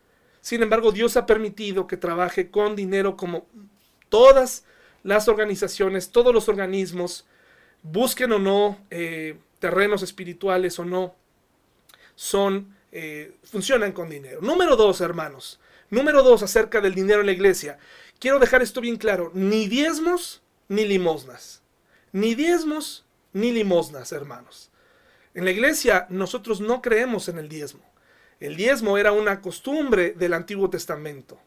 Sin 0.41 0.61
embargo, 0.61 0.91
Dios 0.91 1.17
ha 1.17 1.25
permitido 1.25 1.87
que 1.87 1.97
trabaje 1.97 2.51
con 2.51 2.75
dinero 2.75 3.17
como 3.17 3.47
todas 4.09 4.65
las 5.01 5.27
organizaciones, 5.27 6.11
todos 6.11 6.35
los 6.35 6.49
organismos, 6.49 7.25
busquen 7.81 8.31
o 8.33 8.37
no 8.37 8.77
eh, 8.91 9.39
terrenos 9.57 10.03
espirituales 10.03 10.77
o 10.77 10.85
no, 10.85 11.15
son, 12.13 12.75
eh, 12.91 13.33
funcionan 13.41 13.91
con 13.91 14.07
dinero. 14.07 14.39
Número 14.41 14.75
dos, 14.75 15.01
hermanos, 15.01 15.59
Número 15.89 16.23
dos, 16.23 16.43
acerca 16.43 16.81
del 16.81 16.93
dinero 16.93 17.21
en 17.21 17.25
la 17.25 17.31
iglesia. 17.31 17.77
Quiero 18.19 18.39
dejar 18.39 18.61
esto 18.61 18.81
bien 18.81 18.97
claro. 18.97 19.31
Ni 19.33 19.67
diezmos 19.67 20.41
ni 20.67 20.85
limosnas. 20.85 21.61
Ni 22.11 22.35
diezmos 22.35 23.05
ni 23.33 23.51
limosnas, 23.51 24.11
hermanos. 24.11 24.69
En 25.33 25.45
la 25.45 25.51
iglesia 25.51 26.05
nosotros 26.09 26.61
no 26.61 26.81
creemos 26.81 27.29
en 27.29 27.39
el 27.39 27.49
diezmo. 27.49 27.81
El 28.39 28.55
diezmo 28.55 28.97
era 28.97 29.11
una 29.11 29.41
costumbre 29.41 30.11
del 30.11 30.33
Antiguo 30.33 30.69
Testamento. 30.69 31.39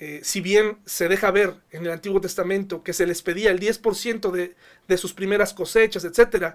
Eh, 0.00 0.20
si 0.22 0.40
bien 0.40 0.78
se 0.84 1.08
deja 1.08 1.30
ver 1.30 1.54
en 1.70 1.84
el 1.84 1.90
Antiguo 1.92 2.20
Testamento 2.20 2.84
que 2.84 2.92
se 2.92 3.06
les 3.06 3.22
pedía 3.22 3.50
el 3.50 3.58
10% 3.58 4.30
de, 4.30 4.54
de, 4.86 4.96
sus 4.96 5.12
primeras 5.12 5.52
cosechas, 5.54 6.04
etc., 6.04 6.54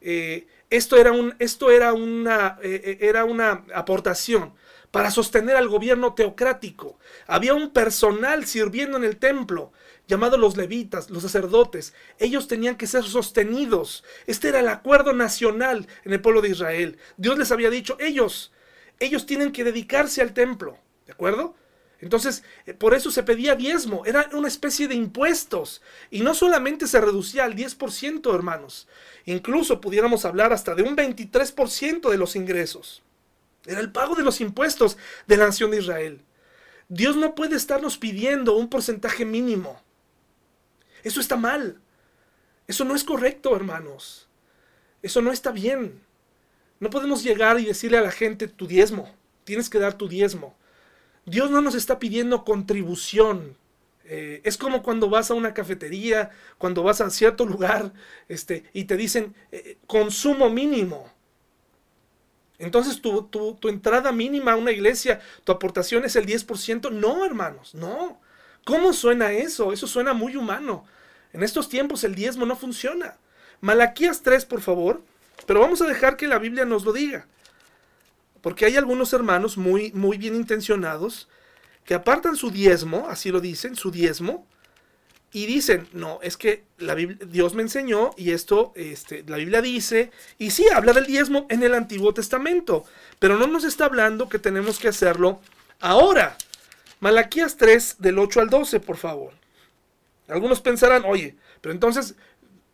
eh, 0.00 0.46
esto, 0.70 0.96
era, 0.96 1.10
un, 1.10 1.34
esto 1.38 1.70
era, 1.70 1.92
una, 1.92 2.58
eh, 2.62 2.98
era 3.00 3.24
una 3.24 3.64
aportación 3.74 4.52
para 4.90 5.10
sostener 5.10 5.56
al 5.56 5.68
gobierno 5.68 6.14
teocrático. 6.14 6.98
Había 7.26 7.54
un 7.54 7.70
personal 7.70 8.46
sirviendo 8.46 8.96
en 8.96 9.04
el 9.04 9.16
templo, 9.16 9.72
llamado 10.08 10.36
los 10.36 10.56
levitas, 10.56 11.10
los 11.10 11.22
sacerdotes. 11.22 11.94
Ellos 12.18 12.48
tenían 12.48 12.76
que 12.76 12.86
ser 12.86 13.04
sostenidos. 13.04 14.04
Este 14.26 14.48
era 14.48 14.60
el 14.60 14.68
acuerdo 14.68 15.12
nacional 15.12 15.86
en 16.04 16.12
el 16.12 16.20
pueblo 16.20 16.42
de 16.42 16.50
Israel. 16.50 16.98
Dios 17.16 17.38
les 17.38 17.52
había 17.52 17.70
dicho, 17.70 17.96
ellos, 18.00 18.52
ellos 19.00 19.26
tienen 19.26 19.52
que 19.52 19.64
dedicarse 19.64 20.22
al 20.22 20.32
templo. 20.32 20.78
¿De 21.06 21.12
acuerdo? 21.12 21.54
Entonces, 22.00 22.42
eh, 22.66 22.74
por 22.74 22.94
eso 22.94 23.10
se 23.10 23.22
pedía 23.22 23.54
diezmo, 23.54 24.04
era 24.04 24.28
una 24.32 24.48
especie 24.48 24.86
de 24.86 24.94
impuestos. 24.94 25.82
Y 26.10 26.20
no 26.20 26.34
solamente 26.34 26.86
se 26.86 27.00
reducía 27.00 27.44
al 27.44 27.54
10%, 27.54 28.34
hermanos. 28.34 28.86
Incluso 29.24 29.80
pudiéramos 29.80 30.24
hablar 30.24 30.52
hasta 30.52 30.74
de 30.74 30.82
un 30.82 30.96
23% 30.96 32.10
de 32.10 32.18
los 32.18 32.36
ingresos. 32.36 33.02
Era 33.66 33.80
el 33.80 33.92
pago 33.92 34.14
de 34.14 34.22
los 34.22 34.40
impuestos 34.40 34.96
de 35.26 35.36
la 35.36 35.46
nación 35.46 35.70
de 35.70 35.78
Israel. 35.78 36.22
Dios 36.88 37.16
no 37.16 37.34
puede 37.34 37.56
estarnos 37.56 37.98
pidiendo 37.98 38.56
un 38.56 38.68
porcentaje 38.68 39.24
mínimo. 39.24 39.82
Eso 41.02 41.20
está 41.20 41.36
mal. 41.36 41.80
Eso 42.66 42.84
no 42.84 42.94
es 42.94 43.04
correcto, 43.04 43.54
hermanos. 43.54 44.28
Eso 45.02 45.20
no 45.20 45.32
está 45.32 45.50
bien. 45.50 46.00
No 46.80 46.90
podemos 46.90 47.22
llegar 47.22 47.58
y 47.58 47.64
decirle 47.64 47.98
a 47.98 48.02
la 48.02 48.10
gente 48.10 48.48
tu 48.48 48.66
diezmo. 48.66 49.14
Tienes 49.44 49.70
que 49.70 49.78
dar 49.78 49.94
tu 49.94 50.08
diezmo. 50.08 50.56
Dios 51.24 51.50
no 51.50 51.60
nos 51.60 51.74
está 51.74 51.98
pidiendo 51.98 52.44
contribución. 52.44 53.56
Eh, 54.04 54.40
es 54.44 54.56
como 54.56 54.82
cuando 54.82 55.08
vas 55.10 55.30
a 55.30 55.34
una 55.34 55.54
cafetería, 55.54 56.30
cuando 56.58 56.84
vas 56.84 57.00
a 57.00 57.10
cierto 57.10 57.44
lugar 57.44 57.92
este, 58.28 58.64
y 58.72 58.84
te 58.84 58.96
dicen 58.96 59.34
eh, 59.50 59.78
consumo 59.86 60.48
mínimo. 60.50 61.12
Entonces 62.58 63.02
tu, 63.02 63.22
tu, 63.24 63.68
entrada 63.68 64.12
mínima 64.12 64.52
a 64.52 64.56
una 64.56 64.72
iglesia, 64.72 65.20
tu 65.44 65.52
aportación 65.52 66.04
es 66.04 66.16
el 66.16 66.26
10%. 66.26 66.90
No, 66.90 67.24
hermanos, 67.24 67.74
no. 67.74 68.20
¿Cómo 68.64 68.92
suena 68.92 69.32
eso? 69.32 69.72
Eso 69.72 69.86
suena 69.86 70.14
muy 70.14 70.36
humano. 70.36 70.84
En 71.32 71.42
estos 71.42 71.68
tiempos 71.68 72.02
el 72.04 72.14
diezmo 72.14 72.46
no 72.46 72.56
funciona. 72.56 73.16
Malaquías 73.60 74.22
3, 74.22 74.44
por 74.46 74.62
favor. 74.62 75.02
Pero 75.46 75.60
vamos 75.60 75.82
a 75.82 75.86
dejar 75.86 76.16
que 76.16 76.26
la 76.26 76.38
Biblia 76.38 76.64
nos 76.64 76.84
lo 76.84 76.92
diga. 76.92 77.26
Porque 78.40 78.64
hay 78.64 78.76
algunos 78.76 79.12
hermanos 79.12 79.58
muy, 79.58 79.92
muy 79.92 80.16
bien 80.16 80.34
intencionados 80.34 81.28
que 81.84 81.94
apartan 81.94 82.36
su 82.36 82.50
diezmo, 82.50 83.06
así 83.08 83.30
lo 83.30 83.40
dicen, 83.40 83.76
su 83.76 83.90
diezmo, 83.90 84.46
y 85.36 85.44
dicen, 85.44 85.86
no, 85.92 86.18
es 86.22 86.38
que 86.38 86.64
la 86.78 86.94
Dios 86.94 87.52
me 87.52 87.60
enseñó 87.60 88.12
y 88.16 88.30
esto, 88.30 88.72
este, 88.74 89.22
la 89.26 89.36
Biblia 89.36 89.60
dice, 89.60 90.10
y 90.38 90.50
sí, 90.50 90.64
habla 90.74 90.94
del 90.94 91.04
diezmo 91.04 91.44
en 91.50 91.62
el 91.62 91.74
Antiguo 91.74 92.14
Testamento, 92.14 92.86
pero 93.18 93.36
no 93.36 93.46
nos 93.46 93.64
está 93.64 93.84
hablando 93.84 94.30
que 94.30 94.38
tenemos 94.38 94.78
que 94.78 94.88
hacerlo 94.88 95.42
ahora. 95.78 96.38
Malaquías 97.00 97.58
3, 97.58 97.96
del 97.98 98.18
8 98.18 98.40
al 98.40 98.48
12, 98.48 98.80
por 98.80 98.96
favor. 98.96 99.34
Algunos 100.26 100.62
pensarán, 100.62 101.02
oye, 101.04 101.36
pero 101.60 101.74
entonces 101.74 102.14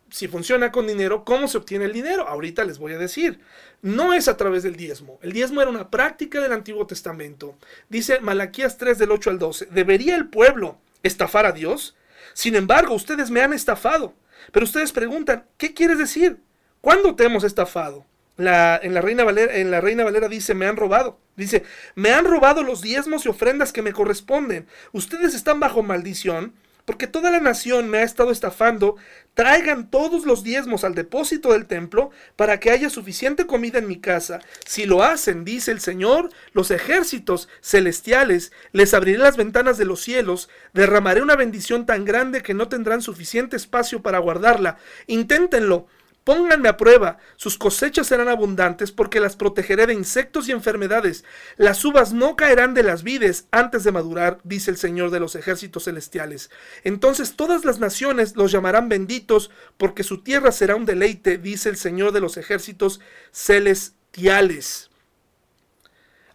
si 0.09 0.29
funciona 0.29 0.71
con 0.71 0.87
dinero, 0.87 1.25
¿cómo 1.25 1.49
se 1.49 1.57
obtiene 1.57 1.83
el 1.83 1.91
dinero? 1.91 2.29
Ahorita 2.29 2.63
les 2.63 2.79
voy 2.79 2.93
a 2.93 2.97
decir. 2.97 3.41
No 3.81 4.13
es 4.13 4.29
a 4.29 4.37
través 4.37 4.63
del 4.63 4.77
diezmo. 4.77 5.19
El 5.21 5.33
diezmo 5.33 5.61
era 5.61 5.69
una 5.69 5.89
práctica 5.89 6.39
del 6.39 6.53
Antiguo 6.53 6.87
Testamento. 6.87 7.55
Dice 7.89 8.21
Malaquías 8.21 8.77
3 8.77 8.99
del 8.99 9.11
8 9.11 9.31
al 9.31 9.39
12. 9.39 9.65
¿Debería 9.65 10.15
el 10.15 10.29
pueblo 10.29 10.77
estafar 11.01 11.45
a 11.45 11.51
Dios? 11.51 11.97
Sin 12.33 12.55
embargo, 12.55 12.93
ustedes 12.95 13.29
me 13.29 13.41
han 13.41 13.53
estafado. 13.53 14.13
Pero 14.51 14.65
ustedes 14.65 14.91
preguntan, 14.91 15.45
¿qué 15.57 15.73
quieres 15.73 15.97
decir? 15.97 16.41
¿Cuándo 16.81 17.15
te 17.15 17.23
hemos 17.23 17.43
estafado? 17.43 18.05
En 18.37 18.45
la 18.93 19.01
Reina 19.01 19.23
Valera 19.23 20.27
dice, 20.27 20.53
me 20.53 20.65
han 20.65 20.75
robado. 20.75 21.19
Dice, 21.35 21.63
me 21.95 22.11
han 22.11 22.25
robado 22.25 22.63
los 22.63 22.81
diezmos 22.81 23.25
y 23.25 23.29
ofrendas 23.29 23.71
que 23.71 23.81
me 23.81 23.93
corresponden. 23.93 24.67
Ustedes 24.91 25.33
están 25.33 25.59
bajo 25.59 25.83
maldición 25.83 26.53
porque 26.85 27.07
toda 27.07 27.31
la 27.31 27.39
nación 27.39 27.89
me 27.89 27.99
ha 27.99 28.03
estado 28.03 28.31
estafando, 28.31 28.97
traigan 29.33 29.89
todos 29.89 30.25
los 30.25 30.43
diezmos 30.43 30.83
al 30.83 30.95
depósito 30.95 31.53
del 31.53 31.65
templo 31.65 32.11
para 32.35 32.59
que 32.59 32.71
haya 32.71 32.89
suficiente 32.89 33.47
comida 33.47 33.79
en 33.79 33.87
mi 33.87 33.99
casa. 33.99 34.39
Si 34.65 34.85
lo 34.85 35.03
hacen, 35.03 35.45
dice 35.45 35.71
el 35.71 35.79
Señor, 35.79 36.29
los 36.51 36.71
ejércitos 36.71 37.47
celestiales, 37.61 38.51
les 38.71 38.93
abriré 38.93 39.17
las 39.17 39.37
ventanas 39.37 39.77
de 39.77 39.85
los 39.85 40.01
cielos, 40.01 40.49
derramaré 40.73 41.21
una 41.21 41.35
bendición 41.35 41.85
tan 41.85 42.05
grande 42.05 42.43
que 42.43 42.53
no 42.53 42.67
tendrán 42.67 43.01
suficiente 43.01 43.55
espacio 43.55 44.01
para 44.01 44.19
guardarla. 44.19 44.77
Inténtenlo 45.07 45.87
Pónganme 46.23 46.69
a 46.69 46.77
prueba, 46.77 47.17
sus 47.35 47.57
cosechas 47.57 48.07
serán 48.07 48.29
abundantes 48.29 48.93
porque 48.93 49.19
las 49.19 49.35
protegeré 49.35 49.87
de 49.87 49.93
insectos 49.93 50.47
y 50.47 50.53
enfermedades. 50.53 51.25
Las 51.57 51.83
uvas 51.83 52.13
no 52.13 52.37
caerán 52.37 52.73
de 52.73 52.83
las 52.83 53.03
vides 53.03 53.47
antes 53.51 53.83
de 53.83 53.91
madurar, 53.91 54.39
dice 54.45 54.71
el 54.71 54.77
Señor 54.77 55.11
de 55.11 55.19
los 55.19 55.35
ejércitos 55.35 55.83
celestiales. 55.83 56.49
Entonces 56.85 57.35
todas 57.35 57.65
las 57.65 57.79
naciones 57.79 58.37
los 58.37 58.53
llamarán 58.53 58.87
benditos 58.87 59.51
porque 59.77 60.03
su 60.03 60.23
tierra 60.23 60.53
será 60.53 60.77
un 60.77 60.85
deleite, 60.85 61.37
dice 61.37 61.67
el 61.67 61.75
Señor 61.75 62.13
de 62.13 62.21
los 62.21 62.37
ejércitos 62.37 63.01
celestiales. 63.33 64.91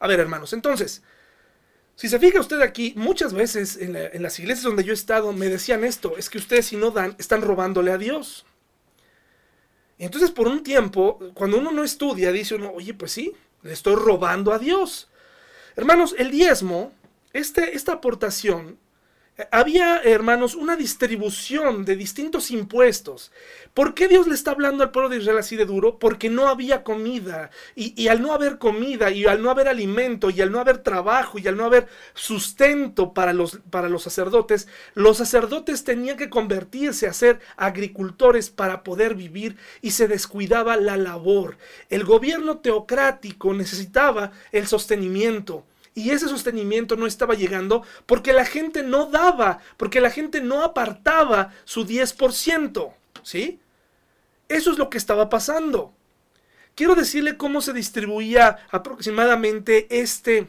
A 0.00 0.06
ver, 0.06 0.20
hermanos, 0.20 0.52
entonces, 0.52 1.02
si 1.96 2.10
se 2.10 2.18
fija 2.18 2.40
usted 2.40 2.60
aquí, 2.60 2.92
muchas 2.94 3.32
veces 3.32 3.78
en, 3.78 3.96
en 3.96 4.22
las 4.22 4.38
iglesias 4.38 4.64
donde 4.64 4.84
yo 4.84 4.92
he 4.92 4.94
estado 4.94 5.32
me 5.32 5.48
decían 5.48 5.82
esto, 5.82 6.18
es 6.18 6.28
que 6.28 6.36
ustedes 6.36 6.66
si 6.66 6.76
no 6.76 6.90
dan, 6.90 7.16
están 7.18 7.40
robándole 7.40 7.90
a 7.90 7.96
Dios. 7.96 8.44
Entonces 9.98 10.30
por 10.30 10.46
un 10.46 10.62
tiempo, 10.62 11.18
cuando 11.34 11.58
uno 11.58 11.72
no 11.72 11.82
estudia, 11.82 12.30
dice 12.32 12.54
uno, 12.54 12.72
oye, 12.72 12.94
pues 12.94 13.12
sí, 13.12 13.34
le 13.62 13.72
estoy 13.72 13.96
robando 13.96 14.52
a 14.52 14.58
Dios. 14.58 15.10
Hermanos, 15.76 16.14
el 16.18 16.30
diezmo, 16.30 16.92
este, 17.32 17.76
esta 17.76 17.94
aportación, 17.94 18.78
había, 19.52 19.98
hermanos, 19.98 20.56
una 20.56 20.74
distribución 20.74 21.84
de 21.84 21.94
distintos 21.94 22.50
impuestos. 22.50 23.30
¿Por 23.72 23.94
qué 23.94 24.08
Dios 24.08 24.26
le 24.26 24.34
está 24.34 24.50
hablando 24.50 24.82
al 24.82 24.90
pueblo 24.90 25.08
de 25.08 25.18
Israel 25.18 25.38
así 25.38 25.54
de 25.54 25.64
duro? 25.64 26.00
Porque 26.00 26.28
no 26.28 26.48
había 26.48 26.82
comida. 26.82 27.50
Y, 27.76 28.08
al 28.08 28.20
no 28.20 28.32
haber 28.32 28.58
comida, 28.58 29.12
y 29.12 29.26
al 29.26 29.40
no 29.40 29.50
haber 29.50 29.68
alimento, 29.68 30.30
y 30.30 30.40
al 30.40 30.50
no 30.50 30.58
haber 30.58 30.78
trabajo, 30.78 31.38
y 31.38 31.46
al 31.46 31.56
no 31.56 31.64
haber 31.64 31.86
sustento 32.14 33.14
para 33.14 33.32
los, 33.32 33.60
para 33.70 33.88
los 33.88 34.02
sacerdotes, 34.02 34.66
los 34.94 35.18
sacerdotes 35.18 35.84
tenían 35.84 36.16
que 36.16 36.30
convertirse 36.30 37.06
a 37.06 37.12
ser 37.12 37.38
agricultores 37.56 38.50
para 38.50 38.82
poder 38.82 39.14
vivir 39.14 39.56
y 39.82 39.92
se 39.92 40.08
descuidaba 40.08 40.76
la 40.76 40.96
labor. 40.96 41.58
El 41.90 42.02
gobierno 42.02 42.58
teocrático 42.58 43.54
necesitaba 43.54 44.32
el 44.50 44.66
sostenimiento. 44.66 45.64
Y 45.98 46.12
ese 46.12 46.28
sostenimiento 46.28 46.94
no 46.94 47.08
estaba 47.08 47.34
llegando 47.34 47.82
porque 48.06 48.32
la 48.32 48.44
gente 48.44 48.84
no 48.84 49.06
daba, 49.06 49.58
porque 49.76 50.00
la 50.00 50.10
gente 50.10 50.40
no 50.40 50.62
apartaba 50.62 51.52
su 51.64 51.84
10%. 51.84 52.94
¿Sí? 53.24 53.58
Eso 54.48 54.70
es 54.70 54.78
lo 54.78 54.90
que 54.90 54.96
estaba 54.96 55.28
pasando. 55.28 55.92
Quiero 56.76 56.94
decirle 56.94 57.36
cómo 57.36 57.60
se 57.60 57.72
distribuía 57.72 58.64
aproximadamente 58.70 59.88
este, 59.90 60.46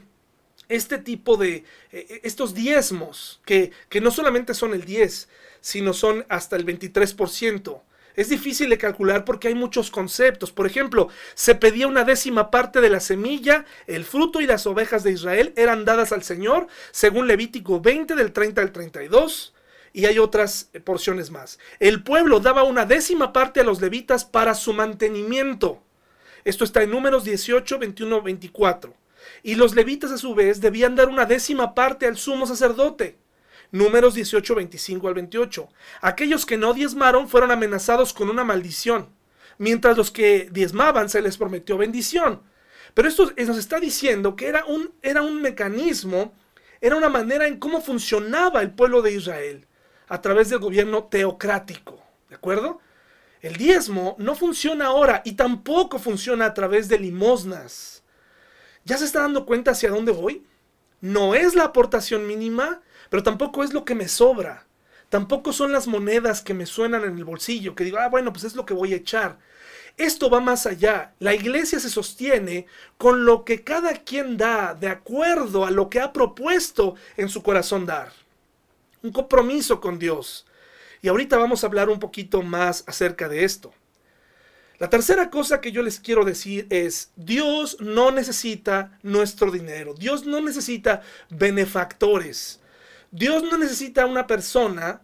este 0.68 0.98
tipo 0.98 1.36
de, 1.36 1.56
eh, 1.56 1.64
eh, 1.90 2.20
estos 2.22 2.54
diezmos, 2.54 3.40
que, 3.44 3.72
que 3.88 4.00
no 4.00 4.12
solamente 4.12 4.54
son 4.54 4.72
el 4.72 4.84
10, 4.84 5.28
sino 5.60 5.92
son 5.92 6.24
hasta 6.28 6.54
el 6.54 6.64
23%. 6.64 7.82
Es 8.16 8.28
difícil 8.28 8.70
de 8.70 8.78
calcular 8.78 9.24
porque 9.24 9.48
hay 9.48 9.54
muchos 9.54 9.90
conceptos. 9.90 10.52
Por 10.52 10.66
ejemplo, 10.66 11.08
se 11.34 11.54
pedía 11.54 11.86
una 11.86 12.04
décima 12.04 12.50
parte 12.50 12.80
de 12.80 12.90
la 12.90 13.00
semilla, 13.00 13.64
el 13.86 14.04
fruto 14.04 14.40
y 14.40 14.46
las 14.46 14.66
ovejas 14.66 15.02
de 15.04 15.12
Israel 15.12 15.52
eran 15.56 15.84
dadas 15.84 16.12
al 16.12 16.22
Señor, 16.22 16.66
según 16.90 17.26
Levítico 17.26 17.80
20 17.80 18.14
del 18.14 18.32
30 18.32 18.60
al 18.62 18.72
32 18.72 19.54
y 19.92 20.06
hay 20.06 20.18
otras 20.18 20.70
porciones 20.84 21.30
más. 21.30 21.58
El 21.78 22.02
pueblo 22.02 22.40
daba 22.40 22.62
una 22.62 22.84
décima 22.84 23.32
parte 23.32 23.60
a 23.60 23.64
los 23.64 23.80
levitas 23.80 24.24
para 24.24 24.54
su 24.54 24.72
mantenimiento. 24.72 25.82
Esto 26.44 26.64
está 26.64 26.82
en 26.82 26.90
números 26.90 27.24
18, 27.24 27.78
21, 27.78 28.22
24. 28.22 28.94
Y 29.42 29.54
los 29.54 29.74
levitas 29.74 30.10
a 30.12 30.18
su 30.18 30.34
vez 30.34 30.60
debían 30.60 30.96
dar 30.96 31.08
una 31.08 31.26
décima 31.26 31.74
parte 31.74 32.06
al 32.06 32.16
sumo 32.16 32.46
sacerdote. 32.46 33.16
Números 33.72 34.14
18, 34.14 34.54
25 34.54 35.08
al 35.08 35.14
28. 35.14 35.68
Aquellos 36.00 36.44
que 36.44 36.56
no 36.56 36.74
diezmaron 36.74 37.28
fueron 37.28 37.50
amenazados 37.50 38.12
con 38.12 38.28
una 38.28 38.44
maldición, 38.44 39.10
mientras 39.58 39.96
los 39.96 40.10
que 40.10 40.48
diezmaban 40.50 41.08
se 41.08 41.22
les 41.22 41.36
prometió 41.36 41.78
bendición. 41.78 42.42
Pero 42.94 43.08
esto 43.08 43.32
nos 43.46 43.58
está 43.58 43.78
diciendo 43.78 44.34
que 44.34 44.48
era 44.48 44.64
un, 44.64 44.92
era 45.02 45.22
un 45.22 45.40
mecanismo, 45.40 46.34
era 46.80 46.96
una 46.96 47.08
manera 47.08 47.46
en 47.46 47.58
cómo 47.58 47.80
funcionaba 47.80 48.62
el 48.62 48.72
pueblo 48.72 49.02
de 49.02 49.12
Israel 49.12 49.66
a 50.08 50.20
través 50.20 50.50
del 50.50 50.58
gobierno 50.58 51.04
teocrático. 51.04 52.02
¿De 52.28 52.34
acuerdo? 52.34 52.80
El 53.40 53.56
diezmo 53.56 54.16
no 54.18 54.34
funciona 54.34 54.86
ahora 54.86 55.22
y 55.24 55.32
tampoco 55.32 55.98
funciona 55.98 56.46
a 56.46 56.54
través 56.54 56.88
de 56.88 56.98
limosnas. 56.98 58.02
¿Ya 58.84 58.98
se 58.98 59.04
está 59.04 59.20
dando 59.20 59.46
cuenta 59.46 59.70
hacia 59.70 59.90
dónde 59.90 60.12
voy? 60.12 60.44
No 61.00 61.34
es 61.34 61.54
la 61.54 61.64
aportación 61.64 62.26
mínima, 62.26 62.82
pero 63.10 63.22
tampoco 63.22 63.62
es 63.62 63.74
lo 63.74 63.84
que 63.84 63.94
me 63.94 64.08
sobra. 64.08 64.66
Tampoco 65.10 65.52
son 65.52 65.72
las 65.72 65.88
monedas 65.88 66.40
que 66.40 66.54
me 66.54 66.64
suenan 66.64 67.04
en 67.04 67.18
el 67.18 67.24
bolsillo, 67.24 67.74
que 67.74 67.84
digo, 67.84 67.98
ah, 67.98 68.08
bueno, 68.08 68.32
pues 68.32 68.44
es 68.44 68.54
lo 68.54 68.64
que 68.64 68.74
voy 68.74 68.94
a 68.94 68.96
echar. 68.96 69.38
Esto 69.96 70.30
va 70.30 70.40
más 70.40 70.66
allá. 70.66 71.12
La 71.18 71.34
iglesia 71.34 71.80
se 71.80 71.90
sostiene 71.90 72.66
con 72.96 73.24
lo 73.24 73.44
que 73.44 73.64
cada 73.64 73.92
quien 73.94 74.36
da 74.36 74.74
de 74.74 74.88
acuerdo 74.88 75.66
a 75.66 75.70
lo 75.70 75.90
que 75.90 76.00
ha 76.00 76.12
propuesto 76.12 76.94
en 77.16 77.28
su 77.28 77.42
corazón 77.42 77.84
dar. 77.84 78.12
Un 79.02 79.12
compromiso 79.12 79.80
con 79.80 79.98
Dios. 79.98 80.46
Y 81.02 81.08
ahorita 81.08 81.36
vamos 81.36 81.64
a 81.64 81.66
hablar 81.66 81.88
un 81.88 81.98
poquito 81.98 82.42
más 82.42 82.84
acerca 82.86 83.28
de 83.28 83.44
esto. 83.44 83.74
La 84.78 84.88
tercera 84.88 85.28
cosa 85.28 85.60
que 85.60 85.72
yo 85.72 85.82
les 85.82 86.00
quiero 86.00 86.24
decir 86.24 86.66
es, 86.70 87.10
Dios 87.16 87.76
no 87.80 88.10
necesita 88.10 88.98
nuestro 89.02 89.50
dinero. 89.50 89.94
Dios 89.94 90.24
no 90.24 90.40
necesita 90.40 91.02
benefactores. 91.28 92.60
Dios 93.10 93.42
no 93.42 93.58
necesita 93.58 94.06
una 94.06 94.26
persona 94.26 95.02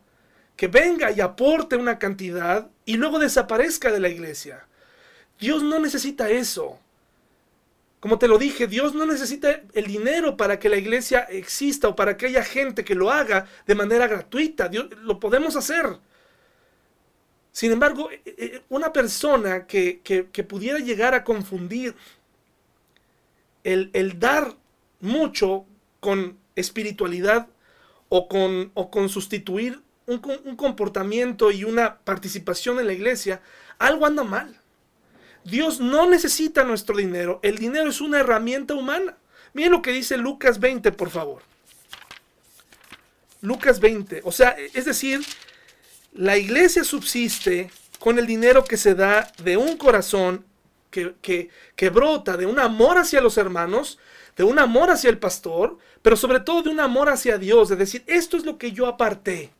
que 0.57 0.69
venga 0.69 1.11
y 1.11 1.21
aporte 1.21 1.77
una 1.77 1.99
cantidad 1.99 2.71
y 2.85 2.97
luego 2.97 3.19
desaparezca 3.19 3.91
de 3.91 4.01
la 4.01 4.09
iglesia. 4.09 4.67
Dios 5.39 5.63
no 5.63 5.79
necesita 5.79 6.31
eso. 6.31 6.79
Como 8.01 8.19
te 8.19 8.29
lo 8.29 8.39
dije, 8.39 8.67
Dios 8.67 8.95
no 8.95 9.05
necesita 9.07 9.63
el 9.73 9.87
dinero 9.87 10.37
para 10.37 10.59
que 10.59 10.69
la 10.69 10.77
iglesia 10.77 11.21
exista 11.23 11.89
o 11.89 11.97
para 11.97 12.17
que 12.17 12.27
haya 12.27 12.45
gente 12.45 12.85
que 12.85 12.95
lo 12.95 13.11
haga 13.11 13.47
de 13.67 13.75
manera 13.75 14.07
gratuita. 14.07 14.69
Dios, 14.69 14.87
lo 15.03 15.19
podemos 15.19 15.57
hacer. 15.57 15.99
Sin 17.57 17.73
embargo, 17.73 18.11
eh, 18.11 18.23
eh, 18.27 18.63
una 18.69 18.93
persona 18.93 19.67
que, 19.67 20.01
pudiera 20.47 20.79
llegar 20.79 21.15
a 21.15 21.25
confundir 21.25 21.95
el, 23.65 24.19
dar 24.19 24.55
mucho 25.01 25.65
con 26.01 26.39
espiritualidad 26.55 27.49
o 28.09 28.29
con, 28.29 28.71
o 28.75 28.91
con 28.91 29.09
sustituir 29.09 29.81
un, 30.07 30.21
un, 30.45 30.57
comportamiento 30.57 31.51
y 31.51 31.65
una 31.65 31.99
participación 31.99 32.79
en 32.79 32.87
la 32.87 32.93
iglesia, 32.93 33.41
algo 33.79 34.07
anda 34.07 34.23
mal. 34.23 34.61
Dios 35.45 35.81
no 35.81 36.09
necesita 36.09 36.65
nuestro 36.65 36.97
dinero, 36.97 37.41
el 37.43 37.59
dinero 37.59 37.91
es 37.91 38.01
una 38.01 38.21
herramienta 38.21 38.75
humana. 38.75 39.17
Miren 39.53 39.73
lo 39.73 39.83
que 39.83 39.93
dice 39.93 40.17
Lucas 40.17 40.61
20, 40.61 40.93
por 40.93 41.11
favor. 41.11 41.43
Lucas 43.41 43.81
20, 43.81 44.23
o 44.25 44.33
sea, 44.33 44.57
es 44.75 44.85
decir, 44.85 45.25
la 46.13 46.37
iglesia 46.37 46.85
subsiste 46.85 47.71
con 47.99 48.19
el 48.19 48.27
dinero 48.27 48.65
que 48.65 48.77
se 48.77 48.95
da 48.95 49.33
de 49.43 49.57
un 49.57 49.77
corazón 49.77 50.45
que, 50.91 51.51
que, 51.77 51.91
brota 51.91 52.37
de 52.37 52.47
un 52.47 52.59
amor 52.59 52.99
hacia 52.99 53.21
los 53.21 53.37
hermanos, 53.37 53.99
de 54.37 54.45
un 54.45 54.59
amor 54.59 54.91
hacia 54.91 55.11
el 55.11 55.19
pastor, 55.19 55.79
pero 56.03 56.17
sobre 56.17 56.41
todo 56.41 56.63
de 56.63 56.71
un 56.71 56.81
amor 56.81 57.09
hacia 57.09 57.39
Dios, 57.39 57.69
de 57.69 57.77
decir, 57.77 58.05
esto 58.07 58.37
es 58.37 58.45
lo 58.45 58.59
que 58.59 58.73
yo 58.73 58.87
aparté, 58.87 59.51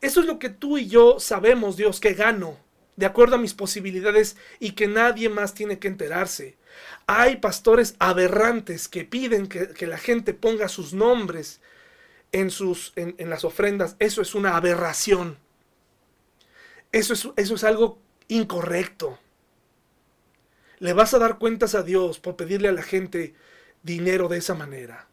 esto 0.00 0.20
es 0.20 0.26
lo 0.26 0.38
que 0.38 0.48
tú 0.48 0.76
y 0.78 0.88
yo 0.88 1.20
sabemos, 1.20 1.76
Dios, 1.76 2.00
que 2.00 2.14
gano, 2.14 2.58
de 2.96 3.06
acuerdo 3.06 3.36
a 3.36 3.38
mis 3.38 3.54
posibilidades 3.54 4.36
y 4.58 4.72
que 4.72 4.88
nadie 4.88 5.28
más 5.28 5.54
tiene 5.54 5.78
que 5.78 5.86
enterarse. 5.86 6.56
Hay 7.06 7.36
pastores 7.36 7.94
aberrantes 8.00 8.88
que 8.88 9.04
piden 9.04 9.46
que, 9.46 9.86
la 9.86 9.98
gente 9.98 10.34
ponga 10.34 10.68
sus 10.68 10.92
nombres 10.92 11.60
en, 12.32 12.50
sus, 12.50 12.92
en, 12.96 13.30
las 13.30 13.44
ofrendas. 13.44 13.94
Eso 14.00 14.20
es 14.20 14.34
una 14.34 14.56
aberración. 14.56 15.38
Eso 16.90 17.12
es, 17.12 17.28
eso 17.36 17.54
es 17.54 17.64
algo 17.64 17.98
incorrecto. 18.26 19.18
Le 20.80 20.92
vas 20.92 21.14
a 21.14 21.18
dar 21.18 21.38
cuentas 21.38 21.74
a 21.74 21.82
Dios 21.82 22.18
por 22.18 22.36
pedirle 22.36 22.68
a 22.68 22.72
la 22.72 22.82
gente 22.82 23.34
dinero 23.88 24.28
de 24.28 24.38
esa 24.38 24.54
manera. 24.54 25.06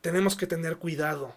Tenemos 0.00 0.36
que 0.36 0.46
tener 0.46 0.78
cuidado. 0.78 1.36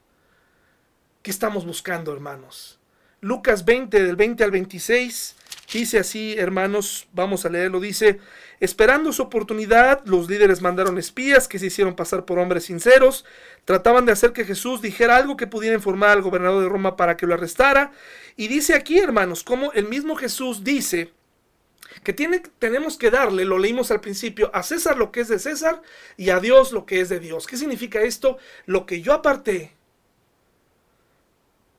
¿Qué 1.21 1.29
estamos 1.29 1.65
buscando, 1.65 2.13
hermanos? 2.13 2.79
Lucas 3.19 3.65
20, 3.65 4.03
del 4.03 4.15
20 4.15 4.43
al 4.43 4.51
26, 4.51 5.35
dice 5.73 5.99
así, 5.99 6.35
hermanos, 6.37 7.07
vamos 7.13 7.45
a 7.45 7.49
leerlo, 7.49 7.79
dice, 7.79 8.19
Esperando 8.61 9.11
su 9.11 9.21
oportunidad, 9.21 10.05
los 10.05 10.29
líderes 10.29 10.61
mandaron 10.61 10.97
espías 10.97 11.47
que 11.47 11.59
se 11.59 11.65
hicieron 11.65 11.95
pasar 11.95 12.23
por 12.23 12.39
hombres 12.39 12.63
sinceros, 12.63 13.25
trataban 13.65 14.05
de 14.05 14.13
hacer 14.13 14.31
que 14.31 14.45
Jesús 14.45 14.81
dijera 14.81 15.17
algo 15.17 15.35
que 15.35 15.47
pudiera 15.47 15.75
informar 15.75 16.11
al 16.11 16.21
gobernador 16.21 16.63
de 16.63 16.69
Roma 16.69 16.95
para 16.95 17.17
que 17.17 17.27
lo 17.27 17.33
arrestara. 17.33 17.91
Y 18.37 18.47
dice 18.47 18.73
aquí, 18.73 18.97
hermanos, 18.99 19.43
como 19.43 19.73
el 19.73 19.89
mismo 19.89 20.15
Jesús 20.15 20.63
dice 20.63 21.11
que 22.03 22.13
tiene, 22.13 22.41
tenemos 22.59 22.97
que 22.97 23.11
darle, 23.11 23.45
lo 23.45 23.57
leímos 23.57 23.91
al 23.91 24.01
principio, 24.01 24.51
a 24.53 24.63
César 24.63 24.97
lo 24.97 25.11
que 25.11 25.21
es 25.21 25.27
de 25.27 25.39
César 25.39 25.81
y 26.17 26.29
a 26.29 26.39
Dios 26.39 26.71
lo 26.71 26.85
que 26.85 27.01
es 27.01 27.09
de 27.09 27.19
Dios. 27.19 27.47
¿Qué 27.47 27.57
significa 27.57 28.01
esto? 28.01 28.37
Lo 28.65 28.85
que 28.85 29.01
yo 29.01 29.13
aparté, 29.13 29.75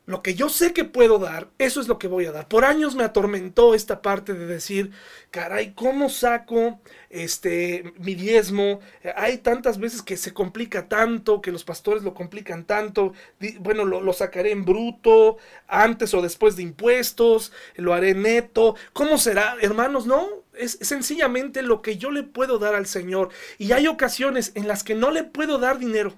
lo 0.06 0.22
que 0.22 0.36
yo 0.36 0.48
sé 0.48 0.72
que 0.72 0.84
puedo 0.84 1.18
dar, 1.18 1.48
eso 1.58 1.80
es 1.80 1.88
lo 1.88 1.98
que 1.98 2.06
voy 2.06 2.26
a 2.26 2.32
dar. 2.32 2.46
Por 2.46 2.64
años 2.64 2.94
me 2.94 3.02
atormentó 3.02 3.74
esta 3.74 4.02
parte 4.02 4.34
de 4.34 4.46
decir, 4.46 4.92
caray, 5.32 5.72
¿cómo 5.74 6.08
saco 6.08 6.80
este 7.10 7.92
mi 7.98 8.14
diezmo? 8.14 8.78
Hay 9.16 9.38
tantas 9.38 9.78
veces 9.78 10.02
que 10.02 10.16
se 10.16 10.32
complica 10.32 10.88
tanto, 10.88 11.40
que 11.40 11.50
los 11.50 11.64
pastores 11.64 12.04
lo 12.04 12.14
complican 12.14 12.64
tanto. 12.64 13.14
Bueno, 13.58 13.84
lo, 13.84 14.12
sacaré 14.12 14.52
en 14.52 14.64
bruto, 14.64 15.38
antes 15.66 16.14
o 16.14 16.22
después 16.22 16.54
de 16.54 16.62
impuestos, 16.62 17.52
lo 17.74 17.92
haré 17.92 18.14
neto. 18.14 18.76
¿Cómo 18.92 19.18
será? 19.18 19.56
Hermanos, 19.60 20.06
no, 20.06 20.28
es 20.54 20.78
sencillamente 20.82 21.62
lo 21.62 21.82
que 21.82 21.98
yo 21.98 22.12
le 22.12 22.22
puedo 22.22 22.60
dar 22.60 22.76
al 22.76 22.86
Señor. 22.86 23.30
Y 23.58 23.72
hay 23.72 23.88
ocasiones 23.88 24.52
en 24.54 24.68
las 24.68 24.84
que 24.84 24.94
no 24.94 25.10
le 25.10 25.24
puedo 25.24 25.58
dar 25.58 25.80
dinero. 25.80 26.14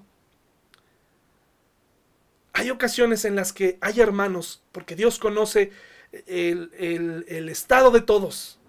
Hay 2.53 2.69
ocasiones 2.69 3.25
en 3.25 3.35
las 3.35 3.53
que 3.53 3.77
hay 3.81 4.01
hermanos, 4.01 4.63
porque 4.71 4.95
Dios 4.95 5.19
conoce 5.19 5.71
el, 6.11 7.49
estado 7.49 7.91
de 7.91 8.01
todos. 8.01 8.59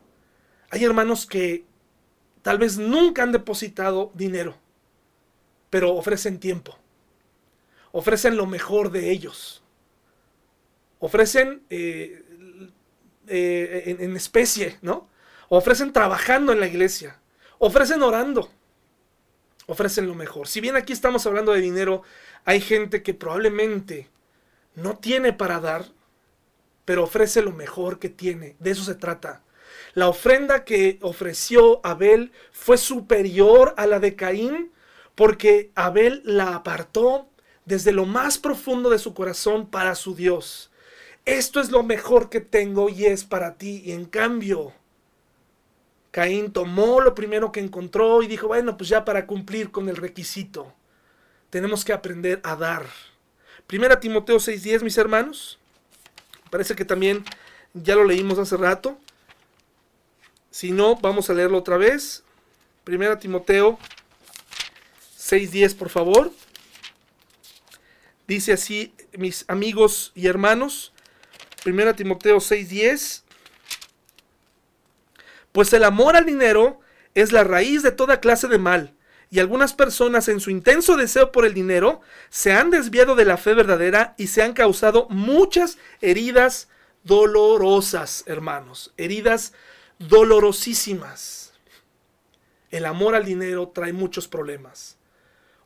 Hay 0.71 0.85
hermanos 0.85 1.27
que 1.27 1.65
tal 2.43 2.59
vez 2.59 2.79
nunca 2.79 3.23
han 3.23 3.33
depositado 3.33 4.13
dinero, 4.15 4.57
pero 5.71 5.95
ofrecen 5.95 6.39
tiempo. 6.39 6.79
Ofrecen 7.93 8.37
lo 8.37 8.47
mejor 8.47 8.91
de 8.91 9.11
ellos. 9.11 9.63
Ofrecen 10.99 11.63
eh, 11.71 12.23
eh, 13.27 13.83
en, 13.87 14.03
en, 14.03 14.17
especie, 14.17 14.79
¿no? 14.83 15.09
Ofrecen 15.49 15.93
trabajando 15.93 16.53
en 16.53 16.61
la 16.61 16.69
iglesia. 16.69 17.19
Ofrecen 17.59 18.03
orando. 18.03 18.51
Ofrecen 19.71 20.09
lo 20.09 20.17
mejor. 20.17 20.49
Si 20.49 20.61
bien 20.61 20.75
aquí 20.75 20.93
estamos 20.93 21.25
hablando 21.27 21.53
de 21.53 21.61
dinero, 21.61 22.03
hay 22.45 22.61
gente 22.61 23.05
que 23.05 23.15
probablemente 23.15 24.09
no 24.75 24.99
tiene 24.99 25.33
para 25.33 25.61
dar, 25.61 25.85
pero 26.85 27.05
ofrece 27.05 27.41
lo 27.41 27.53
mejor 27.53 28.01
que 28.01 28.09
tiene. 28.09 28.57
De 28.59 28.73
eso 28.73 28.83
se 28.83 28.97
trata. 28.97 29.45
La 29.95 30.09
ofrenda 30.09 30.65
que 30.65 30.99
ofreció 31.03 31.81
Abel 31.87 32.33
fue 32.51 32.79
superior 32.79 33.75
a 33.77 33.87
la 33.87 34.01
de 34.01 34.17
Caín 34.17 34.73
porque 35.15 35.71
Abel 35.77 36.21
la 36.25 36.57
apartó 36.57 37.29
desde 37.65 37.93
lo 37.93 38.07
más 38.07 38.39
profundo 38.39 38.91
de 38.91 38.99
su 38.99 39.15
corazón 39.15 39.71
para 39.71 39.95
su 39.95 40.17
Dios. 40.17 40.73
Esto 41.27 41.61
es 41.61 41.71
lo 41.71 41.85
mejor 41.85 42.29
que 42.29 42.41
tengo 42.41 42.89
y 42.89 43.07
es 43.07 43.23
para 43.23 43.55
ti. 43.55 43.83
Y 43.85 43.93
en 43.93 44.07
cambio, 44.07 44.73
Caín 46.11 46.53
tomó 46.53 47.01
lo 47.01 47.15
primero 47.15 47.53
que 47.53 47.61
encontró 47.61 48.23
y 48.23 48.27
dijo, 48.27 48.49
bueno, 48.49 48.77
pues 48.77 48.89
ya 48.89 49.05
para 49.05 49.27
cumplir 49.27 49.71
con 49.71 49.89
el 49.89 49.97
requisito 49.97 50.75
tenemos 51.51 51.85
que 51.85 51.93
aprender 51.93 52.41
a 52.45 52.57
dar. 52.57 52.87
Primera 53.67 54.01
Timoteo 54.01 54.37
6:10, 54.37 54.83
mis 54.83 54.97
hermanos. 54.99 55.59
Parece 56.51 56.75
que 56.75 56.85
también 56.85 57.25
ya 57.75 57.95
lo 57.95 58.05
leímos 58.05 58.39
hace 58.39 58.57
rato. 58.57 58.99
Si 60.51 60.73
no, 60.73 60.97
vamos 60.97 61.31
a 61.31 61.35
leerlo 61.35 61.59
otra 61.59 61.77
vez. 61.77 62.25
Primera 62.85 63.19
Timoteo 63.19 63.79
6:10, 65.19 65.77
por 65.77 65.91
favor. 65.91 66.33
Dice 68.27 68.53
así, 68.53 68.95
mis 69.17 69.45
amigos 69.49 70.13
y 70.15 70.27
hermanos. 70.27 70.93
Primera 71.63 71.95
Timoteo 71.95 72.39
6:10. 72.39 73.23
Pues 75.53 75.73
el 75.73 75.85
amor 75.85 76.17
al 76.17 76.27
dinero 76.27 76.81
es 77.15 77.33
la 77.33 77.45
raíz 77.45 77.83
de 77.83 77.93
toda 77.93 78.21
clase 78.21 78.49
de 78.49 78.59
mal 78.59 78.95
y 79.31 79.39
algunas 79.39 79.73
personas 79.73 80.29
en 80.29 80.41
su 80.41 80.51
intenso 80.51 80.97
deseo 80.97 81.31
por 81.31 81.47
el 81.47 81.55
dinero 81.55 82.01
se 82.31 82.53
han 82.53 82.71
desviado 82.71 83.15
de 83.15 83.25
la 83.25 83.37
fe 83.37 83.55
verdadera 83.55 84.15
y 84.19 84.27
se 84.27 84.43
han 84.43 84.53
causado 84.53 85.07
muchas 85.09 85.79
heridas 86.01 86.69
dolorosas, 87.05 88.25
hermanos, 88.27 88.93
heridas 88.97 89.53
dolorosísimas. 90.01 91.53
El 92.71 92.87
amor 92.87 93.15
al 93.15 93.25
dinero 93.25 93.69
trae 93.69 93.93
muchos 93.93 94.27
problemas. 94.27 94.97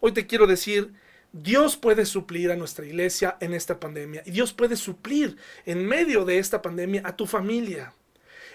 Hoy 0.01 0.13
te 0.13 0.27
quiero 0.27 0.47
decir, 0.47 0.93
Dios 1.33 1.77
puede 1.77 2.05
suplir 2.05 2.53
a 2.53 2.57
nuestra 2.57 2.85
iglesia 2.85 3.37
en 3.41 3.55
esta 3.55 3.81
pandemia 3.81 4.23
y 4.27 4.31
Dios 4.31 4.53
puede 4.53 4.77
suplir 4.77 5.39
en 5.65 5.87
medio 5.87 6.25
de 6.25 6.39
esta 6.39 6.61
pandemia 6.61 7.03
a 7.05 7.17
tu 7.17 7.27
familia. 7.27 7.95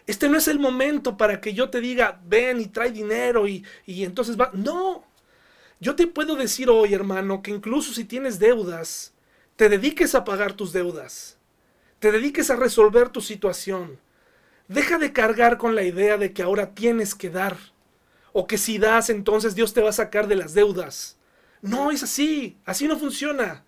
Este 0.07 0.29
no 0.29 0.37
es 0.37 0.47
el 0.47 0.59
momento 0.59 1.17
para 1.17 1.41
que 1.41 1.53
yo 1.53 1.69
te 1.69 1.81
diga, 1.81 2.19
ven 2.25 2.59
y 2.61 2.67
trae 2.67 2.91
dinero 2.91 3.47
y, 3.47 3.63
entonces 3.87 4.39
va. 4.39 4.51
No. 4.53 5.03
Yo 5.79 5.95
te 5.95 6.07
puedo 6.07 6.35
decir 6.35 6.69
hoy, 6.69 6.93
hermano, 6.93 7.41
que 7.41 7.51
incluso 7.51 7.93
si 7.93 8.03
tienes 8.03 8.39
deudas, 8.39 9.13
te 9.55 9.69
dediques 9.69 10.15
a 10.15 10.25
pagar 10.25 10.53
tus 10.53 10.73
deudas. 10.73 11.37
Te 11.99 12.11
dediques 12.11 12.49
a 12.49 12.55
resolver 12.55 13.09
tu 13.09 13.21
situación. 13.21 13.99
Deja 14.67 14.97
de 14.97 15.13
cargar 15.13 15.57
con 15.57 15.75
la 15.75 15.83
idea 15.83 16.17
de 16.17 16.33
que 16.33 16.43
ahora 16.43 16.73
tienes 16.73 17.15
que 17.15 17.29
dar. 17.29 17.57
O 18.33 18.45
que 18.45 18.57
si 18.57 18.77
das, 18.77 19.09
entonces 19.09 19.55
Dios 19.55 19.73
te 19.73 19.81
va 19.81 19.89
a 19.89 19.93
sacar 19.93 20.27
de 20.27 20.35
las 20.35 20.53
deudas. 20.53 21.17
No 21.61 21.91
es 21.91 22.03
así. 22.03 22.57
Así 22.65 22.87
no 22.87 22.97
funciona 22.97 23.63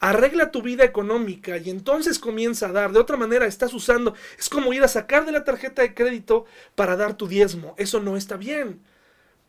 arregla 0.00 0.50
tu 0.50 0.62
vida 0.62 0.84
económica 0.84 1.56
y 1.58 1.70
entonces 1.70 2.18
comienza 2.18 2.68
a 2.68 2.72
dar. 2.72 2.92
De 2.92 2.98
otra 2.98 3.16
manera, 3.16 3.46
estás 3.46 3.72
usando, 3.74 4.14
es 4.38 4.48
como 4.48 4.72
ir 4.72 4.82
a 4.82 4.88
sacar 4.88 5.26
de 5.26 5.32
la 5.32 5.44
tarjeta 5.44 5.82
de 5.82 5.94
crédito 5.94 6.46
para 6.74 6.96
dar 6.96 7.16
tu 7.16 7.26
diezmo. 7.26 7.74
Eso 7.78 8.00
no 8.00 8.16
está 8.16 8.36
bien. 8.36 8.80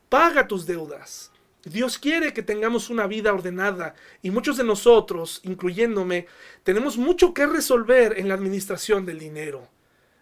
Paga 0.10 0.48
tus 0.48 0.66
deudas. 0.66 1.32
Dios 1.64 1.98
quiere 1.98 2.34
que 2.34 2.44
tengamos 2.44 2.90
una 2.90 3.08
vida 3.08 3.34
ordenada 3.34 3.94
y 4.22 4.32
muchos 4.32 4.58
de 4.58 4.64
nosotros, 4.64 5.42
incluyéndome, 5.44 6.28
tenemos 6.64 6.98
mucho 6.98 7.34
que 7.34 7.46
resolver 7.46 8.18
en 8.18 8.30
la 8.30 8.36
administración 8.36 9.06
del 9.06 9.20
dinero. 9.20 9.68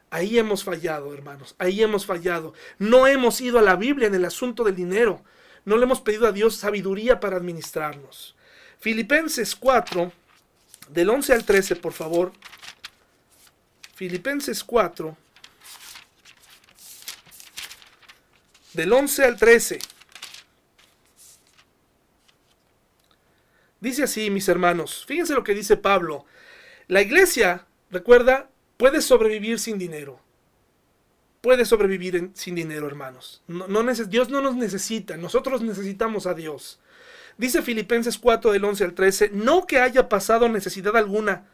Ahí 0.09 0.39
hemos 0.39 0.63
fallado, 0.63 1.13
hermanos, 1.13 1.55
ahí 1.59 1.83
hemos 1.83 2.05
fallado. 2.05 2.53
No 2.79 3.05
hemos 3.05 3.41
ido 3.41 3.59
a 3.59 3.61
la 3.61 3.75
Biblia 3.75 4.07
en 4.07 4.15
el 4.15 4.25
asunto 4.25 4.63
del 4.63 4.75
dinero. 4.75 5.23
No 5.65 5.77
le 5.77 5.83
hemos 5.83 6.01
pedido 6.01 6.27
a 6.27 6.31
Dios 6.31 6.55
sabiduría 6.55 7.19
para 7.19 7.37
administrarnos. 7.37 8.34
Filipenses 8.79 9.55
4, 9.55 10.11
del 10.89 11.09
11 11.09 11.33
al 11.33 11.45
13, 11.45 11.75
por 11.75 11.93
favor. 11.93 12.33
Filipenses 13.95 14.63
4, 14.63 15.17
del 18.73 18.93
11 18.93 19.23
al 19.23 19.37
13. 19.37 19.79
Dice 23.79 24.03
así, 24.03 24.29
mis 24.29 24.47
hermanos, 24.47 25.05
fíjense 25.07 25.33
lo 25.33 25.43
que 25.43 25.53
dice 25.53 25.77
Pablo. 25.77 26.25
La 26.87 27.01
iglesia, 27.01 27.65
recuerda, 27.91 28.49
puede 28.77 29.01
sobrevivir 29.01 29.59
sin 29.59 29.77
dinero. 29.77 30.19
Puede 31.41 31.65
sobrevivir 31.65 32.31
sin 32.33 32.55
dinero, 32.55 32.87
hermanos. 32.87 33.43
No, 33.47 33.83
Dios 34.07 34.29
no 34.29 34.41
nos 34.41 34.55
necesita, 34.55 35.17
nosotros 35.17 35.61
necesitamos 35.61 36.25
a 36.25 36.33
Dios. 36.33 36.79
Dice 37.37 37.61
Filipenses 37.61 38.17
4 38.17 38.51
del 38.51 38.63
11 38.63 38.83
al 38.83 38.93
13, 38.93 39.31
no 39.33 39.67
que 39.67 39.79
haya 39.79 40.07
pasado 40.07 40.47
necesidad 40.47 40.95
alguna, 40.95 41.45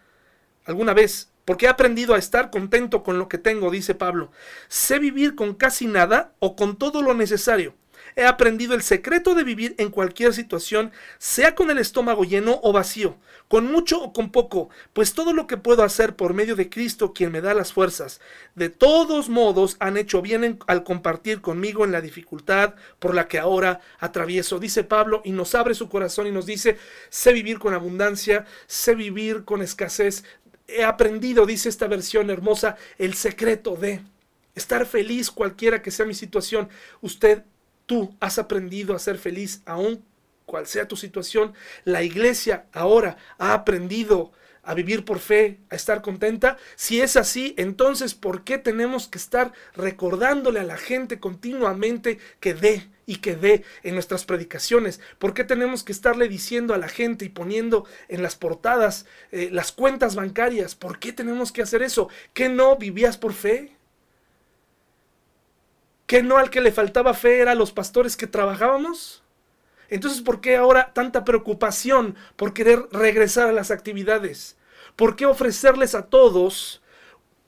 alguna 0.66 0.94
vez, 0.94 1.32
porque 1.44 1.66
he 1.66 1.70
aprendido 1.70 2.14
a 2.14 2.20
estar 2.20 2.52
contento 2.52 3.04
con 3.04 3.18
lo 3.18 3.28
que 3.28 3.40
tengo, 3.40 3.72
dice 3.72 3.96
Pablo. 3.96 4.32
Sé 4.68 5.00
vivir 5.00 5.36
con 5.36 5.56
casi 5.56 5.88
nada 5.88 6.34
o 6.40 6.56
con 6.56 6.78
todo 6.78 7.02
lo 7.02 7.14
necesario. 7.16 7.76
He 8.16 8.26
aprendido 8.26 8.74
el 8.74 8.82
secreto 8.82 9.36
de 9.36 9.44
vivir 9.44 9.76
en 9.78 9.90
cualquier 9.90 10.34
situación, 10.34 10.92
sea 11.18 11.56
con 11.56 11.72
el 11.72 11.78
estómago 11.78 12.24
lleno 12.24 12.60
o 12.64 12.74
vacío, 12.74 13.18
con 13.48 13.72
mucho 13.72 14.02
o 14.02 14.14
con 14.14 14.32
poco, 14.32 14.70
pues 14.94 15.14
todo 15.14 15.34
lo 15.34 15.48
que 15.48 15.58
puedo 15.58 15.84
hacer 15.84 16.16
por 16.16 16.34
medio 16.34 16.56
de 16.56 16.70
Cristo, 16.70 17.14
quien 17.14 17.32
me 17.32 17.42
da 17.42 17.54
las 17.54 17.74
fuerzas. 17.74 18.22
De 18.56 18.70
todos 18.70 19.30
modos 19.30 19.78
han 19.80 19.98
hecho 19.98 20.22
bien 20.22 20.60
al 20.68 20.84
compartir 20.84 21.42
conmigo 21.42 21.86
en 21.86 21.92
la 21.92 22.02
dificultad 22.02 22.76
por 23.00 23.14
la 23.14 23.28
que 23.28 23.40
ahora 23.40 23.82
atravieso, 24.00 24.60
dice 24.60 24.84
Pablo, 24.84 25.22
y 25.24 25.32
nos 25.32 25.56
abre 25.56 25.76
su 25.76 25.90
corazón 25.90 26.28
y 26.28 26.32
nos 26.32 26.46
dice, 26.46 26.78
sé 27.10 27.34
vivir 27.34 27.60
con 27.60 27.74
abundancia, 27.74 28.46
sé 28.68 28.96
vivir 28.96 29.44
con 29.44 29.62
escasez. 29.62 30.24
He 30.68 30.84
aprendido, 30.84 31.46
dice 31.46 31.70
esta 31.70 31.88
versión 31.88 32.30
hermosa, 32.30 32.78
el 32.98 33.14
secreto 33.14 33.76
de 33.76 34.02
estar 34.56 34.86
feliz 34.86 35.32
cualquiera 35.32 35.82
que 35.82 35.92
sea 35.92 36.06
mi 36.06 36.14
situación. 36.14 36.70
Usted 37.02 37.44
tú 37.92 38.16
has 38.22 38.40
aprendido 38.40 38.96
a 38.96 39.00
ser 39.00 39.18
feliz 39.18 39.62
aún 39.66 40.06
cual 40.46 40.66
sea 40.66 40.88
tu 40.88 40.96
situación, 40.96 41.52
la 41.84 42.04
iglesia 42.04 42.68
ahora 42.72 43.18
ha 43.38 43.54
aprendido 43.54 44.32
a 44.64 44.74
vivir 44.74 45.04
por 45.04 45.20
fe, 45.20 45.60
a 45.70 45.76
estar 45.76 46.02
contenta. 46.02 46.56
Si 46.78 47.02
es 47.02 47.18
así, 47.18 47.54
entonces, 47.58 48.14
¿por 48.14 48.46
qué 48.46 48.58
tenemos 48.58 49.10
que 49.10 49.18
estar 49.18 49.52
recordándole 49.74 50.62
a 50.62 50.64
la 50.64 50.78
gente 50.78 51.20
continuamente 51.20 52.18
que 52.40 52.54
dé 52.54 52.90
y 53.06 53.18
que 53.18 53.36
dé 53.36 53.66
en 53.84 53.96
nuestras 53.96 54.24
predicaciones? 54.24 55.02
¿Por 55.20 55.34
qué 55.34 55.44
tenemos 55.44 55.84
que 55.84 55.92
estarle 55.92 56.30
diciendo 56.30 56.74
a 56.74 56.78
la 56.78 56.88
gente 56.88 57.26
y 57.26 57.30
poniendo 57.30 57.86
en 58.08 58.24
las 58.24 58.38
portadas 58.38 59.06
eh, 59.34 59.50
las 59.52 59.74
cuentas 59.74 60.16
bancarias? 60.16 60.76
¿Por 60.76 60.98
qué 60.98 61.12
tenemos 61.12 61.52
que 61.52 61.62
hacer 61.62 61.82
eso? 61.82 62.08
¿Que 62.34 62.48
no 62.48 62.78
vivías 62.78 63.18
por 63.18 63.34
fe? 63.34 63.81
¿Que 66.12 66.24
no 66.24 66.38
al 66.38 66.50
que 66.50 66.60
le 66.60 66.74
faltaba 66.74 67.14
fe 67.14 67.40
era 67.40 67.54
a 67.54 67.56
los 67.56 67.72
pastores 67.72 68.18
que 68.18 68.28
trabajábamos? 68.28 69.24
Entonces, 69.88 70.20
¿por 70.20 70.42
qué 70.42 70.58
ahora 70.58 70.92
tanta 70.94 71.24
preocupación 71.24 72.18
por 72.36 72.54
querer 72.54 72.86
regresar 72.92 73.48
a 73.48 73.54
las 73.54 73.72
actividades? 73.72 74.58
¿Por 74.98 75.16
qué 75.16 75.26
ofrecerles 75.26 75.96
a 75.96 76.08
todos 76.08 76.82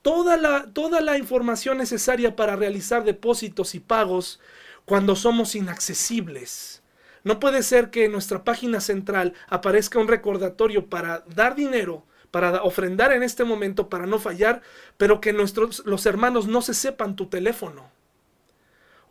toda 0.00 0.38
la, 0.38 0.64
toda 0.72 1.02
la 1.02 1.18
información 1.18 1.76
necesaria 1.76 2.36
para 2.36 2.56
realizar 2.56 3.04
depósitos 3.04 3.74
y 3.74 3.80
pagos 3.80 4.40
cuando 4.86 5.14
somos 5.14 5.54
inaccesibles? 5.54 6.82
No 7.22 7.40
puede 7.40 7.62
ser 7.62 7.90
que 7.90 8.06
en 8.06 8.12
nuestra 8.12 8.44
página 8.44 8.80
central 8.80 9.34
aparezca 9.46 9.98
un 9.98 10.08
recordatorio 10.08 10.88
para 10.88 11.22
dar 11.34 11.54
dinero, 11.54 12.06
para 12.30 12.62
ofrendar 12.62 13.12
en 13.12 13.24
este 13.24 13.44
momento, 13.44 13.90
para 13.90 14.06
no 14.06 14.18
fallar, 14.18 14.62
pero 14.96 15.20
que 15.20 15.34
nuestros, 15.34 15.82
los 15.84 16.06
hermanos 16.06 16.46
no 16.46 16.62
se 16.62 16.72
sepan 16.72 17.14
tu 17.14 17.26
teléfono 17.26 17.92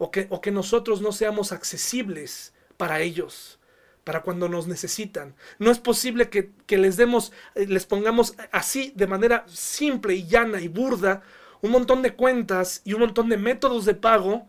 o 0.04 0.12
que, 0.12 0.28
o 0.30 0.42
que 0.42 0.52
nosotros 0.52 1.00
no 1.00 1.14
seamos 1.14 1.54
accesibles 1.54 2.54
para 2.76 3.00
ellos, 3.00 3.58
para 4.04 4.22
cuando 4.22 4.50
nos 4.50 4.68
necesitan. 4.68 5.34
No 5.60 5.72
es 5.72 5.80
posible 5.80 6.30
que, 6.30 6.52
que, 6.68 6.78
les 6.78 6.98
demos, 6.98 7.32
eh, 7.56 7.68
les 7.68 7.86
pongamos 7.86 8.36
así, 8.52 8.92
de 8.98 9.08
manera 9.08 9.46
simple 9.48 10.14
y 10.16 10.28
llana 10.28 10.60
y 10.60 10.68
burda, 10.68 11.22
un 11.62 11.72
montón 11.72 12.02
de 12.02 12.16
cuentas 12.16 12.82
y 12.84 12.92
un 12.92 13.00
montón 13.00 13.30
de 13.30 13.38
métodos 13.38 13.86
de 13.86 13.96
pago, 13.96 14.46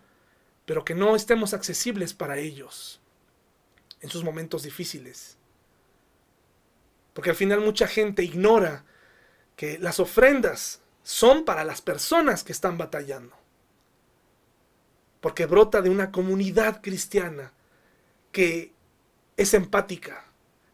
pero 0.65 0.85
que 0.85 0.97
no 0.97 1.15
estemos 1.15 1.55
accesibles 1.55 2.15
para 2.15 2.37
ellos 2.37 3.01
en 4.01 4.11
sus 4.11 4.25
momentos 4.25 4.65
difíciles. 4.65 5.39
Porque 7.13 7.31
al 7.31 7.37
final 7.37 7.61
mucha 7.61 7.87
gente 7.87 8.25
ignora 8.25 8.85
que 9.55 9.79
las 9.79 10.01
ofrendas 10.01 10.83
son 11.05 11.45
para 11.45 11.63
las 11.63 11.81
personas 11.81 12.43
que 12.43 12.51
están 12.51 12.77
batallando 12.77 13.44
porque 15.25 15.47
brota 15.47 15.81
de 15.81 15.89
una 15.89 16.13
comunidad 16.13 16.83
cristiana 16.83 17.51
que 18.31 18.75
es 19.39 19.55
empática, 19.55 20.27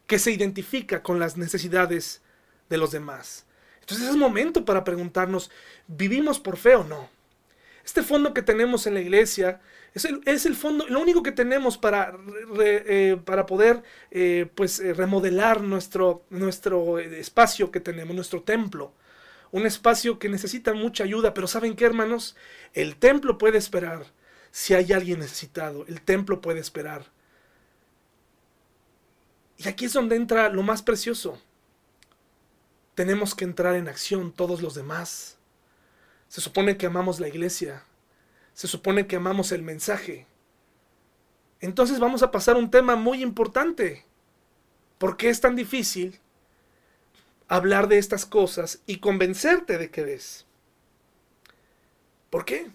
que 0.07 0.19
se 0.19 0.29
identifica 0.29 1.01
con 1.01 1.19
las 1.19 1.37
necesidades 1.37 2.21
de 2.67 2.75
los 2.75 2.91
demás. 2.91 3.45
Entonces 3.79 4.09
es 4.09 4.17
momento 4.17 4.65
para 4.65 4.83
preguntarnos, 4.83 5.51
¿vivimos 5.87 6.37
por 6.41 6.57
fe 6.57 6.75
o 6.75 6.83
no? 6.83 7.09
Este 7.85 8.03
fondo 8.03 8.33
que 8.33 8.41
tenemos 8.41 8.85
en 8.87 8.95
la 8.95 8.99
iglesia 8.99 9.61
es 9.93 10.03
el, 10.03 10.55
fondo, 10.57 10.85
lo 10.89 10.99
único 10.99 11.23
que 11.23 11.31
tenemos 11.31 11.77
para, 11.77 12.13
eh, 12.59 13.21
para 13.23 13.45
poder 13.45 13.83
eh, 14.11 14.49
pues, 14.53 14.81
eh, 14.81 14.93
remodelar 14.93 15.61
nuestro, 15.61 16.25
nuestro 16.29 16.99
espacio 16.99 17.71
que 17.71 17.79
tenemos, 17.79 18.13
nuestro 18.13 18.43
templo. 18.43 18.91
Un 19.51 19.65
espacio 19.65 20.19
que 20.19 20.27
necesita 20.27 20.73
mucha 20.73 21.05
ayuda, 21.05 21.33
pero 21.33 21.47
¿saben 21.47 21.73
qué, 21.73 21.85
hermanos? 21.85 22.35
El 22.73 22.97
templo 22.97 23.37
puede 23.37 23.57
esperar 23.57 24.07
si 24.51 24.73
hay 24.73 24.91
alguien 24.91 25.19
necesitado, 25.19 25.85
el 25.87 26.01
templo 26.01 26.41
puede 26.41 26.59
esperar. 26.59 27.05
Y 29.57 29.67
aquí 29.67 29.85
es 29.85 29.93
donde 29.93 30.15
entra 30.15 30.49
lo 30.49 30.61
más 30.61 30.81
precioso. 30.81 31.39
Tenemos 32.95 33.33
que 33.33 33.45
entrar 33.45 33.75
en 33.75 33.87
acción 33.87 34.33
todos 34.33 34.61
los 34.61 34.75
demás. 34.75 35.37
Se 36.27 36.41
supone 36.41 36.77
que 36.77 36.85
amamos 36.85 37.19
la 37.19 37.27
iglesia. 37.27 37.83
Se 38.53 38.67
supone 38.67 39.07
que 39.07 39.15
amamos 39.15 39.51
el 39.51 39.61
mensaje. 39.61 40.27
Entonces 41.61 41.99
vamos 41.99 42.23
a 42.23 42.31
pasar 42.31 42.57
un 42.57 42.69
tema 42.69 42.95
muy 42.95 43.21
importante. 43.21 44.05
¿Por 44.97 45.15
qué 45.15 45.29
es 45.29 45.39
tan 45.39 45.55
difícil 45.55 46.19
hablar 47.47 47.87
de 47.87 47.99
estas 47.99 48.25
cosas 48.25 48.81
y 48.85 48.97
convencerte 48.97 49.77
de 49.77 49.91
que 49.91 50.03
ves? 50.03 50.45
¿Por 52.29 52.45
qué? 52.45 52.71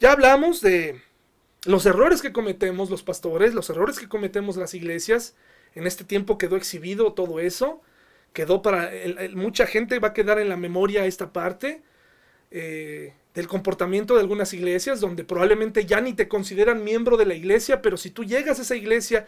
Ya 0.00 0.12
hablamos 0.12 0.60
de 0.60 1.00
los 1.64 1.84
errores 1.84 2.22
que 2.22 2.32
cometemos 2.32 2.88
los 2.88 3.02
pastores, 3.02 3.52
los 3.52 3.68
errores 3.68 3.98
que 3.98 4.08
cometemos 4.08 4.56
las 4.56 4.74
iglesias. 4.74 5.34
En 5.74 5.86
este 5.86 6.04
tiempo 6.04 6.38
quedó 6.38 6.56
exhibido 6.56 7.12
todo 7.12 7.40
eso. 7.40 7.82
Quedó 8.32 8.62
para. 8.62 8.90
mucha 9.34 9.66
gente 9.66 9.98
va 9.98 10.08
a 10.08 10.12
quedar 10.12 10.38
en 10.38 10.48
la 10.48 10.56
memoria 10.56 11.06
esta 11.06 11.32
parte 11.32 11.82
eh, 12.50 13.14
del 13.34 13.48
comportamiento 13.48 14.14
de 14.14 14.20
algunas 14.20 14.52
iglesias, 14.52 15.00
donde 15.00 15.24
probablemente 15.24 15.84
ya 15.84 16.00
ni 16.00 16.12
te 16.12 16.28
consideran 16.28 16.84
miembro 16.84 17.16
de 17.16 17.26
la 17.26 17.34
iglesia, 17.34 17.82
pero 17.82 17.96
si 17.96 18.10
tú 18.10 18.24
llegas 18.24 18.58
a 18.58 18.62
esa 18.62 18.76
iglesia 18.76 19.26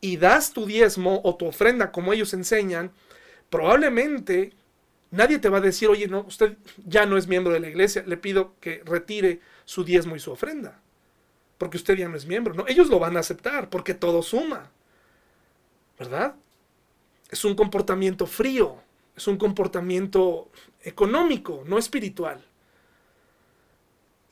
y 0.00 0.16
das 0.16 0.52
tu 0.52 0.66
diezmo 0.66 1.20
o 1.24 1.36
tu 1.36 1.46
ofrenda 1.46 1.92
como 1.92 2.12
ellos 2.12 2.32
enseñan, 2.34 2.92
probablemente 3.50 4.52
nadie 5.10 5.38
te 5.38 5.48
va 5.48 5.58
a 5.58 5.62
decir, 5.62 5.88
oye, 5.88 6.08
no, 6.08 6.24
usted 6.26 6.56
ya 6.84 7.06
no 7.06 7.16
es 7.16 7.28
miembro 7.28 7.52
de 7.52 7.60
la 7.60 7.68
iglesia, 7.68 8.04
le 8.06 8.16
pido 8.16 8.54
que 8.60 8.82
retire 8.84 9.40
su 9.66 9.84
diezmo 9.84 10.16
y 10.16 10.20
su 10.20 10.32
ofrenda. 10.32 10.80
Porque 11.58 11.76
usted 11.76 11.96
ya 11.96 12.08
no 12.08 12.16
es 12.16 12.24
miembro. 12.24 12.54
No, 12.54 12.66
ellos 12.66 12.88
lo 12.88 12.98
van 12.98 13.18
a 13.18 13.20
aceptar 13.20 13.68
porque 13.68 13.92
todo 13.92 14.22
suma. 14.22 14.70
¿Verdad? 15.98 16.36
Es 17.28 17.44
un 17.44 17.54
comportamiento 17.54 18.26
frío, 18.26 18.76
es 19.16 19.26
un 19.26 19.36
comportamiento 19.36 20.50
económico, 20.82 21.64
no 21.66 21.78
espiritual. 21.78 22.42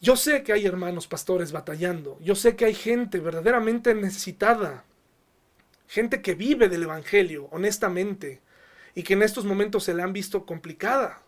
Yo 0.01 0.17
sé 0.17 0.43
que 0.43 0.53
hay 0.53 0.67
hermanos 0.67 1.07
pastores 1.07 1.51
batallando, 1.51 2.19
yo 2.21 2.35
sé 2.35 2.57
que 2.57 2.67
hay 2.67 2.75
gente 2.75 3.21
verdaderamente 3.21 3.95
necesitada, 3.95 4.85
gente 5.89 6.21
que 6.21 6.35
vive 6.35 6.69
del 6.69 6.83
Evangelio 6.83 7.49
honestamente 7.51 8.43
y 8.95 9.03
que 9.03 9.15
en 9.15 9.23
estos 9.23 9.47
momentos 9.47 9.85
se 9.85 9.95
le 9.95 10.03
han 10.03 10.13
visto 10.13 10.45
complicada. 10.45 11.24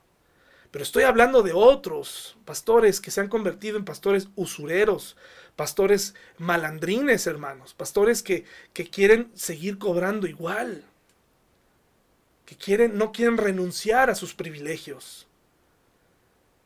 Pero 0.70 0.82
estoy 0.82 1.04
hablando 1.04 1.42
de 1.42 1.52
otros 1.52 2.36
pastores 2.44 3.00
que 3.00 3.10
se 3.10 3.20
han 3.20 3.28
convertido 3.28 3.76
en 3.76 3.84
pastores 3.84 4.28
usureros, 4.36 5.16
pastores 5.54 6.14
malandrines, 6.38 7.26
hermanos, 7.26 7.74
pastores 7.74 8.22
que, 8.22 8.44
quieren 8.72 9.30
seguir 9.34 9.78
cobrando 9.78 10.26
igual, 10.26 10.84
que 12.44 12.56
quieren, 12.56 12.98
no 12.98 13.12
quieren 13.12 13.38
renunciar 13.38 14.10
a 14.10 14.14
sus 14.14 14.34
privilegios, 14.34 15.26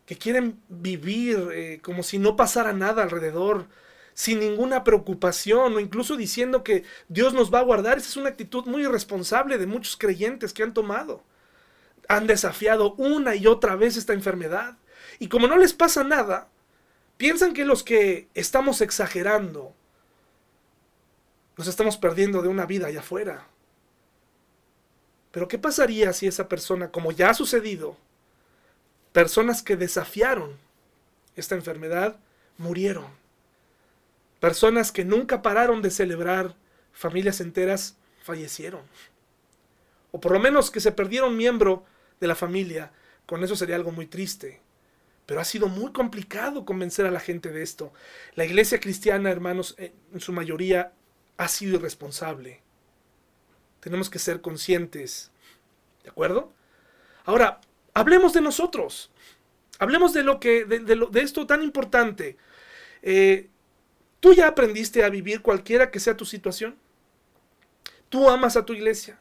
que 0.06 0.16
quieren 0.16 0.60
vivir 0.68 1.48
eh, 1.52 1.80
como 1.82 2.02
si 2.02 2.18
no 2.18 2.36
pasara 2.36 2.72
nada 2.72 3.02
alrededor, 3.02 3.66
sin 4.12 4.40
ninguna 4.40 4.82
preocupación 4.82 5.76
o 5.76 5.80
incluso 5.80 6.16
diciendo 6.16 6.64
que 6.64 6.84
Dios 7.08 7.32
nos 7.32 7.54
va 7.54 7.60
a 7.60 7.64
guardar. 7.64 7.98
Esa 7.98 8.08
es 8.08 8.16
una 8.16 8.28
actitud 8.28 8.66
muy 8.66 8.82
irresponsable 8.82 9.56
de 9.56 9.66
muchos 9.66 9.96
creyentes 9.96 10.52
que 10.52 10.62
han 10.62 10.74
tomado 10.74 11.22
han 12.10 12.26
desafiado 12.26 12.94
una 12.94 13.36
y 13.36 13.46
otra 13.46 13.76
vez 13.76 13.96
esta 13.96 14.14
enfermedad. 14.14 14.76
Y 15.20 15.28
como 15.28 15.46
no 15.46 15.56
les 15.56 15.72
pasa 15.72 16.02
nada, 16.02 16.48
piensan 17.16 17.54
que 17.54 17.64
los 17.64 17.84
que 17.84 18.26
estamos 18.34 18.80
exagerando, 18.80 19.72
nos 21.56 21.68
estamos 21.68 21.96
perdiendo 21.98 22.42
de 22.42 22.48
una 22.48 22.66
vida 22.66 22.88
allá 22.88 22.98
afuera. 22.98 23.46
Pero 25.30 25.46
¿qué 25.46 25.56
pasaría 25.56 26.12
si 26.12 26.26
esa 26.26 26.48
persona, 26.48 26.90
como 26.90 27.12
ya 27.12 27.30
ha 27.30 27.34
sucedido, 27.34 27.96
personas 29.12 29.62
que 29.62 29.76
desafiaron 29.76 30.56
esta 31.36 31.54
enfermedad, 31.54 32.16
murieron? 32.58 33.06
Personas 34.40 34.90
que 34.90 35.04
nunca 35.04 35.42
pararon 35.42 35.80
de 35.80 35.92
celebrar, 35.92 36.56
familias 36.92 37.40
enteras 37.40 37.96
fallecieron. 38.24 38.82
O 40.10 40.18
por 40.18 40.32
lo 40.32 40.40
menos 40.40 40.72
que 40.72 40.80
se 40.80 40.90
perdieron 40.90 41.36
miembro 41.36 41.84
de 42.20 42.26
la 42.26 42.34
familia. 42.34 42.92
Con 43.26 43.42
eso 43.42 43.56
sería 43.56 43.76
algo 43.76 43.90
muy 43.90 44.06
triste. 44.06 44.60
Pero 45.26 45.40
ha 45.40 45.44
sido 45.44 45.68
muy 45.68 45.92
complicado 45.92 46.64
convencer 46.64 47.06
a 47.06 47.10
la 47.10 47.20
gente 47.20 47.50
de 47.50 47.62
esto. 47.62 47.92
La 48.34 48.44
iglesia 48.44 48.80
cristiana, 48.80 49.30
hermanos, 49.30 49.76
en 49.78 50.20
su 50.20 50.32
mayoría 50.32 50.92
ha 51.36 51.48
sido 51.48 51.76
irresponsable. 51.76 52.60
Tenemos 53.80 54.10
que 54.10 54.18
ser 54.18 54.40
conscientes. 54.40 55.30
¿De 56.02 56.10
acuerdo? 56.10 56.52
Ahora, 57.24 57.60
hablemos 57.94 58.32
de 58.32 58.40
nosotros. 58.40 59.10
Hablemos 59.78 60.12
de 60.12 60.22
lo 60.22 60.40
que, 60.40 60.64
de, 60.66 60.80
de, 60.80 61.20
esto 61.20 61.46
tan 61.46 61.62
importante. 61.62 62.36
Eh, 63.02 63.48
¿Tú 64.20 64.34
ya 64.34 64.48
aprendiste 64.48 65.02
a 65.02 65.08
vivir 65.08 65.40
cualquiera 65.40 65.90
que 65.90 66.00
sea 66.00 66.16
tu 66.16 66.26
situación? 66.26 66.76
¿Tú 68.10 68.28
amas 68.28 68.56
a 68.56 68.66
tu 68.66 68.74
iglesia? 68.74 69.18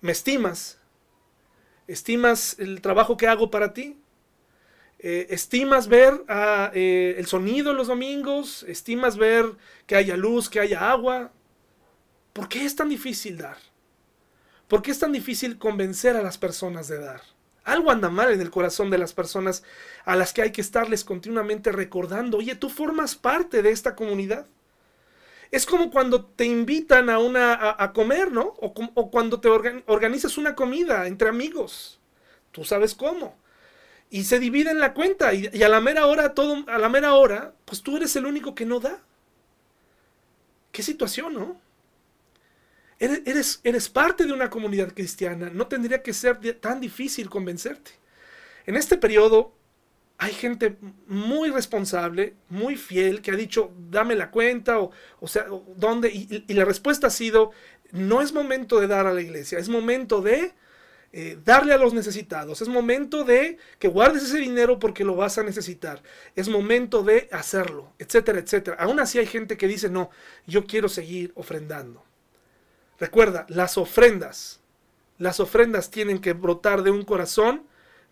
¿Me 0.00 0.12
estimas? 0.12 0.79
¿Estimas 1.90 2.56
el 2.60 2.80
trabajo 2.80 3.16
que 3.16 3.26
hago 3.26 3.50
para 3.50 3.74
ti? 3.74 3.98
Eh, 5.00 5.26
¿Estimas 5.30 5.88
ver 5.88 6.22
eh, 6.72 7.16
el 7.18 7.26
sonido 7.26 7.72
los 7.72 7.88
domingos? 7.88 8.62
¿Estimas 8.68 9.16
ver 9.16 9.56
que 9.88 9.96
haya 9.96 10.16
luz, 10.16 10.48
que 10.48 10.60
haya 10.60 10.88
agua? 10.92 11.32
¿Por 12.32 12.48
qué 12.48 12.64
es 12.64 12.76
tan 12.76 12.88
difícil 12.88 13.38
dar? 13.38 13.56
¿Por 14.68 14.82
qué 14.82 14.92
es 14.92 15.00
tan 15.00 15.10
difícil 15.10 15.58
convencer 15.58 16.14
a 16.14 16.22
las 16.22 16.38
personas 16.38 16.86
de 16.86 17.00
dar? 17.00 17.22
Algo 17.64 17.90
anda 17.90 18.08
mal 18.08 18.32
en 18.32 18.40
el 18.40 18.52
corazón 18.52 18.88
de 18.88 18.98
las 18.98 19.12
personas 19.12 19.64
a 20.04 20.14
las 20.14 20.32
que 20.32 20.42
hay 20.42 20.52
que 20.52 20.60
estarles 20.60 21.02
continuamente 21.02 21.72
recordando, 21.72 22.38
oye, 22.38 22.54
tú 22.54 22.70
formas 22.70 23.16
parte 23.16 23.62
de 23.62 23.72
esta 23.72 23.96
comunidad. 23.96 24.46
Es 25.50 25.66
como 25.66 25.90
cuando 25.90 26.24
te 26.24 26.44
invitan 26.44 27.10
a, 27.10 27.18
una, 27.18 27.74
a, 27.76 27.92
comer, 27.92 28.30
¿no? 28.30 28.54
O, 28.60 29.10
cuando 29.10 29.40
te 29.40 29.48
organizas 29.48 30.38
una 30.38 30.54
comida 30.54 31.06
entre 31.08 31.28
amigos. 31.28 31.98
Tú 32.52 32.64
sabes 32.64 32.94
cómo. 32.94 33.36
Y 34.10 34.24
se 34.24 34.38
divide 34.38 34.70
en 34.70 34.78
la 34.78 34.94
cuenta. 34.94 35.34
Y, 35.34 35.62
a 35.62 35.68
la 35.68 35.80
mera 35.80 36.06
hora, 36.06 36.34
todo, 36.34 36.64
a 36.68 36.78
la 36.78 36.88
mera 36.88 37.14
hora, 37.14 37.52
pues 37.64 37.82
tú 37.82 37.96
eres 37.96 38.14
el 38.14 38.26
único 38.26 38.54
que 38.54 38.64
no 38.64 38.78
da. 38.78 39.02
Qué 40.70 40.82
situación, 40.82 41.34
¿no? 41.34 41.60
Eres, 43.00 43.60
eres, 43.64 43.88
parte 43.88 44.26
de 44.26 44.32
una 44.32 44.50
comunidad 44.50 44.92
cristiana, 44.92 45.48
no 45.50 45.68
tendría 45.68 46.02
que 46.02 46.12
ser 46.12 46.38
tan 46.60 46.82
difícil 46.82 47.30
convencerte. 47.30 47.92
En 48.66 48.76
este 48.76 48.98
periodo 48.98 49.54
hay 50.22 50.34
gente 50.34 50.76
muy 51.06 51.48
responsable, 51.48 52.34
muy 52.50 52.76
fiel, 52.76 53.22
que 53.22 53.30
ha 53.30 53.36
dicho, 53.36 53.72
dame 53.88 54.14
la 54.14 54.30
cuenta, 54.30 54.78
o, 54.78 54.90
o 55.18 55.26
sea, 55.26 55.46
¿dónde? 55.76 56.10
Y, 56.10 56.52
la 56.52 56.66
respuesta 56.66 57.06
ha 57.06 57.10
sido, 57.10 57.52
no 57.90 58.20
es 58.20 58.34
momento 58.34 58.80
de 58.80 58.86
dar 58.86 59.06
a 59.06 59.14
la 59.14 59.22
iglesia, 59.22 59.58
es 59.58 59.70
momento 59.70 60.20
de 60.20 60.52
eh, 61.14 61.38
darle 61.42 61.72
a 61.72 61.78
los 61.78 61.94
necesitados, 61.94 62.60
es 62.60 62.68
momento 62.68 63.24
de 63.24 63.56
que 63.78 63.88
guardes 63.88 64.22
ese 64.24 64.36
dinero 64.36 64.78
porque 64.78 65.04
lo 65.04 65.16
vas 65.16 65.38
a 65.38 65.42
necesitar, 65.42 66.02
es 66.36 66.50
momento 66.50 67.02
de 67.02 67.30
hacerlo, 67.32 67.94
etcétera, 67.98 68.40
etcétera. 68.40 68.76
Aún 68.78 69.00
así 69.00 69.18
hay 69.18 69.26
gente 69.26 69.56
que 69.56 69.68
dice, 69.68 69.88
no, 69.88 70.10
yo 70.46 70.66
quiero 70.66 70.90
seguir 70.90 71.32
ofrendando. 71.34 72.04
Recuerda, 72.98 73.46
las 73.48 73.78
ofrendas, 73.78 74.60
las 75.16 75.40
ofrendas 75.40 75.90
tienen 75.90 76.18
que 76.18 76.34
brotar 76.34 76.82
de 76.82 76.90
un 76.90 77.04
corazón, 77.04 77.62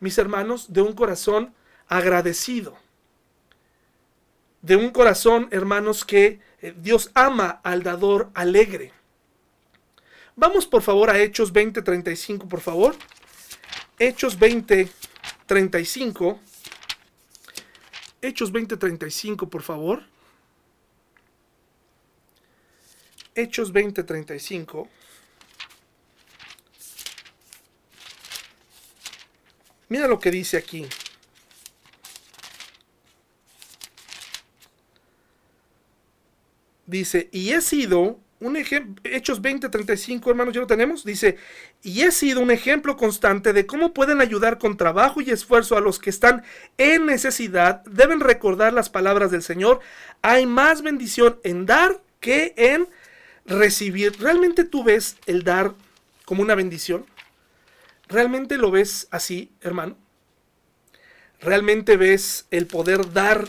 mis 0.01 0.17
hermanos, 0.17 0.73
de 0.73 0.81
un 0.81 0.95
corazón 0.95 1.53
agradecido. 1.89 2.77
De 4.63 4.77
un 4.77 4.91
corazón, 4.91 5.49
hermanos, 5.51 6.05
que 6.05 6.41
eh, 6.61 6.75
Dios 6.77 7.11
ama 7.15 7.61
al 7.63 7.83
dador 7.83 8.31
alegre. 8.35 8.93
Vamos 10.37 10.67
por 10.67 10.83
favor 10.83 11.11
a 11.11 11.19
Hechos 11.19 11.53
20:35, 11.53 12.49
por 12.49 12.61
favor. 12.61 12.95
Hechos 13.99 14.39
20:35. 14.39 16.39
Hechos 18.21 18.53
20:35, 18.53 19.49
por 19.49 19.63
favor. 19.63 20.03
Hechos 23.35 23.73
20:35. 23.73 24.89
Mira 29.89 30.07
lo 30.07 30.19
que 30.19 30.31
dice 30.31 30.57
aquí. 30.57 30.87
Dice, 36.89 37.29
y 37.33 37.51
he 37.51 37.61
sido 37.61 38.19
un 38.41 38.57
ejemplo, 38.57 39.03
Hechos 39.05 39.43
20:35, 39.43 40.31
hermanos, 40.31 40.55
ya 40.55 40.63
lo 40.63 40.67
tenemos. 40.67 41.05
Dice, 41.05 41.37
y 41.83 42.01
he 42.01 42.11
sido 42.11 42.41
un 42.41 42.51
ejemplo 42.51 42.97
constante 42.97 43.53
de 43.53 43.67
cómo 43.67 43.93
pueden 43.93 44.23
ayudar 44.23 44.57
con 44.57 44.79
trabajo 44.79 45.21
y 45.21 45.31
esfuerzo 45.31 45.77
a 45.77 45.83
los 45.83 45.99
que 45.99 46.09
están 46.09 46.45
en 46.79 47.05
necesidad. 47.05 47.85
Deben 47.85 48.21
recordar 48.21 48.73
las 48.73 48.89
palabras 48.89 49.31
del 49.31 49.43
Señor. 49.43 49.81
Hay 50.23 50.47
más 50.47 50.81
bendición 50.81 51.39
en 51.45 51.67
dar 51.67 52.01
que 52.21 52.55
en 52.57 52.89
recibir, 53.45 54.19
¿realmente 54.19 54.65
tú 54.65 54.83
ves 54.83 55.17
el 55.27 55.45
dar 55.45 55.75
como 56.25 56.41
una 56.41 56.55
bendición? 56.55 57.05
¿Realmente 58.09 58.57
lo 58.57 58.71
ves 58.71 59.09
así, 59.11 59.53
hermano? 59.61 59.95
¿Realmente 61.41 61.99
ves 61.99 62.47
el 62.51 62.67
poder 62.67 63.13
dar, 63.13 63.47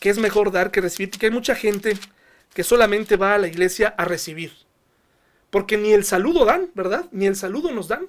que 0.00 0.08
es 0.08 0.16
mejor 0.16 0.52
dar 0.52 0.70
que 0.70 0.80
recibir? 0.80 1.10
Que 1.10 1.26
hay 1.26 1.32
mucha 1.32 1.54
gente 1.54 1.98
que 2.54 2.64
solamente 2.64 3.16
va 3.16 3.34
a 3.34 3.38
la 3.38 3.48
iglesia 3.48 3.94
a 3.96 4.04
recibir. 4.04 4.52
Porque 5.50 5.76
ni 5.76 5.92
el 5.92 6.04
saludo 6.04 6.44
dan, 6.44 6.70
¿verdad? 6.74 7.06
Ni 7.12 7.26
el 7.26 7.36
saludo 7.36 7.72
nos 7.72 7.88
dan. 7.88 8.08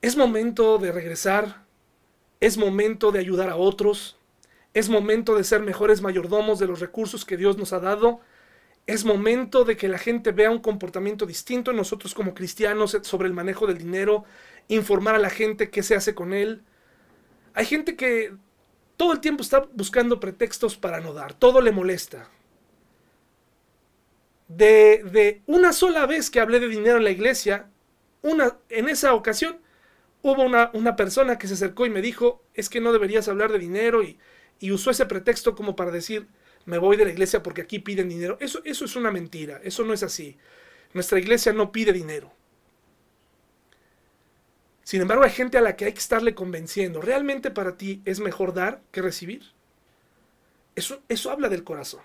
Es 0.00 0.16
momento 0.16 0.78
de 0.78 0.92
regresar, 0.92 1.64
es 2.40 2.56
momento 2.56 3.12
de 3.12 3.18
ayudar 3.18 3.50
a 3.50 3.56
otros, 3.56 4.16
es 4.74 4.88
momento 4.88 5.34
de 5.34 5.44
ser 5.44 5.60
mejores 5.60 6.00
mayordomos 6.00 6.58
de 6.58 6.66
los 6.66 6.80
recursos 6.80 7.24
que 7.24 7.36
Dios 7.36 7.58
nos 7.58 7.72
ha 7.72 7.80
dado 7.80 8.20
es 8.88 9.04
momento 9.04 9.64
de 9.64 9.76
que 9.76 9.86
la 9.86 9.98
gente 9.98 10.32
vea 10.32 10.50
un 10.50 10.60
comportamiento 10.60 11.26
distinto 11.26 11.70
en 11.70 11.76
nosotros 11.76 12.14
como 12.14 12.32
cristianos 12.32 12.96
sobre 13.02 13.28
el 13.28 13.34
manejo 13.34 13.66
del 13.66 13.76
dinero, 13.76 14.24
informar 14.68 15.14
a 15.14 15.18
la 15.18 15.28
gente 15.28 15.68
qué 15.68 15.82
se 15.82 15.94
hace 15.94 16.14
con 16.14 16.32
él. 16.32 16.62
Hay 17.52 17.66
gente 17.66 17.96
que 17.96 18.34
todo 18.96 19.12
el 19.12 19.20
tiempo 19.20 19.42
está 19.42 19.68
buscando 19.74 20.20
pretextos 20.20 20.78
para 20.78 21.00
no 21.00 21.12
dar, 21.12 21.34
todo 21.34 21.60
le 21.60 21.70
molesta. 21.70 22.30
De, 24.48 25.42
una 25.46 25.72
sola 25.72 26.06
vez 26.06 26.30
que 26.30 26.40
hablé 26.40 26.58
de 26.58 26.68
dinero 26.68 26.96
en 26.96 27.04
la 27.04 27.10
iglesia, 27.10 27.70
una, 28.22 28.58
en 28.70 28.88
esa 28.88 29.14
ocasión 29.14 29.60
hubo 30.22 30.42
una, 30.42 30.70
una, 30.72 30.96
persona 30.96 31.38
que 31.38 31.46
se 31.46 31.54
acercó 31.54 31.86
y 31.86 31.90
me 31.90 32.02
dijo, 32.02 32.42
es 32.54 32.68
que 32.68 32.80
no 32.80 32.92
deberías 32.92 33.28
hablar 33.28 33.52
de 33.52 33.58
dinero 33.58 34.02
y, 34.02 34.18
y 34.58 34.72
usó 34.72 34.90
ese 34.90 35.06
pretexto 35.06 35.54
como 35.54 35.76
para 35.76 35.90
decir, 35.90 36.26
me 36.64 36.78
voy 36.78 36.96
de 36.96 37.04
la 37.04 37.10
iglesia 37.12 37.42
porque 37.42 37.62
aquí 37.62 37.78
piden 37.78 38.08
dinero. 38.08 38.36
Eso, 38.40 38.60
eso 38.64 38.84
es 38.84 38.96
una 38.96 39.10
mentira, 39.10 39.60
eso 39.62 39.84
no 39.84 39.94
es 39.94 40.02
así. 40.02 40.36
Nuestra 40.92 41.18
iglesia 41.18 41.52
no 41.52 41.72
pide 41.72 41.92
dinero. 41.92 42.32
Sin 44.82 45.02
embargo, 45.02 45.24
hay 45.24 45.30
gente 45.30 45.58
a 45.58 45.60
la 45.60 45.76
que 45.76 45.84
hay 45.84 45.92
que 45.92 45.98
estarle 45.98 46.34
convenciendo. 46.34 47.02
¿Realmente 47.02 47.50
para 47.50 47.76
ti 47.76 48.00
es 48.06 48.20
mejor 48.20 48.54
dar 48.54 48.80
que 48.90 49.02
recibir? 49.02 49.42
Eso, 50.74 51.02
eso 51.08 51.30
habla 51.30 51.48
del 51.50 51.62
corazón. 51.62 52.00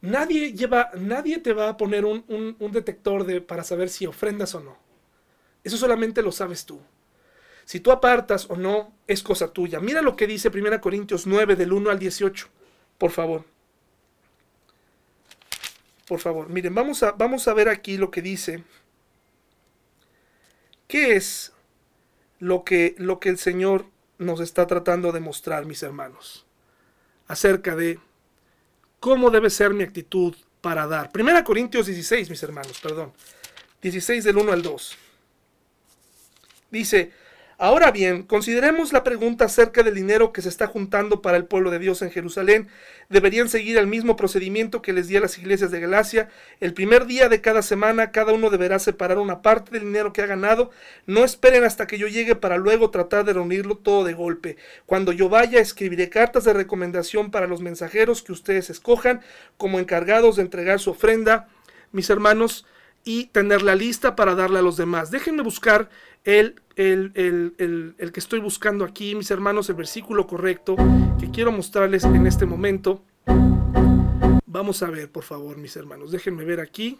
Nadie, 0.00 0.52
lleva, 0.52 0.90
nadie 0.94 1.38
te 1.38 1.52
va 1.52 1.70
a 1.70 1.76
poner 1.76 2.04
un, 2.04 2.24
un 2.28 2.72
detector 2.72 3.24
de, 3.24 3.40
para 3.40 3.64
saber 3.64 3.88
si 3.88 4.06
ofrendas 4.06 4.54
o 4.54 4.60
no. 4.60 4.78
Eso 5.64 5.76
solamente 5.76 6.22
lo 6.22 6.32
sabes 6.32 6.64
tú. 6.64 6.80
Si 7.64 7.80
tú 7.80 7.90
apartas 7.90 8.46
o 8.48 8.56
no, 8.56 8.94
es 9.06 9.22
cosa 9.22 9.52
tuya. 9.52 9.80
Mira 9.80 10.00
lo 10.00 10.16
que 10.16 10.26
dice 10.26 10.48
1 10.48 10.80
Corintios 10.80 11.26
9 11.26 11.54
del 11.54 11.72
1 11.72 11.90
al 11.90 11.98
18. 11.98 12.48
Por 12.96 13.10
favor. 13.10 13.44
Por 16.06 16.20
favor, 16.20 16.48
miren, 16.48 16.74
vamos 16.74 17.02
a, 17.02 17.12
vamos 17.12 17.46
a 17.46 17.52
ver 17.52 17.68
aquí 17.68 17.98
lo 17.98 18.10
que 18.10 18.22
dice. 18.22 18.64
¿Qué 20.86 21.16
es 21.16 21.52
lo 22.38 22.64
que, 22.64 22.94
lo 22.96 23.20
que 23.20 23.28
el 23.28 23.36
Señor 23.36 23.84
nos 24.16 24.40
está 24.40 24.66
tratando 24.66 25.12
de 25.12 25.20
mostrar, 25.20 25.66
mis 25.66 25.82
hermanos? 25.82 26.46
Acerca 27.26 27.76
de 27.76 28.00
cómo 29.00 29.30
debe 29.30 29.50
ser 29.50 29.72
mi 29.74 29.84
actitud 29.84 30.34
para 30.60 30.86
dar. 30.86 31.10
Primera 31.12 31.44
Corintios 31.44 31.86
16, 31.86 32.30
mis 32.30 32.42
hermanos, 32.42 32.78
perdón. 32.80 33.12
16 33.80 34.24
del 34.24 34.38
1 34.38 34.52
al 34.52 34.62
2. 34.62 34.96
Dice, 36.70 37.12
Ahora 37.60 37.90
bien, 37.90 38.22
consideremos 38.22 38.92
la 38.92 39.02
pregunta 39.02 39.46
acerca 39.46 39.82
del 39.82 39.96
dinero 39.96 40.32
que 40.32 40.42
se 40.42 40.48
está 40.48 40.68
juntando 40.68 41.22
para 41.22 41.36
el 41.36 41.44
pueblo 41.44 41.72
de 41.72 41.80
Dios 41.80 42.02
en 42.02 42.12
Jerusalén. 42.12 42.68
Deberían 43.08 43.48
seguir 43.48 43.78
el 43.78 43.88
mismo 43.88 44.14
procedimiento 44.14 44.80
que 44.80 44.92
les 44.92 45.08
di 45.08 45.16
a 45.16 45.20
las 45.20 45.36
iglesias 45.38 45.72
de 45.72 45.80
Galacia. 45.80 46.28
El 46.60 46.72
primer 46.72 47.06
día 47.06 47.28
de 47.28 47.40
cada 47.40 47.62
semana 47.62 48.12
cada 48.12 48.32
uno 48.32 48.50
deberá 48.50 48.78
separar 48.78 49.18
una 49.18 49.42
parte 49.42 49.72
del 49.72 49.82
dinero 49.82 50.12
que 50.12 50.22
ha 50.22 50.26
ganado. 50.26 50.70
No 51.06 51.24
esperen 51.24 51.64
hasta 51.64 51.88
que 51.88 51.98
yo 51.98 52.06
llegue 52.06 52.36
para 52.36 52.58
luego 52.58 52.90
tratar 52.90 53.24
de 53.24 53.32
reunirlo 53.32 53.76
todo 53.76 54.04
de 54.04 54.14
golpe. 54.14 54.56
Cuando 54.86 55.10
yo 55.10 55.28
vaya, 55.28 55.58
escribiré 55.58 56.10
cartas 56.10 56.44
de 56.44 56.52
recomendación 56.52 57.32
para 57.32 57.48
los 57.48 57.60
mensajeros 57.60 58.22
que 58.22 58.30
ustedes 58.30 58.70
escojan 58.70 59.20
como 59.56 59.80
encargados 59.80 60.36
de 60.36 60.42
entregar 60.42 60.78
su 60.78 60.90
ofrenda. 60.90 61.48
Mis 61.90 62.08
hermanos, 62.08 62.66
y 63.08 63.26
tener 63.26 63.62
la 63.62 63.74
lista 63.74 64.14
para 64.16 64.34
darle 64.34 64.58
a 64.58 64.62
los 64.62 64.76
demás. 64.76 65.10
Déjenme 65.10 65.42
buscar 65.42 65.88
el, 66.24 66.60
el, 66.76 67.12
el, 67.14 67.94
el, 67.98 68.12
que 68.12 68.20
estoy 68.20 68.40
buscando 68.40 68.84
aquí, 68.84 69.14
mis 69.14 69.30
hermanos, 69.30 69.68
el 69.68 69.76
versículo 69.76 70.26
correcto 70.26 70.76
que 71.18 71.30
quiero 71.30 71.52
mostrarles 71.52 72.04
en 72.04 72.26
este 72.26 72.46
momento. 72.46 73.02
Vamos 74.46 74.82
a 74.82 74.90
ver, 74.90 75.10
por 75.10 75.24
favor, 75.24 75.56
mis 75.56 75.76
hermanos. 75.76 76.10
Déjenme 76.10 76.44
ver 76.44 76.60
aquí. 76.60 76.98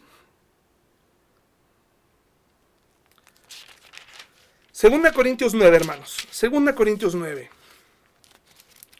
Segunda 4.71 5.11
Corintios 5.11 5.53
9, 5.53 5.75
hermanos. 5.75 6.27
Segunda 6.31 6.73
Corintios 6.73 7.13
9. 7.13 7.49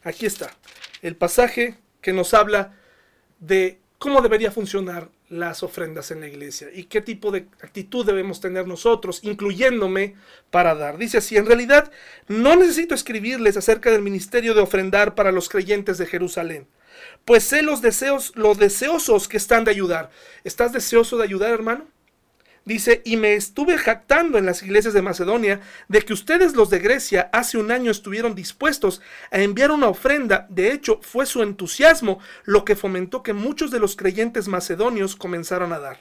Aquí 0.03 0.25
está. 0.25 0.55
El 1.01 1.15
pasaje 1.15 1.77
que 2.01 2.11
nos 2.11 2.33
habla 2.33 2.75
de 3.39 3.79
cómo 3.97 4.21
debería 4.21 4.51
funcionar 4.51 5.09
las 5.29 5.61
ofrendas 5.63 6.11
en 6.11 6.21
la 6.21 6.27
iglesia 6.27 6.69
y 6.73 6.85
qué 6.85 7.01
tipo 7.01 7.31
de 7.31 7.47
actitud 7.61 8.05
debemos 8.05 8.41
tener 8.41 8.67
nosotros, 8.67 9.19
incluyéndome, 9.23 10.15
para 10.49 10.75
dar. 10.75 10.97
Dice 10.97 11.19
así, 11.19 11.37
en 11.37 11.45
realidad 11.45 11.91
no 12.27 12.55
necesito 12.55 12.95
escribirles 12.95 13.55
acerca 13.55 13.91
del 13.91 14.01
ministerio 14.01 14.53
de 14.53 14.61
ofrendar 14.61 15.15
para 15.15 15.31
los 15.31 15.47
creyentes 15.47 15.97
de 15.97 16.07
Jerusalén, 16.07 16.67
pues 17.25 17.43
sé 17.43 17.61
los 17.61 17.81
deseos, 17.81 18.33
los 18.35 18.57
deseosos 18.57 19.27
que 19.27 19.37
están 19.37 19.63
de 19.63 19.71
ayudar. 19.71 20.09
¿Estás 20.43 20.73
deseoso 20.73 21.17
de 21.17 21.23
ayudar, 21.23 21.51
hermano? 21.51 21.87
Dice, 22.65 23.01
y 23.05 23.17
me 23.17 23.33
estuve 23.33 23.77
jactando 23.77 24.37
en 24.37 24.45
las 24.45 24.61
iglesias 24.61 24.93
de 24.93 25.01
Macedonia 25.01 25.61
de 25.87 26.01
que 26.01 26.13
ustedes 26.13 26.55
los 26.55 26.69
de 26.69 26.79
Grecia 26.79 27.29
hace 27.33 27.57
un 27.57 27.71
año 27.71 27.89
estuvieron 27.89 28.35
dispuestos 28.35 29.01
a 29.31 29.39
enviar 29.39 29.71
una 29.71 29.87
ofrenda. 29.87 30.45
De 30.49 30.71
hecho, 30.71 30.99
fue 31.01 31.25
su 31.25 31.41
entusiasmo 31.41 32.19
lo 32.43 32.65
que 32.65 32.75
fomentó 32.75 33.23
que 33.23 33.33
muchos 33.33 33.71
de 33.71 33.79
los 33.79 33.95
creyentes 33.95 34.47
macedonios 34.47 35.15
comenzaron 35.15 35.73
a 35.73 35.79
dar. 35.79 35.99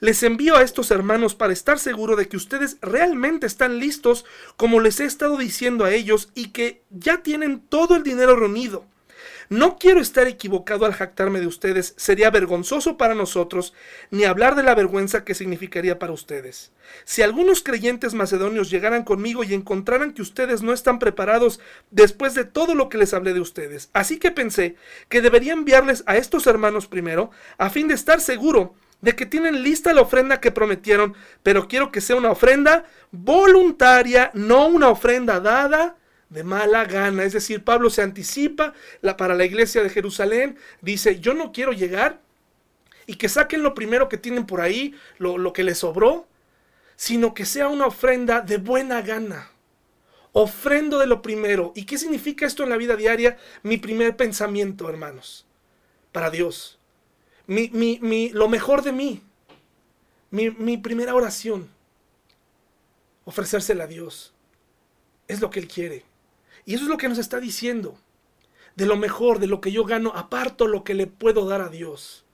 Les 0.00 0.22
envío 0.22 0.56
a 0.56 0.62
estos 0.62 0.90
hermanos 0.90 1.34
para 1.34 1.52
estar 1.52 1.78
seguro 1.78 2.16
de 2.16 2.26
que 2.26 2.38
ustedes 2.38 2.78
realmente 2.80 3.46
están 3.46 3.78
listos 3.78 4.24
como 4.56 4.80
les 4.80 4.98
he 4.98 5.04
estado 5.04 5.36
diciendo 5.36 5.84
a 5.84 5.92
ellos 5.92 6.30
y 6.34 6.48
que 6.48 6.82
ya 6.88 7.22
tienen 7.22 7.60
todo 7.60 7.96
el 7.96 8.02
dinero 8.02 8.34
reunido. 8.34 8.86
No 9.50 9.78
quiero 9.78 10.00
estar 10.00 10.28
equivocado 10.28 10.86
al 10.86 10.92
jactarme 10.92 11.40
de 11.40 11.48
ustedes, 11.48 11.92
sería 11.96 12.30
vergonzoso 12.30 12.96
para 12.96 13.16
nosotros, 13.16 13.74
ni 14.12 14.22
hablar 14.22 14.54
de 14.54 14.62
la 14.62 14.76
vergüenza 14.76 15.24
que 15.24 15.34
significaría 15.34 15.98
para 15.98 16.12
ustedes. 16.12 16.70
Si 17.04 17.22
algunos 17.22 17.64
creyentes 17.64 18.14
macedonios 18.14 18.70
llegaran 18.70 19.02
conmigo 19.02 19.42
y 19.42 19.52
encontraran 19.52 20.12
que 20.12 20.22
ustedes 20.22 20.62
no 20.62 20.72
están 20.72 21.00
preparados 21.00 21.58
después 21.90 22.34
de 22.34 22.44
todo 22.44 22.76
lo 22.76 22.88
que 22.88 22.98
les 22.98 23.12
hablé 23.12 23.34
de 23.34 23.40
ustedes, 23.40 23.90
así 23.92 24.20
que 24.20 24.30
pensé 24.30 24.76
que 25.08 25.20
debería 25.20 25.52
enviarles 25.52 26.04
a 26.06 26.16
estos 26.16 26.46
hermanos 26.46 26.86
primero, 26.86 27.32
a 27.58 27.70
fin 27.70 27.88
de 27.88 27.94
estar 27.94 28.20
seguro 28.20 28.76
de 29.00 29.16
que 29.16 29.26
tienen 29.26 29.64
lista 29.64 29.92
la 29.92 30.02
ofrenda 30.02 30.40
que 30.40 30.52
prometieron, 30.52 31.16
pero 31.42 31.66
quiero 31.66 31.90
que 31.90 32.00
sea 32.00 32.14
una 32.14 32.30
ofrenda 32.30 32.84
voluntaria, 33.10 34.30
no 34.32 34.68
una 34.68 34.90
ofrenda 34.90 35.40
dada 35.40 35.96
de 36.30 36.44
mala 36.44 36.84
gana. 36.84 37.24
Es 37.24 37.34
decir, 37.34 37.62
Pablo 37.62 37.90
se 37.90 38.02
anticipa 38.02 38.72
la, 39.02 39.16
para 39.16 39.34
la 39.34 39.44
iglesia 39.44 39.82
de 39.82 39.90
Jerusalén, 39.90 40.56
dice, 40.80 41.20
yo 41.20 41.34
no 41.34 41.52
quiero 41.52 41.72
llegar 41.72 42.20
y 43.06 43.16
que 43.16 43.28
saquen 43.28 43.62
lo 43.62 43.74
primero 43.74 44.08
que 44.08 44.16
tienen 44.16 44.46
por 44.46 44.60
ahí, 44.60 44.94
lo, 45.18 45.36
lo 45.36 45.52
que 45.52 45.64
les 45.64 45.78
sobró, 45.78 46.26
sino 46.96 47.34
que 47.34 47.44
sea 47.44 47.68
una 47.68 47.86
ofrenda 47.86 48.40
de 48.40 48.56
buena 48.56 49.02
gana. 49.02 49.50
Ofrendo 50.32 50.98
de 50.98 51.08
lo 51.08 51.22
primero. 51.22 51.72
¿Y 51.74 51.86
qué 51.86 51.98
significa 51.98 52.46
esto 52.46 52.62
en 52.62 52.70
la 52.70 52.76
vida 52.76 52.94
diaria? 52.94 53.36
Mi 53.64 53.78
primer 53.78 54.16
pensamiento, 54.16 54.88
hermanos, 54.88 55.44
para 56.12 56.30
Dios. 56.30 56.78
Mi, 57.48 57.68
mi, 57.72 57.98
mi, 58.00 58.28
lo 58.28 58.48
mejor 58.48 58.82
de 58.82 58.92
mí. 58.92 59.24
Mi, 60.30 60.50
mi 60.50 60.76
primera 60.76 61.16
oración. 61.16 61.68
Ofrecérsela 63.24 63.84
a 63.84 63.88
Dios. 63.88 64.32
Es 65.26 65.40
lo 65.40 65.50
que 65.50 65.58
Él 65.58 65.66
quiere. 65.66 66.04
Y 66.64 66.74
eso 66.74 66.84
es 66.84 66.90
lo 66.90 66.96
que 66.96 67.08
nos 67.08 67.18
está 67.18 67.40
diciendo. 67.40 67.98
De 68.76 68.86
lo 68.86 68.96
mejor, 68.96 69.38
de 69.38 69.46
lo 69.46 69.60
que 69.60 69.72
yo 69.72 69.84
gano, 69.84 70.12
aparto 70.14 70.66
lo 70.66 70.84
que 70.84 70.94
le 70.94 71.06
puedo 71.06 71.46
dar 71.46 71.60
a 71.60 71.68
Dios 71.68 72.24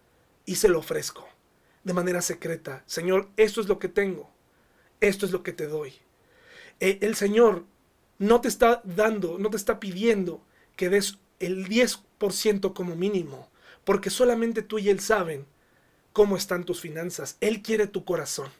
y 0.44 0.56
se 0.56 0.68
lo 0.68 0.78
ofrezco 0.78 1.26
de 1.84 1.92
manera 1.92 2.20
secreta. 2.22 2.82
Señor, 2.86 3.28
esto 3.36 3.60
es 3.60 3.68
lo 3.68 3.78
que 3.78 3.88
tengo. 3.88 4.30
Esto 5.00 5.26
es 5.26 5.32
lo 5.32 5.42
que 5.42 5.52
te 5.52 5.66
doy. 5.66 5.94
Eh, 6.80 6.98
el 7.02 7.14
Señor 7.14 7.64
no 8.18 8.40
te 8.40 8.48
está 8.48 8.80
dando, 8.84 9.38
no 9.38 9.50
te 9.50 9.56
está 9.56 9.78
pidiendo 9.78 10.42
que 10.74 10.88
des 10.88 11.18
el 11.38 11.68
10% 11.68 12.72
como 12.72 12.96
mínimo, 12.96 13.48
porque 13.84 14.10
solamente 14.10 14.62
tú 14.62 14.78
y 14.78 14.88
Él 14.88 15.00
saben 15.00 15.46
cómo 16.12 16.36
están 16.36 16.64
tus 16.64 16.80
finanzas. 16.80 17.36
Él 17.40 17.62
quiere 17.62 17.86
tu 17.86 18.04
corazón. 18.04 18.50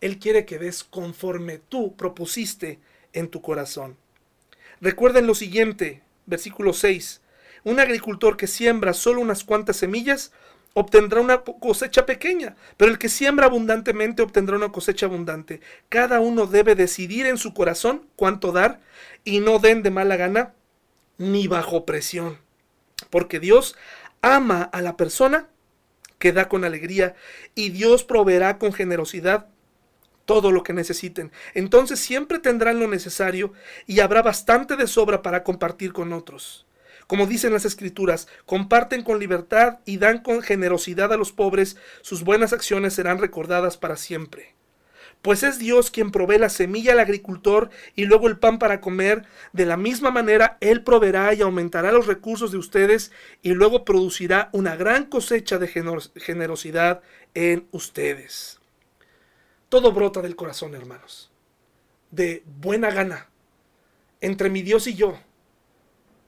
Él 0.00 0.18
quiere 0.18 0.44
que 0.44 0.58
des 0.58 0.84
conforme 0.84 1.58
tú 1.58 1.96
propusiste 1.96 2.78
en 3.12 3.28
tu 3.28 3.42
corazón. 3.42 3.96
Recuerden 4.80 5.26
lo 5.26 5.34
siguiente, 5.34 6.02
versículo 6.26 6.72
6. 6.72 7.20
Un 7.64 7.80
agricultor 7.80 8.36
que 8.36 8.46
siembra 8.46 8.92
solo 8.92 9.20
unas 9.20 9.44
cuantas 9.44 9.76
semillas 9.76 10.32
obtendrá 10.74 11.20
una 11.20 11.42
cosecha 11.42 12.06
pequeña, 12.06 12.54
pero 12.76 12.90
el 12.90 12.98
que 12.98 13.08
siembra 13.08 13.46
abundantemente 13.46 14.22
obtendrá 14.22 14.56
una 14.56 14.70
cosecha 14.70 15.06
abundante. 15.06 15.60
Cada 15.88 16.20
uno 16.20 16.46
debe 16.46 16.76
decidir 16.76 17.26
en 17.26 17.38
su 17.38 17.52
corazón 17.52 18.06
cuánto 18.14 18.52
dar 18.52 18.80
y 19.24 19.40
no 19.40 19.58
den 19.58 19.82
de 19.82 19.90
mala 19.90 20.16
gana 20.16 20.54
ni 21.16 21.48
bajo 21.48 21.84
presión, 21.84 22.38
porque 23.10 23.40
Dios 23.40 23.74
ama 24.22 24.62
a 24.62 24.80
la 24.80 24.96
persona 24.96 25.48
que 26.18 26.32
da 26.32 26.48
con 26.48 26.64
alegría 26.64 27.16
y 27.56 27.70
Dios 27.70 28.04
proveerá 28.04 28.58
con 28.58 28.72
generosidad 28.72 29.48
todo 30.28 30.52
lo 30.52 30.62
que 30.62 30.74
necesiten. 30.74 31.32
Entonces 31.54 32.00
siempre 32.00 32.38
tendrán 32.38 32.78
lo 32.78 32.86
necesario 32.86 33.54
y 33.86 34.00
habrá 34.00 34.20
bastante 34.20 34.76
de 34.76 34.86
sobra 34.86 35.22
para 35.22 35.42
compartir 35.42 35.94
con 35.94 36.12
otros. 36.12 36.66
Como 37.06 37.26
dicen 37.26 37.54
las 37.54 37.64
escrituras, 37.64 38.28
comparten 38.44 39.02
con 39.02 39.20
libertad 39.20 39.78
y 39.86 39.96
dan 39.96 40.18
con 40.18 40.42
generosidad 40.42 41.14
a 41.14 41.16
los 41.16 41.32
pobres, 41.32 41.78
sus 42.02 42.24
buenas 42.24 42.52
acciones 42.52 42.92
serán 42.92 43.16
recordadas 43.16 43.78
para 43.78 43.96
siempre. 43.96 44.54
Pues 45.22 45.42
es 45.42 45.58
Dios 45.58 45.90
quien 45.90 46.10
provee 46.10 46.36
la 46.36 46.50
semilla 46.50 46.92
al 46.92 47.00
agricultor 47.00 47.70
y 47.96 48.04
luego 48.04 48.28
el 48.28 48.38
pan 48.38 48.58
para 48.58 48.82
comer. 48.82 49.24
De 49.54 49.64
la 49.64 49.78
misma 49.78 50.10
manera, 50.10 50.58
Él 50.60 50.84
proveerá 50.84 51.32
y 51.32 51.40
aumentará 51.40 51.90
los 51.90 52.06
recursos 52.06 52.52
de 52.52 52.58
ustedes 52.58 53.12
y 53.40 53.54
luego 53.54 53.86
producirá 53.86 54.50
una 54.52 54.76
gran 54.76 55.06
cosecha 55.06 55.58
de 55.58 55.68
generosidad 56.16 57.00
en 57.32 57.66
ustedes. 57.72 58.57
Todo 59.68 59.92
brota 59.92 60.22
del 60.22 60.36
corazón, 60.36 60.74
hermanos. 60.74 61.30
De 62.10 62.42
buena 62.46 62.90
gana. 62.90 63.28
Entre 64.20 64.48
mi 64.50 64.62
Dios 64.62 64.86
y 64.86 64.94
yo. 64.94 65.18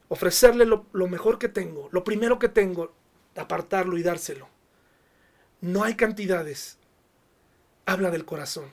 Ofrecerle 0.08 0.66
lo, 0.66 0.86
mejor 1.08 1.38
que 1.38 1.48
tengo, 1.48 1.88
lo 1.92 2.02
primero 2.02 2.38
que 2.38 2.48
tengo, 2.48 2.92
apartarlo 3.36 3.96
y 3.96 4.02
dárselo. 4.02 4.48
No 5.60 5.84
hay 5.84 5.94
cantidades. 5.94 6.78
Habla 7.86 8.10
del 8.10 8.24
corazón. 8.24 8.72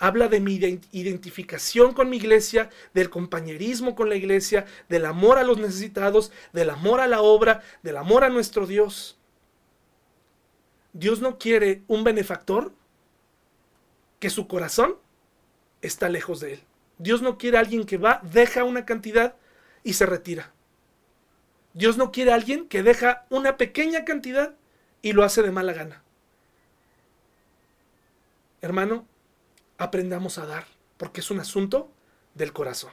Habla 0.00 0.28
de 0.28 0.40
mi 0.40 0.56
identificación 0.90 1.94
con 1.94 2.10
mi 2.10 2.16
iglesia, 2.16 2.70
del 2.92 3.08
compañerismo 3.08 3.94
con 3.94 4.08
la 4.08 4.16
iglesia, 4.16 4.66
del 4.88 5.06
amor 5.06 5.38
a 5.38 5.44
los 5.44 5.58
necesitados, 5.58 6.32
del 6.52 6.70
amor 6.70 7.00
a 7.00 7.06
la 7.06 7.22
obra, 7.22 7.62
del 7.82 7.96
amor 7.96 8.24
a 8.24 8.28
nuestro 8.28 8.66
Dios. 8.66 9.16
Dios 10.92 11.20
no 11.20 11.38
quiere 11.38 11.84
un 11.86 12.02
benefactor 12.02 12.72
que 14.24 14.30
su 14.30 14.48
corazón 14.48 14.96
está 15.82 16.08
lejos 16.08 16.40
de 16.40 16.54
él. 16.54 16.62
Dios 16.96 17.20
no 17.20 17.36
quiere 17.36 17.58
a 17.58 17.60
alguien 17.60 17.84
que 17.84 17.98
va, 17.98 18.22
deja 18.22 18.64
una 18.64 18.86
cantidad 18.86 19.36
y 19.82 19.92
se 19.92 20.06
retira. 20.06 20.50
Dios 21.74 21.98
no 21.98 22.10
quiere 22.10 22.32
a 22.32 22.36
alguien 22.36 22.66
que 22.66 22.82
deja 22.82 23.26
una 23.28 23.58
pequeña 23.58 24.06
cantidad 24.06 24.54
y 25.02 25.12
lo 25.12 25.24
hace 25.24 25.42
de 25.42 25.50
mala 25.50 25.74
gana. 25.74 26.02
Hermano, 28.62 29.06
aprendamos 29.76 30.38
a 30.38 30.46
dar, 30.46 30.64
porque 30.96 31.20
es 31.20 31.30
un 31.30 31.40
asunto 31.40 31.92
del 32.32 32.54
corazón. 32.54 32.92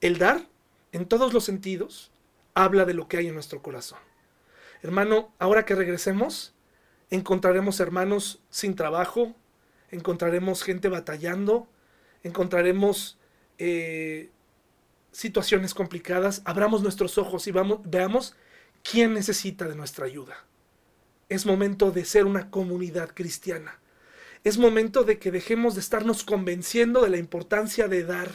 El 0.00 0.16
dar, 0.16 0.46
en 0.92 1.04
todos 1.04 1.34
los 1.34 1.44
sentidos, 1.44 2.10
habla 2.54 2.86
de 2.86 2.94
lo 2.94 3.06
que 3.06 3.18
hay 3.18 3.26
en 3.26 3.34
nuestro 3.34 3.60
corazón. 3.60 3.98
Hermano, 4.80 5.34
ahora 5.38 5.66
que 5.66 5.74
regresemos, 5.74 6.54
encontraremos 7.10 7.80
hermanos 7.80 8.40
sin 8.48 8.76
trabajo, 8.76 9.36
encontraremos 9.90 10.62
gente 10.62 10.88
batallando, 10.88 11.68
encontraremos 12.22 13.18
eh, 13.58 14.30
situaciones 15.12 15.74
complicadas, 15.74 16.42
abramos 16.44 16.82
nuestros 16.82 17.18
ojos 17.18 17.46
y 17.46 17.52
vamos, 17.52 17.80
veamos 17.84 18.36
quién 18.82 19.14
necesita 19.14 19.66
de 19.66 19.74
nuestra 19.74 20.06
ayuda. 20.06 20.44
Es 21.28 21.46
momento 21.46 21.90
de 21.90 22.04
ser 22.04 22.24
una 22.24 22.50
comunidad 22.50 23.10
cristiana. 23.14 23.80
Es 24.44 24.58
momento 24.58 25.02
de 25.02 25.18
que 25.18 25.30
dejemos 25.30 25.74
de 25.74 25.80
estarnos 25.80 26.22
convenciendo 26.22 27.02
de 27.02 27.10
la 27.10 27.16
importancia 27.16 27.88
de 27.88 28.04
dar 28.04 28.30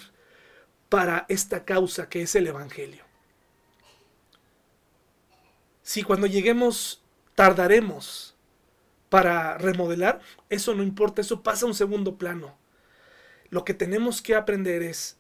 para 0.89 1.25
esta 1.29 1.63
causa 1.63 2.09
que 2.09 2.21
es 2.23 2.35
el 2.35 2.47
Evangelio. 2.47 3.05
Si 5.83 6.03
cuando 6.03 6.27
lleguemos 6.27 7.01
tardaremos 7.35 8.30
para 9.11 9.57
remodelar, 9.57 10.21
eso 10.49 10.73
no 10.73 10.83
importa, 10.83 11.19
eso 11.19 11.43
pasa 11.43 11.65
a 11.65 11.67
un 11.67 11.75
segundo 11.75 12.17
plano. 12.17 12.57
Lo 13.49 13.65
que 13.65 13.73
tenemos 13.73 14.21
que 14.21 14.35
aprender 14.35 14.83
es 14.83 15.17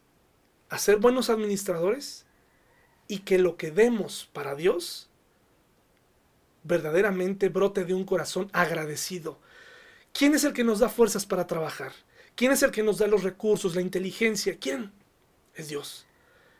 a 0.69 0.77
ser 0.77 0.95
buenos 0.95 1.29
administradores 1.29 2.25
y 3.09 3.19
que 3.19 3.37
lo 3.37 3.57
que 3.57 3.69
demos 3.69 4.29
para 4.31 4.55
Dios 4.55 5.09
verdaderamente 6.63 7.49
brote 7.49 7.83
de 7.83 7.93
un 7.93 8.05
corazón 8.05 8.49
agradecido. 8.53 9.41
¿Quién 10.13 10.35
es 10.35 10.45
el 10.45 10.53
que 10.53 10.63
nos 10.63 10.79
da 10.79 10.87
fuerzas 10.87 11.25
para 11.25 11.45
trabajar? 11.45 11.91
¿Quién 12.35 12.53
es 12.53 12.63
el 12.63 12.71
que 12.71 12.83
nos 12.83 12.99
da 12.99 13.07
los 13.07 13.23
recursos, 13.23 13.75
la 13.75 13.81
inteligencia? 13.81 14.57
¿Quién? 14.57 14.93
Es 15.53 15.67
Dios. 15.67 16.05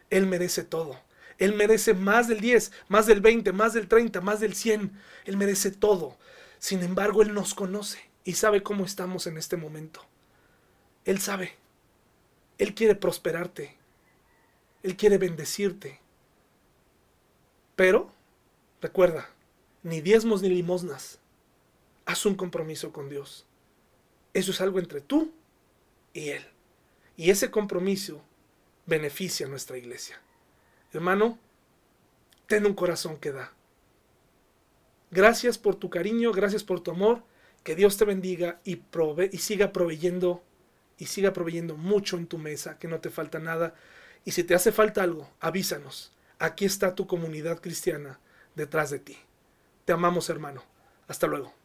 Él 0.10 0.28
merece 0.28 0.66
todo. 0.66 1.00
Él 1.38 1.56
merece 1.56 1.94
más 1.94 2.28
del 2.28 2.42
10, 2.42 2.74
más 2.90 3.06
del 3.06 3.22
20, 3.22 3.54
más 3.54 3.72
del 3.72 3.88
30, 3.88 4.20
más 4.20 4.42
del 4.42 4.54
100. 4.54 4.92
Él 5.24 5.38
merece 5.38 5.72
todo. 5.72 6.18
Sin 6.62 6.84
embargo, 6.84 7.24
Él 7.24 7.34
nos 7.34 7.56
conoce 7.56 8.00
y 8.24 8.34
sabe 8.34 8.62
cómo 8.62 8.86
estamos 8.86 9.26
en 9.26 9.36
este 9.40 9.58
momento. 9.58 10.06
Él 11.06 11.20
sabe. 11.20 11.56
Él 12.60 12.76
quiere 12.76 12.94
prosperarte. 12.94 13.76
Él 14.84 14.96
quiere 14.96 15.18
bendecirte. 15.18 16.00
Pero, 17.76 18.14
recuerda, 18.80 19.32
ni 19.82 20.02
diezmos 20.02 20.44
ni 20.44 20.50
limosnas. 20.50 21.18
Haz 22.06 22.28
un 22.28 22.36
compromiso 22.36 22.94
con 22.94 23.10
Dios. 23.10 23.48
Eso 24.36 24.52
es 24.52 24.62
algo 24.62 24.78
entre 24.78 25.02
tú 25.02 25.34
y 26.14 26.30
Él. 26.30 26.46
Y 27.18 27.32
ese 27.32 27.50
compromiso 27.50 28.22
beneficia 28.86 29.48
a 29.48 29.50
nuestra 29.50 29.80
iglesia. 29.80 30.22
Hermano, 30.94 31.40
ten 32.46 32.68
un 32.68 32.76
corazón 32.76 33.18
que 33.18 33.32
da. 33.32 33.52
Gracias 35.12 35.58
por 35.58 35.76
tu 35.76 35.90
cariño, 35.90 36.32
gracias 36.32 36.64
por 36.64 36.80
tu 36.80 36.92
amor. 36.92 37.24
Que 37.64 37.76
Dios 37.76 37.98
te 37.98 38.06
bendiga 38.06 38.60
y, 38.64 38.82
y 39.32 39.38
siga 39.38 39.72
proveyendo 39.72 40.44
y 40.98 41.08
siga 41.08 41.34
proveyendo 41.34 41.78
mucho 41.78 42.18
en 42.18 42.28
tu 42.28 42.38
mesa, 42.38 42.78
que 42.78 42.88
no 42.88 43.00
te 43.00 43.10
falta 43.10 43.40
nada. 43.40 43.74
Y 44.24 44.32
si 44.32 44.44
te 44.44 44.54
hace 44.54 44.72
falta 44.72 45.02
algo, 45.04 45.30
avísanos. 45.40 46.14
Aquí 46.38 46.66
está 46.66 46.96
tu 46.96 47.08
comunidad 47.08 47.60
cristiana 47.60 48.20
detrás 48.56 48.92
de 48.92 49.00
ti. 49.00 49.18
Te 49.86 49.94
amamos, 49.94 50.30
hermano. 50.30 50.64
Hasta 51.08 51.28
luego. 51.28 51.61